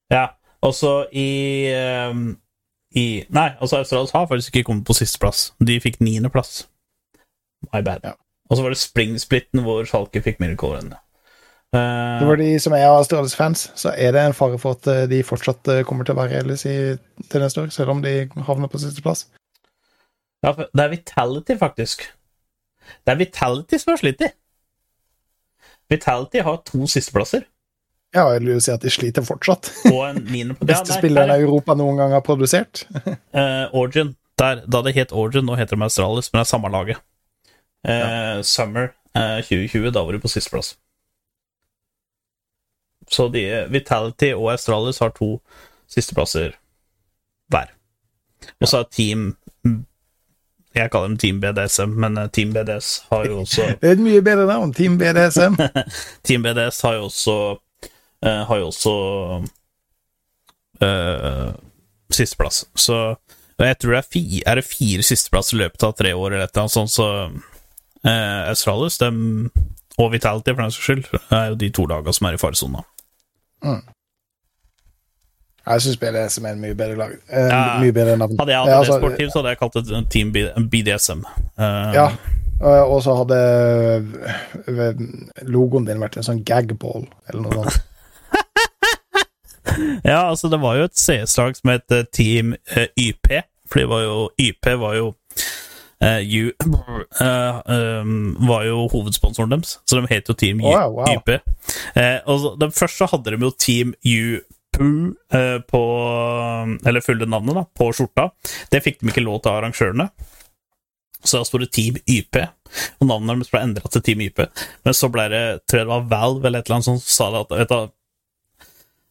[0.08, 1.30] Ja, og så i,
[1.70, 2.30] ehm,
[2.96, 5.52] i Nei, altså Australia har faktisk ikke kommet på sisteplass.
[5.60, 6.66] De fikk niendeplass.
[7.72, 8.00] My bad.
[8.04, 8.16] Ja.
[8.48, 10.98] Og så var det Springsplitten hvor Schalke fikk Miracle-rennet.
[11.72, 15.02] Det var de som er Astralis fans, så er det en fare for at eh,
[15.10, 18.70] de fortsatt eh, kommer til å være ellers til neste år, selv om de havner
[18.72, 19.26] på sisteplass.
[20.40, 22.06] Ja, det er Vitality, faktisk.
[23.04, 24.30] Det er Vitality som har slitt i.
[25.92, 27.44] Vitality har to sisteplasser
[28.16, 29.70] Ja, jeg vil jo si at de sliter fortsatt.
[30.70, 32.86] Beste spilleren Europa noen gang har produsert.
[33.34, 34.16] Uh, Origin.
[34.38, 37.02] Der, da det het Origin, nå heter de Australis, men det er samme laget.
[37.88, 40.76] Eh, Summer uh, 2020, da var de på sisteplass.
[43.10, 45.40] Så de, Vitality og Australis har to
[45.90, 46.54] sisteplasser
[47.50, 47.72] hver.
[48.60, 49.36] Og så er Team
[50.74, 54.04] Jeg kaller dem Team BDSM, men eh, Team BDS har jo også Det er et
[54.04, 54.74] mye bedre navn.
[54.74, 55.58] Team BDSM.
[56.22, 57.58] Team BDS har jo også
[58.24, 58.94] eh, Har jo også
[60.82, 61.52] uh,
[62.10, 62.64] sisteplass.
[62.74, 63.16] Så
[63.58, 66.46] jeg tror det er, fi, er det fire sisteplasser i løpet av tre år, eller
[66.46, 67.06] et sånt, så
[68.06, 69.50] eh, Australis dem,
[69.98, 72.84] og Vitality, for den saks skyld, er jo de to lagene som er i faresona.
[75.68, 77.16] Jeg syns BDSM er en mye bedre lag.
[77.26, 77.80] Eh, Ja.
[77.82, 78.38] Mye bedre navn.
[78.38, 80.32] Hadde jeg hatt et altså, e-sportteam, så hadde jeg kalt det Team
[80.70, 81.26] BDSM.
[81.58, 82.08] Uh, Ja.
[82.58, 83.36] Og så hadde
[85.46, 87.82] logoen din vært en sånn gagball, eller noe sånt.
[90.04, 93.32] Ja, altså, det var jo et CS-lag som het eh, Team eh, YP,
[93.68, 95.08] for det var jo YP var jo
[96.04, 96.52] uh, U,
[97.20, 97.58] uh,
[98.02, 101.10] um, var jo hovedsponsoren deres, så de het jo Team Wow, wow.
[101.14, 101.40] YP.
[101.96, 105.14] Uh, og så, den første så hadde de jo Team UPU
[105.68, 105.80] på
[106.86, 108.28] Eller fulle navnet, da, på skjorta.
[108.70, 110.06] Det fikk de ikke lov til av arrangørene.
[111.24, 112.38] Så da sto det Team YP,
[113.00, 114.44] og navnet deres ble endra til Team YP.
[114.86, 117.30] Men så ble det, tror jeg det var Valve eller et eller annet som sa
[117.34, 117.94] det at vet du,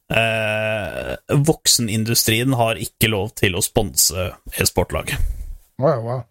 [0.08, 5.12] Eh, voksenindustrien har ikke lov til å sponse e-sportlag,
[5.78, 6.22] Wow, wow.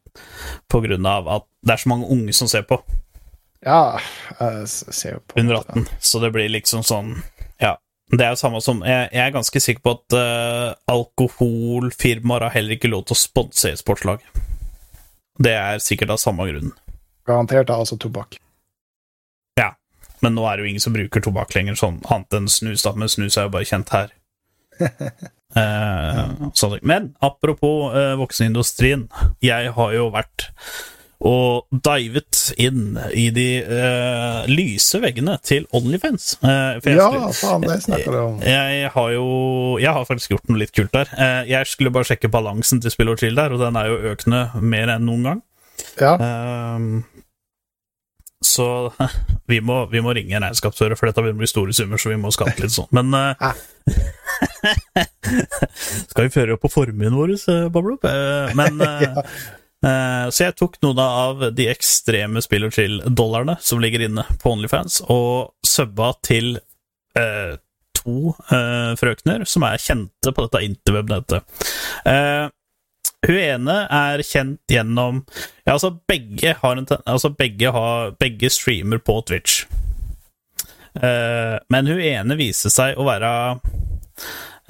[0.73, 2.79] på grunn av at det er så mange unge som ser på
[3.67, 3.99] Ja,
[4.41, 7.19] jeg ser jo på under 18, så det blir liksom sånn
[7.61, 7.77] Ja.
[8.09, 12.57] Det er jo samme som Jeg, jeg er ganske sikker på at eh, alkoholfirmaer har
[12.57, 14.25] heller ikke lov til å sponse e-sportslag.
[15.37, 16.73] Det er sikkert av samme grunn.
[17.27, 18.39] Garantert er altså tobakk.
[20.27, 22.93] Men nå er det jo ingen som bruker tobakk lenger, sånn annet enn snus, da,
[22.99, 24.13] men snus er jo bare kjent her.
[25.57, 26.19] Eh,
[26.59, 26.75] sånn.
[26.85, 29.07] Men apropos eh, voksenindustrien,
[29.41, 30.51] jeg har jo vært
[31.25, 36.27] og divet inn i de eh, lyse veggene til Onlyfans.
[36.45, 38.37] Eh, jeg Ja, faen, det snakker du om.
[38.45, 39.25] jeg har jo
[39.81, 41.09] Jeg har faktisk gjort noe litt kult der.
[41.17, 44.13] Eh, Jeg skulle bare sjekke balansen til Spill og chill der, og den er jo
[44.13, 45.43] økende mer enn noen gang.
[45.97, 46.19] Ja,
[48.57, 48.67] så
[49.51, 52.07] vi må, vi må ringe en regnskapsfører, for dette begynner å bli store summer, så
[52.13, 52.91] vi må skatte litt sånn.
[52.97, 53.21] Men uh,
[56.11, 57.95] Skal vi føre opp på formuen vår, eh, Bablo?
[58.07, 64.01] Eh, Men uh, Så jeg tok noen av de ekstreme spill og chill-dollarene som ligger
[64.09, 65.31] inne på Onlyfans, og
[65.67, 66.47] subba til
[67.97, 68.17] to
[69.01, 71.41] frøkner som er kjente på dette interweb-nettet.
[73.25, 75.23] Hun ene er kjent gjennom
[75.65, 79.65] Ja, altså begge har en Altså begge har Begge streamer på Twitch.
[80.97, 83.31] Uh, men hun ene viser seg å være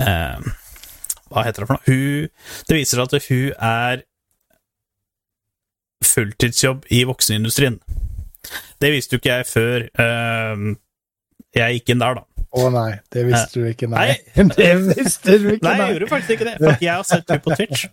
[0.02, 0.46] uh,
[1.30, 1.84] Hva heter det for noe?
[1.86, 4.06] Hun Det viser seg at hun er
[6.06, 7.78] fulltidsjobb i voksenindustrien.
[8.82, 10.74] Det visste jo ikke jeg før uh,
[11.56, 12.35] jeg gikk inn der, da.
[12.54, 14.12] Å nei, det visste du ikke, nei.
[14.36, 14.44] Nei.
[14.56, 17.44] Det visste du ikke, Nei, jeg gjorde faktisk ikke det, for jeg har sett henne
[17.44, 17.86] på Twitch.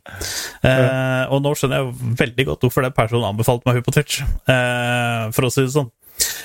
[0.64, 4.22] Uh, og nå skjønner jeg veldig godt hvorfor den personen anbefalte meg henne på Twitch,
[4.52, 5.90] uh, for å si det sånn.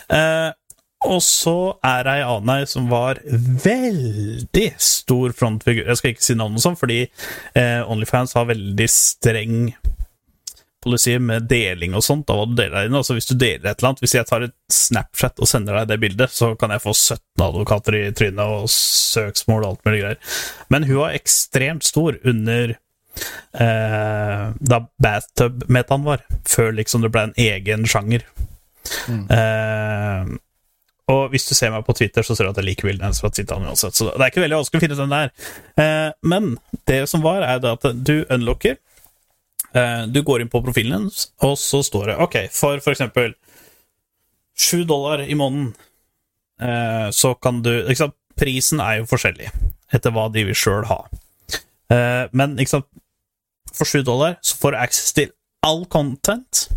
[0.09, 0.51] Uh,
[1.09, 1.57] og så
[1.87, 3.21] er ei anna ei som var
[3.65, 5.87] veldig stor frontfigur.
[5.87, 7.05] Jeg skal ikke si navnet sånn, fordi
[7.87, 9.69] Onlyfans har veldig streng
[10.85, 12.31] policy med deling og sånt.
[12.31, 12.97] av hva du deler inn.
[12.99, 15.93] Altså Hvis du deler et eller annet Hvis jeg tar et Snapchat og sender deg
[15.93, 20.03] det bildet, så kan jeg få 17 advokater i trynet og søksmål og alt mulig
[20.03, 20.19] greier.
[20.69, 27.39] Men hun var ekstremt stor under eh, da bathtub-metaen var, før liksom det ble en
[27.49, 28.27] egen sjanger.
[29.09, 30.37] Eh,
[31.09, 33.23] og hvis du ser meg på Twitter, så ser du at jeg liker bildene hennes
[33.23, 33.97] fra Titan uansett.
[33.97, 35.33] Så det er ikke veldig vanskelig å finne ut der er.
[35.81, 36.51] Eh, men
[36.91, 38.77] det som var, er det at du unlocker.
[39.77, 41.09] Eh, du går inn på profilen
[41.45, 42.95] og så står det OK, for f.eks.
[42.97, 43.35] eksempel
[44.59, 45.75] sju dollar i måneden,
[46.61, 48.17] eh, så kan du sant?
[48.39, 49.49] Prisen er jo forskjellig
[49.91, 51.01] etter hva de vil sjøl ha.
[51.91, 52.87] Eh, men sant,
[53.75, 55.33] for sju dollar så får du access til
[55.67, 56.69] all content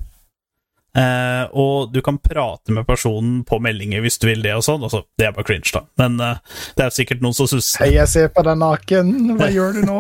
[0.91, 4.81] Eh, og du kan prate med personen på meldinger hvis du vil det og sånn.
[4.83, 5.85] Altså, det er bare cringe, da.
[6.01, 6.41] Men eh,
[6.75, 7.79] det er sikkert noen som susser.
[7.85, 9.13] Hei, jeg ser på deg naken.
[9.39, 9.99] Hva gjør du nå?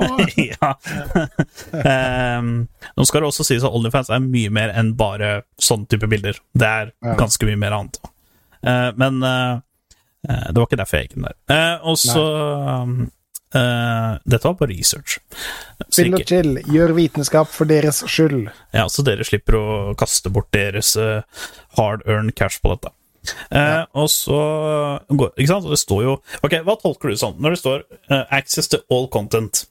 [0.49, 0.73] ja.
[1.87, 2.51] Ehm,
[2.97, 6.39] nå skal det også sies at Onlyfans er mye mer enn bare sånn type bilder.
[6.51, 7.15] Det er Ja.
[7.19, 8.01] ganske mye mer annet.
[8.61, 11.37] Eh, men det var ikke derfor jeg gikk inn der.
[11.55, 12.25] Eh, og så
[13.55, 15.19] eh, Dette var på research.
[15.89, 16.55] Spill og chill.
[16.71, 18.49] Gjør vitenskap for deres skyld.
[18.73, 19.65] ja, så dere slipper å
[19.99, 21.21] kaste bort deres uh,
[21.77, 22.93] hard earned cash på dette.
[23.53, 24.37] Eh, Og så
[25.13, 25.67] Ikke sant?
[25.69, 27.35] Det står jo Ok, hva tolker du sånn?
[27.37, 29.67] Når det står eh, 'access to all content',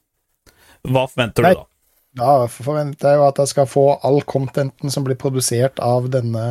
[0.87, 1.51] hva forventer Nei.
[1.57, 1.65] du
[2.15, 2.47] da?
[2.47, 6.45] Forventer jeg jo at jeg skal få all contenten som blir produsert av denne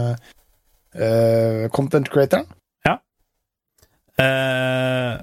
[0.94, 2.46] eh, content creatoren.
[4.20, 5.16] Eh,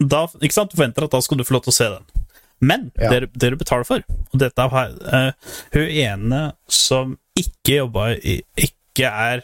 [0.00, 0.72] da, ikke sant?
[0.72, 2.26] Du forventer at da skal du få lov til å se den.
[2.60, 3.10] Men Ja.
[3.10, 5.32] det, det du betaler for Og dette er uh,
[5.72, 9.40] Hun ene som ikke jobba i Ikke er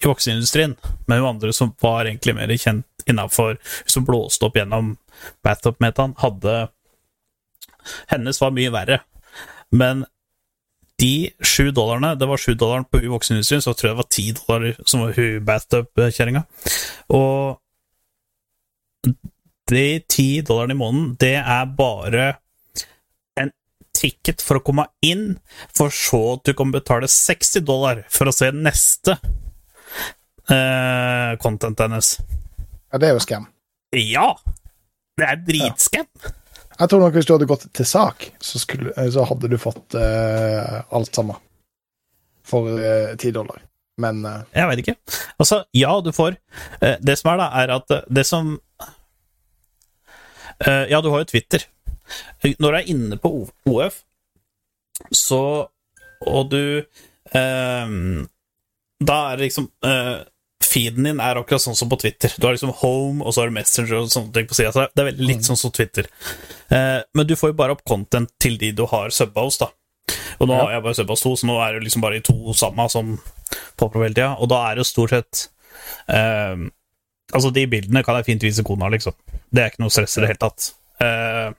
[0.00, 0.76] i vokseindustrien,
[1.08, 3.58] men hun andre som var egentlig mer kjent innafor
[3.90, 4.94] Som blåste opp gjennom
[5.42, 6.68] Bathtub-metaen, hadde
[8.12, 9.00] Hennes var mye verre.
[9.72, 10.04] Men
[11.00, 14.10] de sju dollarene Det var sju dollar på hun voksenindustrien, så tror jeg det var
[14.14, 16.44] ti dollar som var hun bathtub-kjerringa.
[17.18, 17.58] Og
[19.74, 22.26] de ti dollarene i måneden, det er bare
[23.40, 23.52] en
[23.96, 25.38] ticket for å komme inn,
[25.76, 29.16] for så at du kan betale 60 dollar for å se neste
[30.50, 32.16] eh, content hennes.
[32.90, 33.48] Ja, det er jo scam.
[33.96, 34.34] Ja!
[35.18, 36.08] Det er dritskam!
[36.80, 39.58] Jeg tror nok hvis du hadde gått til sak, så, skulle, eh, så hadde du
[39.60, 41.38] fått eh, alt sammen
[42.50, 42.80] for
[43.20, 43.60] ti dollar.
[44.00, 44.40] Men uh...
[44.56, 44.96] Jeg vet ikke.
[45.38, 46.38] Altså, ja, du får
[47.04, 48.56] Det som er, da, er at det som
[50.66, 51.64] Ja, du har jo Twitter.
[52.42, 53.30] Når du er inne på
[53.70, 54.02] OF,
[55.14, 55.68] så
[56.26, 56.82] Og du
[57.32, 57.92] eh,
[59.00, 60.18] Da er det liksom eh,
[60.70, 62.30] Feeden din er akkurat sånn som på Twitter.
[62.38, 64.84] Du har liksom Home, og så har du Messenger og sånne ting på sida.
[64.94, 66.06] Det er veldig litt sånn som Twitter.
[66.70, 69.70] Eh, men du får jo bare opp content til de du har subba hos, da.
[70.38, 70.60] Og nå Ja.
[70.66, 72.86] har jeg bare subba hos to, så nå er det liksom bare de to samme
[72.92, 73.16] som
[73.80, 74.28] popper opp hele tida.
[74.38, 75.48] Og da er det jo stort sett
[76.12, 76.68] eh,
[77.30, 79.16] Altså, de bildene kan jeg fint vise kona, liksom.
[79.50, 80.72] Det er ikke noe stress i det hele tatt.
[81.00, 81.52] Uh,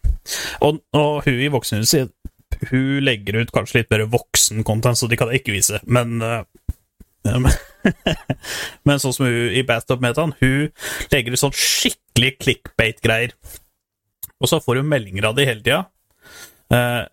[0.61, 2.11] og, og hun i voksenhuset
[2.69, 6.19] hun legger ut kanskje litt mer voksen content, så de kan jeg ikke vise, men
[6.21, 6.43] uh,
[8.85, 10.69] men, sånn som hun i Bathtub-metaen, hun
[11.13, 13.33] legger ut sånn skikkelig clickbait-greier.
[14.41, 15.83] Og så får hun meldinger av de hele tida.
[16.73, 17.05] Uh,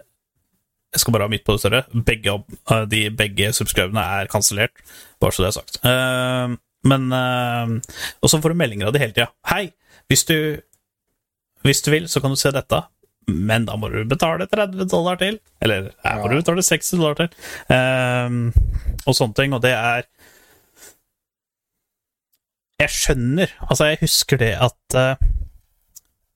[0.94, 1.82] jeg skal bare ha midt på det større.
[1.93, 2.35] Begge,
[2.72, 4.80] eh, de, begge subscriberne er kansellert,
[5.20, 5.80] bare så det er sagt.
[5.85, 7.66] Eh, men uh,
[8.22, 9.30] Og så får du meldinger av det hele tida.
[9.50, 9.72] Hei,
[10.09, 10.36] hvis du
[11.66, 12.78] hvis du vil, så kan du se dette,
[13.28, 15.40] men da må du betale 30 dollar til.
[15.60, 16.30] Eller her må Ja.
[16.30, 17.28] du betale 60 dollar til.
[17.74, 18.52] Ehm,
[19.05, 19.52] og sånne ting.
[19.52, 20.06] Og det er
[22.78, 25.16] Jeg skjønner Altså, jeg husker det at uh,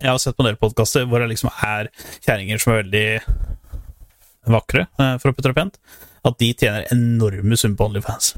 [0.02, 1.88] Jeg har sett på en del podkaster hvor det liksom er
[2.26, 3.06] kjerringer som er veldig
[4.50, 5.78] vakre, uh, for å putte det pent,
[6.26, 8.32] at de tjener enorme summer på Onlyfans.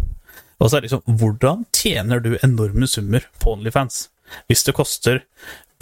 [0.65, 4.07] Og så er det liksom Hvordan tjener du enorme summer på Onlyfans?
[4.49, 5.21] Hvis det koster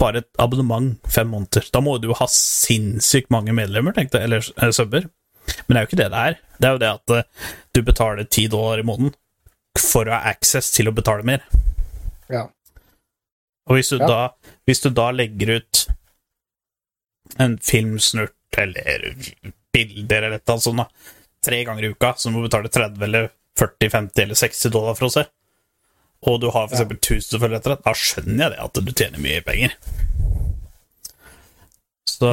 [0.01, 4.27] bare et abonnement fem måneder, da må du jo ha sinnssykt mange medlemmer, tenkte jeg,
[4.27, 5.05] eller eller subber.
[5.67, 6.35] Men det er jo ikke det det er.
[6.59, 9.13] Det er jo det at eh, du betaler ti dollar i måneden
[9.79, 11.45] for å ha access til å betale mer.
[12.29, 12.49] ja.
[13.63, 14.07] Og hvis du, Ja.
[14.07, 15.85] da, hvis du da legger ut
[17.39, 19.15] en filmsnurt eller
[19.71, 20.87] bilder eller et eller annet sånt, da,
[21.45, 24.95] tre ganger i uka, så må du betale 30 eller 40, 50 eller 60 dollar
[24.97, 25.25] for å se,
[26.25, 26.79] og du har for Ja.
[26.81, 29.75] eksempel 1000 følgere etter det, da skjønner jeg det at du tjener mye penger.
[32.07, 32.29] Så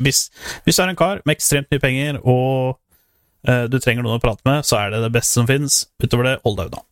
[0.00, 0.20] hvis,
[0.64, 2.78] hvis du er en kar med ekstremt mye penger, og
[3.48, 5.82] eh, du trenger noen å prate med, så er det det beste som finnes.
[6.02, 6.84] Utover det, hold deg unna.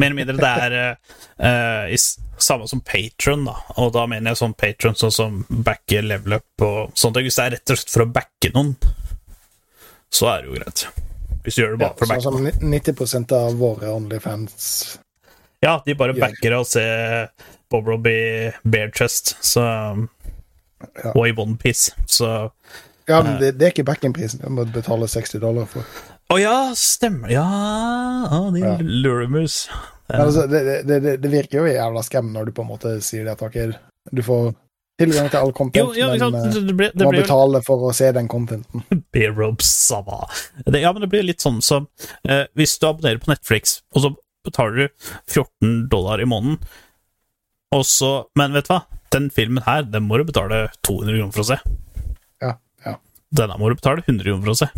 [0.00, 1.98] Mer eller mindre det er eh, i
[2.42, 3.58] samme som patron, da.
[3.82, 7.20] Og da mener jeg sånn patron sånn som backer level up og sånt.
[7.20, 8.72] Hvis det er rett og slett for å backe noen,
[10.12, 10.84] så er det jo greit.
[11.42, 14.66] Hvis du gjør det bare for å sånn som 90% av våre Onlyfans
[15.64, 16.20] Ja, de bare gjør.
[16.28, 16.84] backer å se
[17.72, 19.64] Bob Robbie bare chest, så
[21.04, 21.12] Ja.
[21.14, 22.50] Og i one piece, så
[23.08, 24.40] Ja, men det, det er ikke backingprisen.
[24.42, 25.82] Du må betale 60 dollar for.
[26.30, 28.76] Å ja, stemmer Ja, ah, din Ja.
[28.80, 29.68] luremus.
[30.12, 33.24] Altså, det, det, det, det virker jo jævla skam når du på en måte sier
[33.24, 33.56] det at ok,
[34.12, 34.52] du får
[35.00, 37.88] tilgang til all content, Jo, ja, men eh, Det, ble, det må ble, betale for
[37.88, 38.84] å se den contenten.
[39.12, 41.88] Det, ja, men det blir litt sånn som
[42.28, 44.12] eh, Hvis du abonnerer på Netflix, og så
[44.46, 46.58] betaler du 14 dollar i måneden,
[47.72, 48.82] og så Men vet du hva?
[49.12, 51.58] Den filmen her, den må du betale 200 kroner for å se.
[52.40, 52.54] Ja,
[52.86, 52.94] ja.
[53.36, 54.68] Denne må du betale 100 kroner for å se.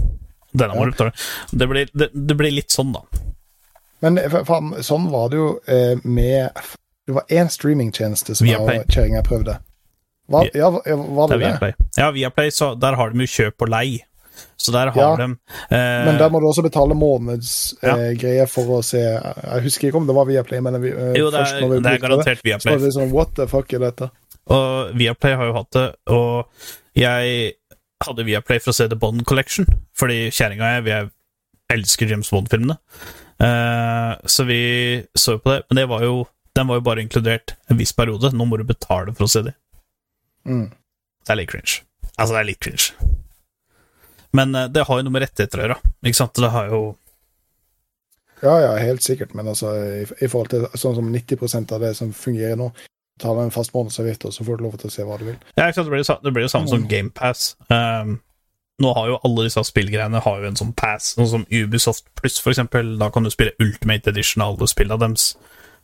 [0.55, 0.89] Denne må Ja.
[0.91, 1.13] du betale.
[1.55, 3.05] Det blir, det, det blir litt sånn, da.
[4.03, 6.51] Men eh, faen, sånn var det jo eh, med
[7.07, 9.59] Det var én streamingtjeneste som kjerringa prøvde.
[10.31, 11.47] Hva, ja, hva- ja, Det det er det?
[11.47, 11.75] Viaplay.
[11.99, 14.05] Ja, Viaplay, så der har de jo kjøp og lei.
[14.59, 15.27] Så der har Ja, de
[15.71, 18.19] eh, Men der må du også betale månedsgreier Ja.
[18.19, 21.31] greier for å se Jeg husker ikke om det var Viaplay, men vi, eh, Jo,
[21.31, 22.75] det er, vi det er garantert så Viaplay.
[22.75, 24.11] var det sånn What the fuck er dette?
[24.51, 26.47] Og Viaplay har jo hatt det, og
[26.97, 27.53] jeg
[28.05, 31.11] hadde Viaplay for å se The Bond Collection, fordi kjerringa og jeg, vi er,
[31.73, 32.77] elsker James Bond-filmene.
[33.41, 37.55] Eh, så vi så på det, men det var jo, den var jo bare inkludert
[37.71, 38.33] en viss periode.
[38.35, 39.55] Nå må du betale for å se dem.
[40.49, 40.67] Mm.
[41.25, 41.79] Det er litt cringe.
[42.15, 43.15] Altså, det er litt cringe.
[44.35, 46.37] Men eh, det har jo noe med rettigheter å gjøre, ikke sant?
[46.41, 46.83] Det har jo
[48.45, 51.95] Ja, ja, helt sikkert, men altså i, i forhold til sånn som 90% av det
[51.97, 52.69] som fungerer nå,
[53.23, 55.41] tar en fast månedsavgift, og så får du lov til å se hva du vil.
[55.55, 55.89] Ja, ikke sant?
[55.89, 57.55] Det blir jo det blir jo samme som GamePass.
[57.71, 58.19] Um,
[58.83, 62.41] nå har jo alle disse spillgreiene har jo en sånn pass, noe som Ubisoft Pluss,
[62.43, 62.97] for eksempel.
[63.01, 65.29] Da kan du spille Ultimate Edition av alle spillene deres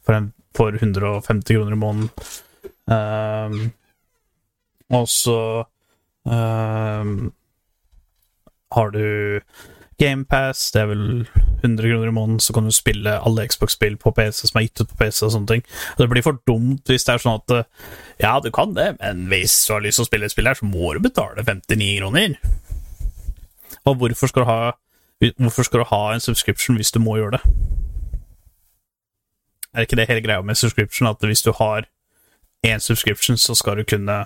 [0.02, 2.10] for, en, for 150 kroner i måneden.
[2.90, 3.70] Um,
[4.90, 5.64] og så
[6.24, 7.32] um,
[8.74, 9.04] har du
[10.00, 11.28] GamePass, det er vel
[11.62, 14.80] 100 kroner i måneden, så kan du spille alle Xbox-spill på PC som er gitt
[14.80, 15.64] ut på PC og sånne ting.
[15.92, 17.68] Og det blir for dumt hvis det er sånn at eh,
[18.22, 20.56] ja, du kan det, men hvis du har lyst til å spille et spill her,
[20.56, 22.38] så må du betale 59 kroner.
[23.84, 24.60] Og hvorfor skal du ha
[25.52, 27.40] skal du ha en subscription hvis du må gjøre det?
[29.74, 31.84] Er ikke det hele greia med subscription, at hvis du har
[32.66, 34.24] én subscription, så skal du kunne.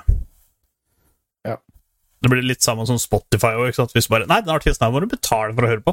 [2.25, 3.93] Det blir litt samme som Spotify Også, ikke sant.
[3.93, 5.93] Hvis bare Nei, den artisten her må du betale for å høre på.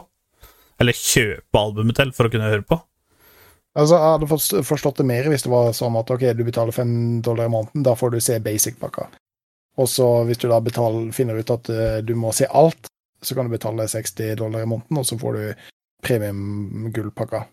[0.79, 2.77] Eller kjøpe albumet til for å kunne høre på.
[3.77, 6.93] Altså, Jeg hadde forstått det mer hvis det var sånn at ok, du betaler fem
[7.23, 9.09] dollar i måneden, da får du se basic-pakka.
[9.79, 12.89] Og så hvis du da betaler, finner ut at eh, du må se alt,
[13.23, 15.43] så kan du betale 60 dollar i måneden, og så får du
[16.03, 17.45] premium-gullpakka.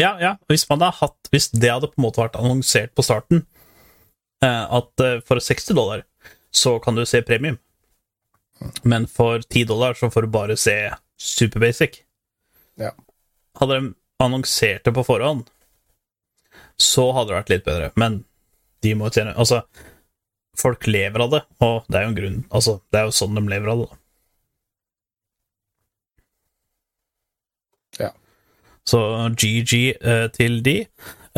[0.00, 0.36] Ja, ja.
[0.48, 3.44] Hvis, man hadde hatt, hvis det hadde på en måte vært annonsert på starten,
[4.44, 6.06] eh, at eh, for 60 dollar
[6.52, 7.58] så kan du se premium,
[8.82, 10.76] men for 10 dollar så får du bare se
[11.18, 12.02] super basic.
[12.80, 12.92] Ja.
[13.58, 15.48] Hadde de annonsert det på forhånd,
[16.76, 18.22] så hadde det vært litt bedre, men
[18.82, 19.62] de må jo tjene Altså,
[20.58, 23.36] folk lever av det, og det er jo en grunn Altså, det er jo sånn
[23.38, 23.98] de lever av det, da.
[28.00, 28.10] Ja.
[28.88, 28.98] Så
[29.38, 30.76] GG uh, til de.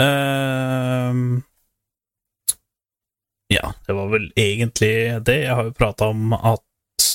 [0.00, 1.42] Ehm,
[3.52, 4.94] ja, det var vel egentlig
[5.26, 5.38] det.
[5.44, 6.64] Jeg har jo prata om at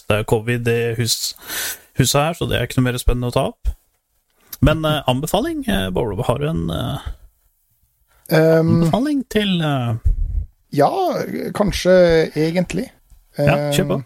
[0.10, 1.35] det er covid i hus,
[1.97, 3.72] huset her, så det er ikke noe mer spennende å ta opp.
[4.65, 7.10] Men eh, anbefaling, uh, Bowler, har du en eh,
[8.30, 8.38] Um,
[8.84, 9.95] anbefaling til eh,
[10.77, 10.89] ja,
[11.57, 11.93] kanskje
[12.38, 12.91] egentlig.
[13.38, 13.97] Ja, kjør på.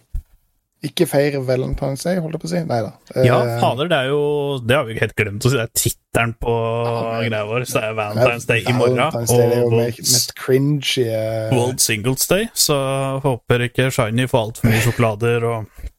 [0.84, 2.61] Um, Ikke feir Valentine's Day, holdt jeg på å si.
[2.68, 2.91] Nei da.
[3.23, 5.55] Ja, Eh, fader, det er jo Det har vi jo helt glemt å si.
[5.55, 7.65] Det er tittelen på ah, greia vår.
[7.65, 8.99] Så det er Valentine's Day i morgen.
[8.99, 12.49] Valentine's Day er jo Og mest, cringy eh, World Singles Day.
[12.53, 12.77] Så
[13.23, 15.89] håper ikke Shiny får altfor mye sjokolader og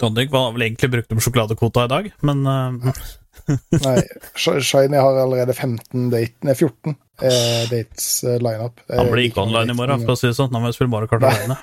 [0.00, 2.94] Tonic var vel egentlig brukt om sjokoladekvota i dag, men eh,
[3.84, 4.02] Nei,
[4.36, 8.80] Shiny har allerede 15 date, nei, 14 eh, dates eh, lineup.
[8.88, 10.52] Eh, han blir ikke online i morgen, for å si det sånn.
[10.54, 11.58] Da må spille Mario Kart alene.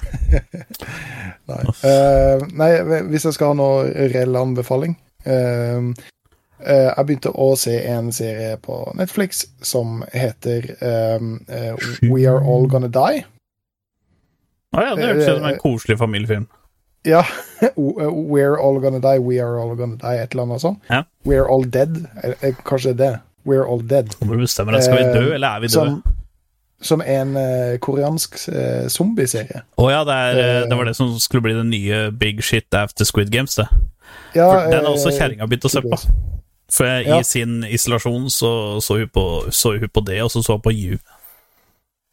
[1.52, 1.61] Nei.
[1.81, 2.69] Uh, nei,
[3.10, 4.93] hvis jeg skal ha noe reell anbefaling
[5.26, 10.69] uh, uh, Jeg begynte å se en serie på Netflix som heter
[12.06, 13.26] We Are All Gonna Die.
[14.72, 16.45] Å ja, det høres ut som en koselig familiefilm.
[17.03, 17.23] Ja.
[17.76, 20.80] We're All Gonna Die, We Are All Gonna Die, et eller annet sånt.
[20.90, 21.03] Ja.
[21.26, 21.95] We're All Dead.
[22.23, 23.19] Eh, eh, Kanskje det.
[23.45, 24.14] We're All Dead.
[24.22, 24.84] Må du bestemme deg.
[24.86, 25.95] Skal vi dø, Eh, eller er vi døde?
[26.02, 26.03] Som,
[26.82, 29.64] som en eh, koreansk uh, zombieserie.
[29.78, 32.73] Å ja, det, er, Eh, det var det som skulle bli den nye Big Shit
[32.73, 33.68] after Squid Games, det.
[34.36, 35.98] Ja, For den har også eh, kjerringa begynt å se på.
[36.72, 37.18] For Ja.
[37.19, 40.61] i sin isolasjon så, så, hun på, så hun på det, og så så hun
[40.64, 40.98] på You.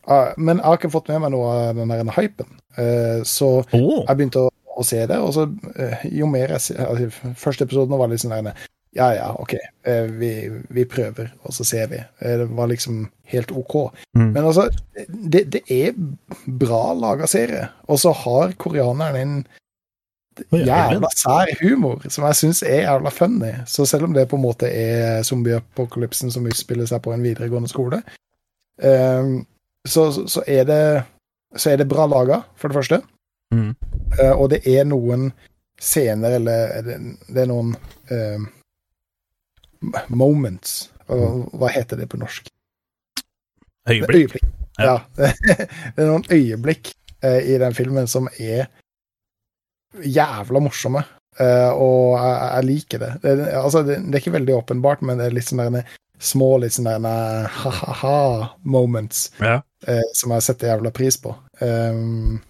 [0.09, 2.49] Ja, men jeg har ikke fått med meg noe av den der hypen.
[2.81, 4.05] Eh, så Oh.
[4.09, 5.47] jeg begynte å, å se det, og så
[5.77, 9.55] eh, jo mer jeg ser altså, Første episoden var litt sånn der Ja, ja, OK,
[9.59, 10.33] eh, vi,
[10.75, 12.01] vi prøver, og så ser vi.
[12.01, 13.77] Eh, det var liksom helt OK.
[14.17, 14.31] Mm.
[14.33, 14.69] Men altså,
[15.09, 15.99] det, det er
[16.47, 19.39] bra laga serie, og så har koreaneren en
[20.55, 23.53] jævla sær humor som jeg syns er jævla funny.
[23.67, 27.71] Så selv om det på en måte er zombieapokalypsen som utspiller seg på en videregående
[27.71, 28.01] skole,
[28.79, 30.83] så, så, så er det
[31.59, 33.01] så er det bra laga, for det første.
[33.55, 33.75] Mm.
[34.21, 35.33] Eh, og det er noen
[35.81, 36.97] scener, eller er det,
[37.31, 37.77] det er noen
[38.11, 38.39] uh,
[40.11, 40.91] moments.
[41.09, 42.49] Og, hva heter det på norsk?
[43.89, 44.17] Øyeblikk.
[44.17, 44.47] Øyeblikk.
[44.79, 44.97] Ja.
[45.19, 46.85] det er noen øyeblikk
[47.25, 48.63] uh, i den filmen som er
[50.05, 51.03] jævla morsomme.
[51.39, 53.13] Og jeg, jeg liker det.
[53.23, 54.03] Det, altså, det.
[54.03, 55.87] det er ikke veldig åpenbart, men det er litt sånn der
[56.19, 59.63] små litt sånn ha-ha-ha-moments Ja.
[60.19, 61.31] som jeg setter jævla pris på.
[61.63, 62.43] Um,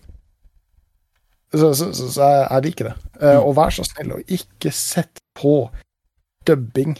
[1.53, 2.97] så, så, så, så jeg, jeg liker det.
[3.21, 3.45] Eh, Mm.
[3.49, 5.71] og vær så snill og ikke sett på
[6.47, 6.97] dubbing.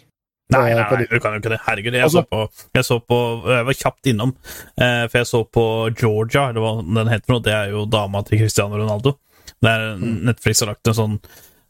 [0.51, 1.61] Nei, eh, nei, nei, du kan jo ikke det.
[1.67, 3.19] Herregud, jeg, Altså- så på, jeg så på
[3.53, 4.35] Jeg var kjapt innom,
[4.81, 5.65] eh, for jeg så på
[6.01, 7.41] Georgia, eller hva den heter for.
[7.45, 9.19] Det er jo dama til Cristiano Ronaldo.
[9.61, 10.25] Det er Mm.
[10.25, 11.21] Netflix har lagt en sånn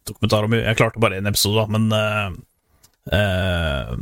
[0.06, 2.30] dokumentar om Jeg klarte bare én episode, da, men eh,
[3.12, 3.92] eh,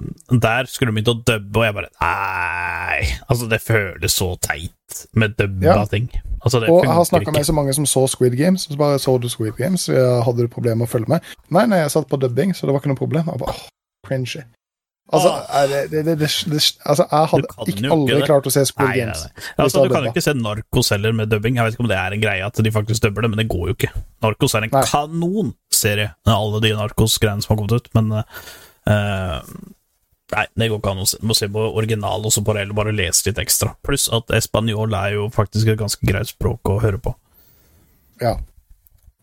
[0.40, 3.06] Der skulle de begynne å dubbe, og jeg bare Nei!
[3.28, 4.72] Altså, det føles så teit
[5.14, 5.84] med dubba Ja.
[5.90, 6.10] ting.
[6.44, 8.98] Altså, det Og jeg har snakka med så mange som så Squid Games, så bare
[9.02, 11.20] så du Squid Games, hadde du problemer med å følge med.
[11.50, 13.26] Nei, nei, jeg satt på dubbing, så det var ikke noe problem.
[13.26, 13.66] Jeg bare, åh,
[14.06, 14.44] cringy.
[15.12, 16.28] Altså, er det, det, det,
[16.82, 19.20] altså, jeg hadde ikke aldri klart å se Squid Nei, nei, Games.
[19.22, 19.32] nei.
[19.36, 21.56] hvis Altså, du kan jo ikke se Narkos heller med dubbing.
[21.56, 23.48] Jeg vet ikke om det er en greie at de faktisk dubber det, men det
[23.52, 23.92] går jo ikke.
[24.26, 28.10] Narkos er en kanonserie, alle de Narkos-greiene som har kommet ut, men
[28.90, 29.40] eh,
[30.34, 31.20] Nei, det går ikke an å se.
[31.22, 33.76] Må se på original også på det, eller bare lese litt ekstra.
[33.86, 37.12] Pluss at espanjol er jo faktisk et ganske greit språk å høre på.
[38.18, 38.34] Ja.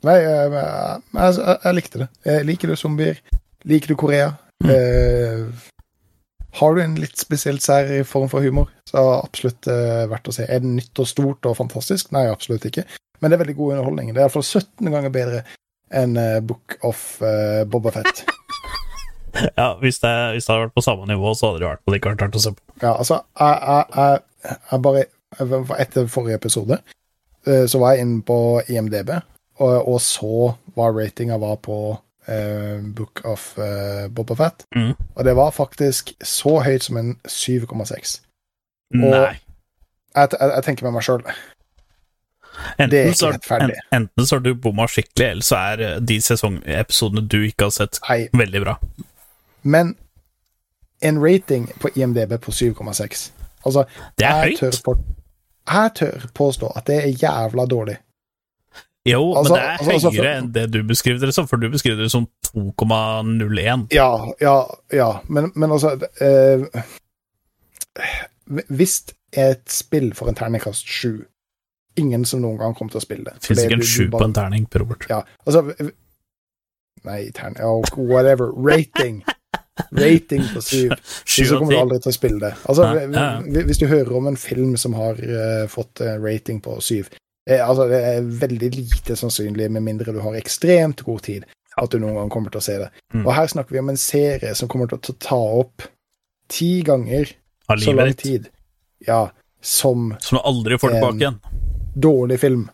[0.08, 2.08] Nei, jeg, jeg, jeg, jeg likte det.
[2.30, 3.20] Jeg liker du zombier?
[3.68, 4.32] Liker du Korea?
[4.64, 4.72] Mm.
[4.72, 5.70] Eh,
[6.60, 10.30] har du en litt spesielt sær form for humor, så er det absolutt eh, verdt
[10.30, 10.46] å se.
[10.48, 12.12] Er det nytt og stort og fantastisk?
[12.16, 12.86] Nei, absolutt ikke.
[13.20, 14.14] Men det er veldig god underholdning.
[14.14, 15.44] Det er iallfall 17 ganger bedre
[15.94, 18.24] enn eh, Book of uh, Boba Fett.
[19.60, 21.94] Ja, hvis det, hvis det hadde vært på samme nivå, så hadde det vært på
[21.96, 22.62] likevel vært å se på.
[22.84, 25.06] Ja, altså, jeg, jeg, jeg, jeg bare
[25.82, 26.76] Etter forrige episode
[27.50, 28.36] eh, så var jeg inne på
[28.70, 29.16] IMDb
[29.62, 34.66] og, og så hva ratinga var på uh, Book of uh, Boba Fett.
[34.76, 34.94] Mm.
[35.16, 38.20] Og det var faktisk så høyt som en 7,6.
[38.94, 39.40] Nei.
[40.14, 41.24] Jeg, jeg, tenker med meg sjøl
[42.78, 43.80] Enten så, rettferdig.
[43.90, 47.74] en, enten så har du bomma skikkelig, eller så er de sesongepisodene du ikke har
[47.74, 48.76] sett, Nei, veldig bra.
[49.64, 49.96] Men
[51.02, 53.32] en rating på IMDb på 7,6
[53.66, 53.84] Altså,
[54.18, 54.82] Det er jeg tør, høyt.
[54.86, 54.98] på,
[55.74, 57.98] jeg tør påstå at det er jævla dårlig.
[59.06, 61.58] Jo, Altså- men det er altså- altså, høyere enn det du beskriver det som, for
[61.58, 63.88] du beskriver det som 2,01.
[63.92, 64.64] Ja, ja,
[64.94, 65.90] ja, men, men altså
[66.22, 66.84] eh,
[68.70, 69.04] Hvis
[69.34, 71.26] et spill for en terningkast 7
[71.98, 73.34] Ingen som noen gang kommer til å spille det.
[73.44, 75.06] Fins ikke en du- du på en terning, Robert.
[75.10, 75.62] Ja, altså
[77.06, 78.52] Nei, terning oh, Whatever.
[78.52, 79.24] Rating.
[79.92, 80.94] Rating på syv.
[81.26, 82.54] Hvis Så kommer du aldri til å spille det.
[82.70, 83.26] Altså, ja.
[83.42, 87.10] Hvis du hører om en film som har uh, fått eh, rating på syv
[87.50, 91.48] eh, altså, Det er veldig lite sannsynlig, med mindre du har ekstremt god tid,
[91.82, 92.92] at du noen gang kommer til å se det.
[93.16, 93.26] Mm.
[93.26, 95.88] Og her snakker vi om en serie som kommer til å ta opp
[96.54, 97.34] ti ganger
[97.82, 98.52] så lang tid.
[99.04, 99.26] Ja,
[99.64, 101.42] som Som du aldri får tilbake igjen.
[101.96, 102.68] dårlig film.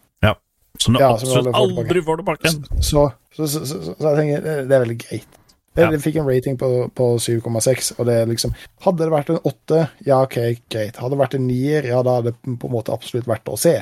[0.80, 2.48] Som du Ja, absolutt aldri får tilbake.
[2.48, 2.84] igjen.
[2.84, 5.39] Så, så, så, så, jeg tenker det, det er veldig greit.
[5.80, 5.92] Det, Ja.
[5.96, 8.52] det fikk en rating på, på 7,6, og det er liksom
[8.84, 10.38] Hadde det vært en 8, ja, OK,
[10.68, 11.00] greit.
[11.00, 13.56] Hadde det vært en 9, ja, da hadde det på en måte absolutt vært å
[13.60, 13.78] se.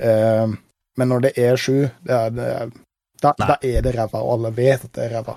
[0.00, 0.54] Uh,
[0.96, 1.74] men når det er 7,
[2.08, 2.72] det er, det er,
[3.20, 5.36] da, da er det ræva, og alle vet at det er ræva.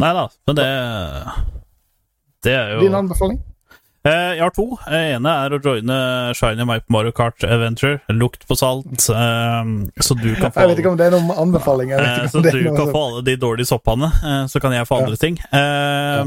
[0.00, 0.66] Nei da, men det
[2.44, 3.40] Det er jo Din anbefaling?
[4.04, 4.64] Eh, Jeg har to.
[4.88, 5.96] Eh, ene er å joine
[6.38, 7.98] Shiny Mike Mario Kart Adventure.
[8.08, 8.86] Lukt på salt.
[9.12, 9.64] eh,
[10.00, 11.90] så du kan få Jeg vet ikke om det er noen anbefaling.
[12.32, 14.08] Så du kan få alle de dårlige soppene,
[14.48, 15.04] så kan jeg få Ja.
[15.04, 15.38] andre ting.
[15.52, 16.24] Eh,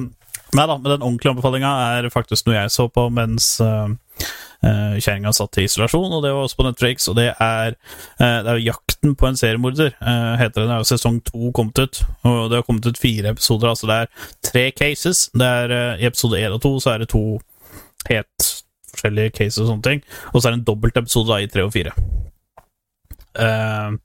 [0.56, 3.58] Nei da, men den ordentlige anbefalinga er faktisk noe jeg så på mens
[4.64, 7.74] kjerringa satt i isolasjon, og det var også på Netflix, og det er,
[8.20, 9.96] det er 'Jakten på en seriemorder',
[10.38, 10.70] heter den.
[10.70, 13.68] Det er jo sesong to kommet ut, og det har kommet ut fire episoder.
[13.74, 14.08] Altså det er
[14.44, 15.30] tre cases.
[15.34, 17.40] Det er I episode én og to så er det to
[18.10, 18.50] helt
[18.94, 21.66] forskjellige cases og sånne ting, og så er det en dobbelt episode da i tre
[21.66, 21.96] og fire.
[23.34, 23.98] Uh,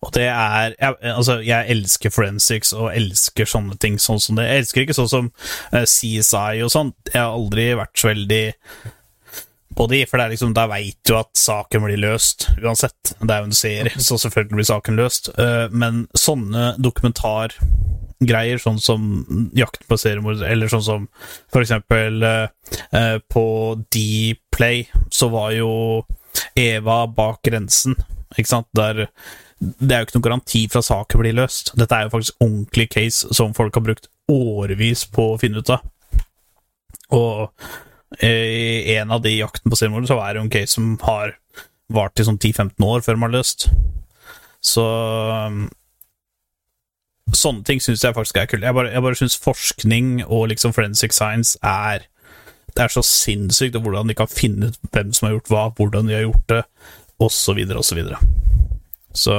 [0.00, 4.46] og det er jeg, Altså, jeg elsker forensics og elsker sånne ting sånn som det.
[4.48, 5.28] Jeg elsker ikke sånn som
[5.74, 6.96] uh, CSI og sånt.
[7.12, 8.44] Jeg har aldri vært så veldig
[9.76, 13.12] på de, for det er liksom, da veit du at saken blir løst uansett.
[13.20, 15.30] Det er jo en serie, så selvfølgelig blir saken løst.
[15.38, 16.72] Uh, men sånne
[18.20, 21.08] dokumentargreier, sånn som Jakten på seriemordere, eller sånn som
[21.50, 22.48] for eksempel eh,
[22.92, 26.04] eh, på Dplay, så var jo
[26.54, 27.96] Eva bak grensen,
[28.36, 28.68] ikke sant?
[28.72, 29.08] Der
[29.60, 31.74] det er jo ikke noen garanti for at saken blir løst.
[31.76, 35.72] Dette er jo faktisk ordentlig case som folk har brukt årevis på å finne ut
[35.74, 35.82] av.
[37.12, 37.50] Og
[38.22, 40.94] eh, i en av de jakten på seriemord så er det jo en case som
[41.04, 41.34] har
[41.92, 43.68] vart i sånn 10-15 år før man har løst.
[44.64, 44.86] Så
[47.36, 48.64] Sånne ting syns jeg faktisk er kult.
[48.66, 52.06] Jeg bare, jeg bare syns forskning og liksom forensic science er
[52.70, 55.62] Det er så sinnssykt, og hvordan de kan finne ut hvem som har gjort hva,
[55.74, 56.60] hvordan de har gjort det,
[57.18, 57.98] osv., osv.
[58.12, 58.20] Så
[59.12, 59.38] så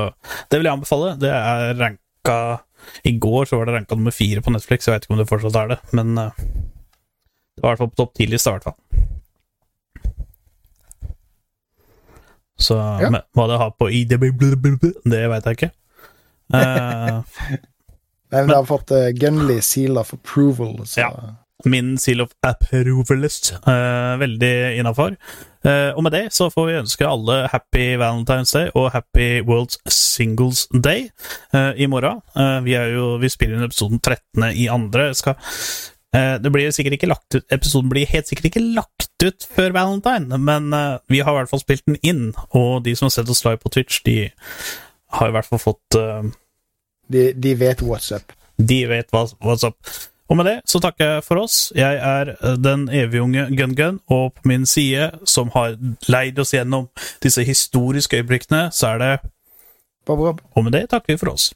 [0.52, 1.14] det vil jeg anbefale.
[1.20, 2.60] Det er ranka
[3.08, 4.88] I går så var det ranka nummer fire på Netflix.
[4.88, 6.32] Jeg vet ikke om det fortsatt er det, men eh,
[7.56, 8.78] det var i hvert fall på topp ti-lista, i hvert fall.
[12.62, 13.10] Så Ja.
[13.34, 14.28] hva det har på IDB,
[15.06, 15.72] det veit jeg ikke.
[16.52, 17.22] Eh,
[18.32, 21.12] Nei, men det har fått uh, Gunley seal of approval, så Ja.
[21.66, 23.52] min seal of approvalist.
[23.68, 25.18] Uh, veldig innafor.
[25.66, 29.76] Uh, og med det så får vi ønske alle happy Valentine's Day og happy World
[29.94, 31.10] Singles Day
[31.54, 32.22] uh, i morgen.
[32.36, 34.48] Eh, vi, er jo, vi spiller inn episoden 13.
[34.58, 35.12] i andre.
[35.14, 35.36] Skal,
[36.18, 39.76] eh, det blir sikkert ikke lagt ut Episoden blir helt sikkert ikke lagt ut før
[39.76, 42.32] Valentine, men eh, vi har i hvert fall spilt den inn.
[42.58, 44.32] Og de som har sett oss live på Twitch, de
[45.20, 46.24] har i hvert fall fått eh,
[47.12, 48.34] de, de vet what's up.
[48.58, 49.76] de vet hva, what's up.
[50.32, 51.74] Og med det så takker jeg for oss.
[51.76, 55.76] Jeg er den evige unge Gun-Gun, og på min side, som har
[56.08, 56.88] leid oss gjennom
[57.24, 59.20] disse historiske øyeblikkene, så er det
[60.06, 60.42] Bob Rob.
[60.56, 61.52] Og med det takker vi for oss.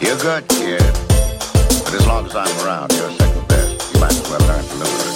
[0.00, 0.80] You're good, kid.
[1.84, 3.94] But as long as I'm around, you're second best.
[3.94, 5.07] You might as well learn to live with it.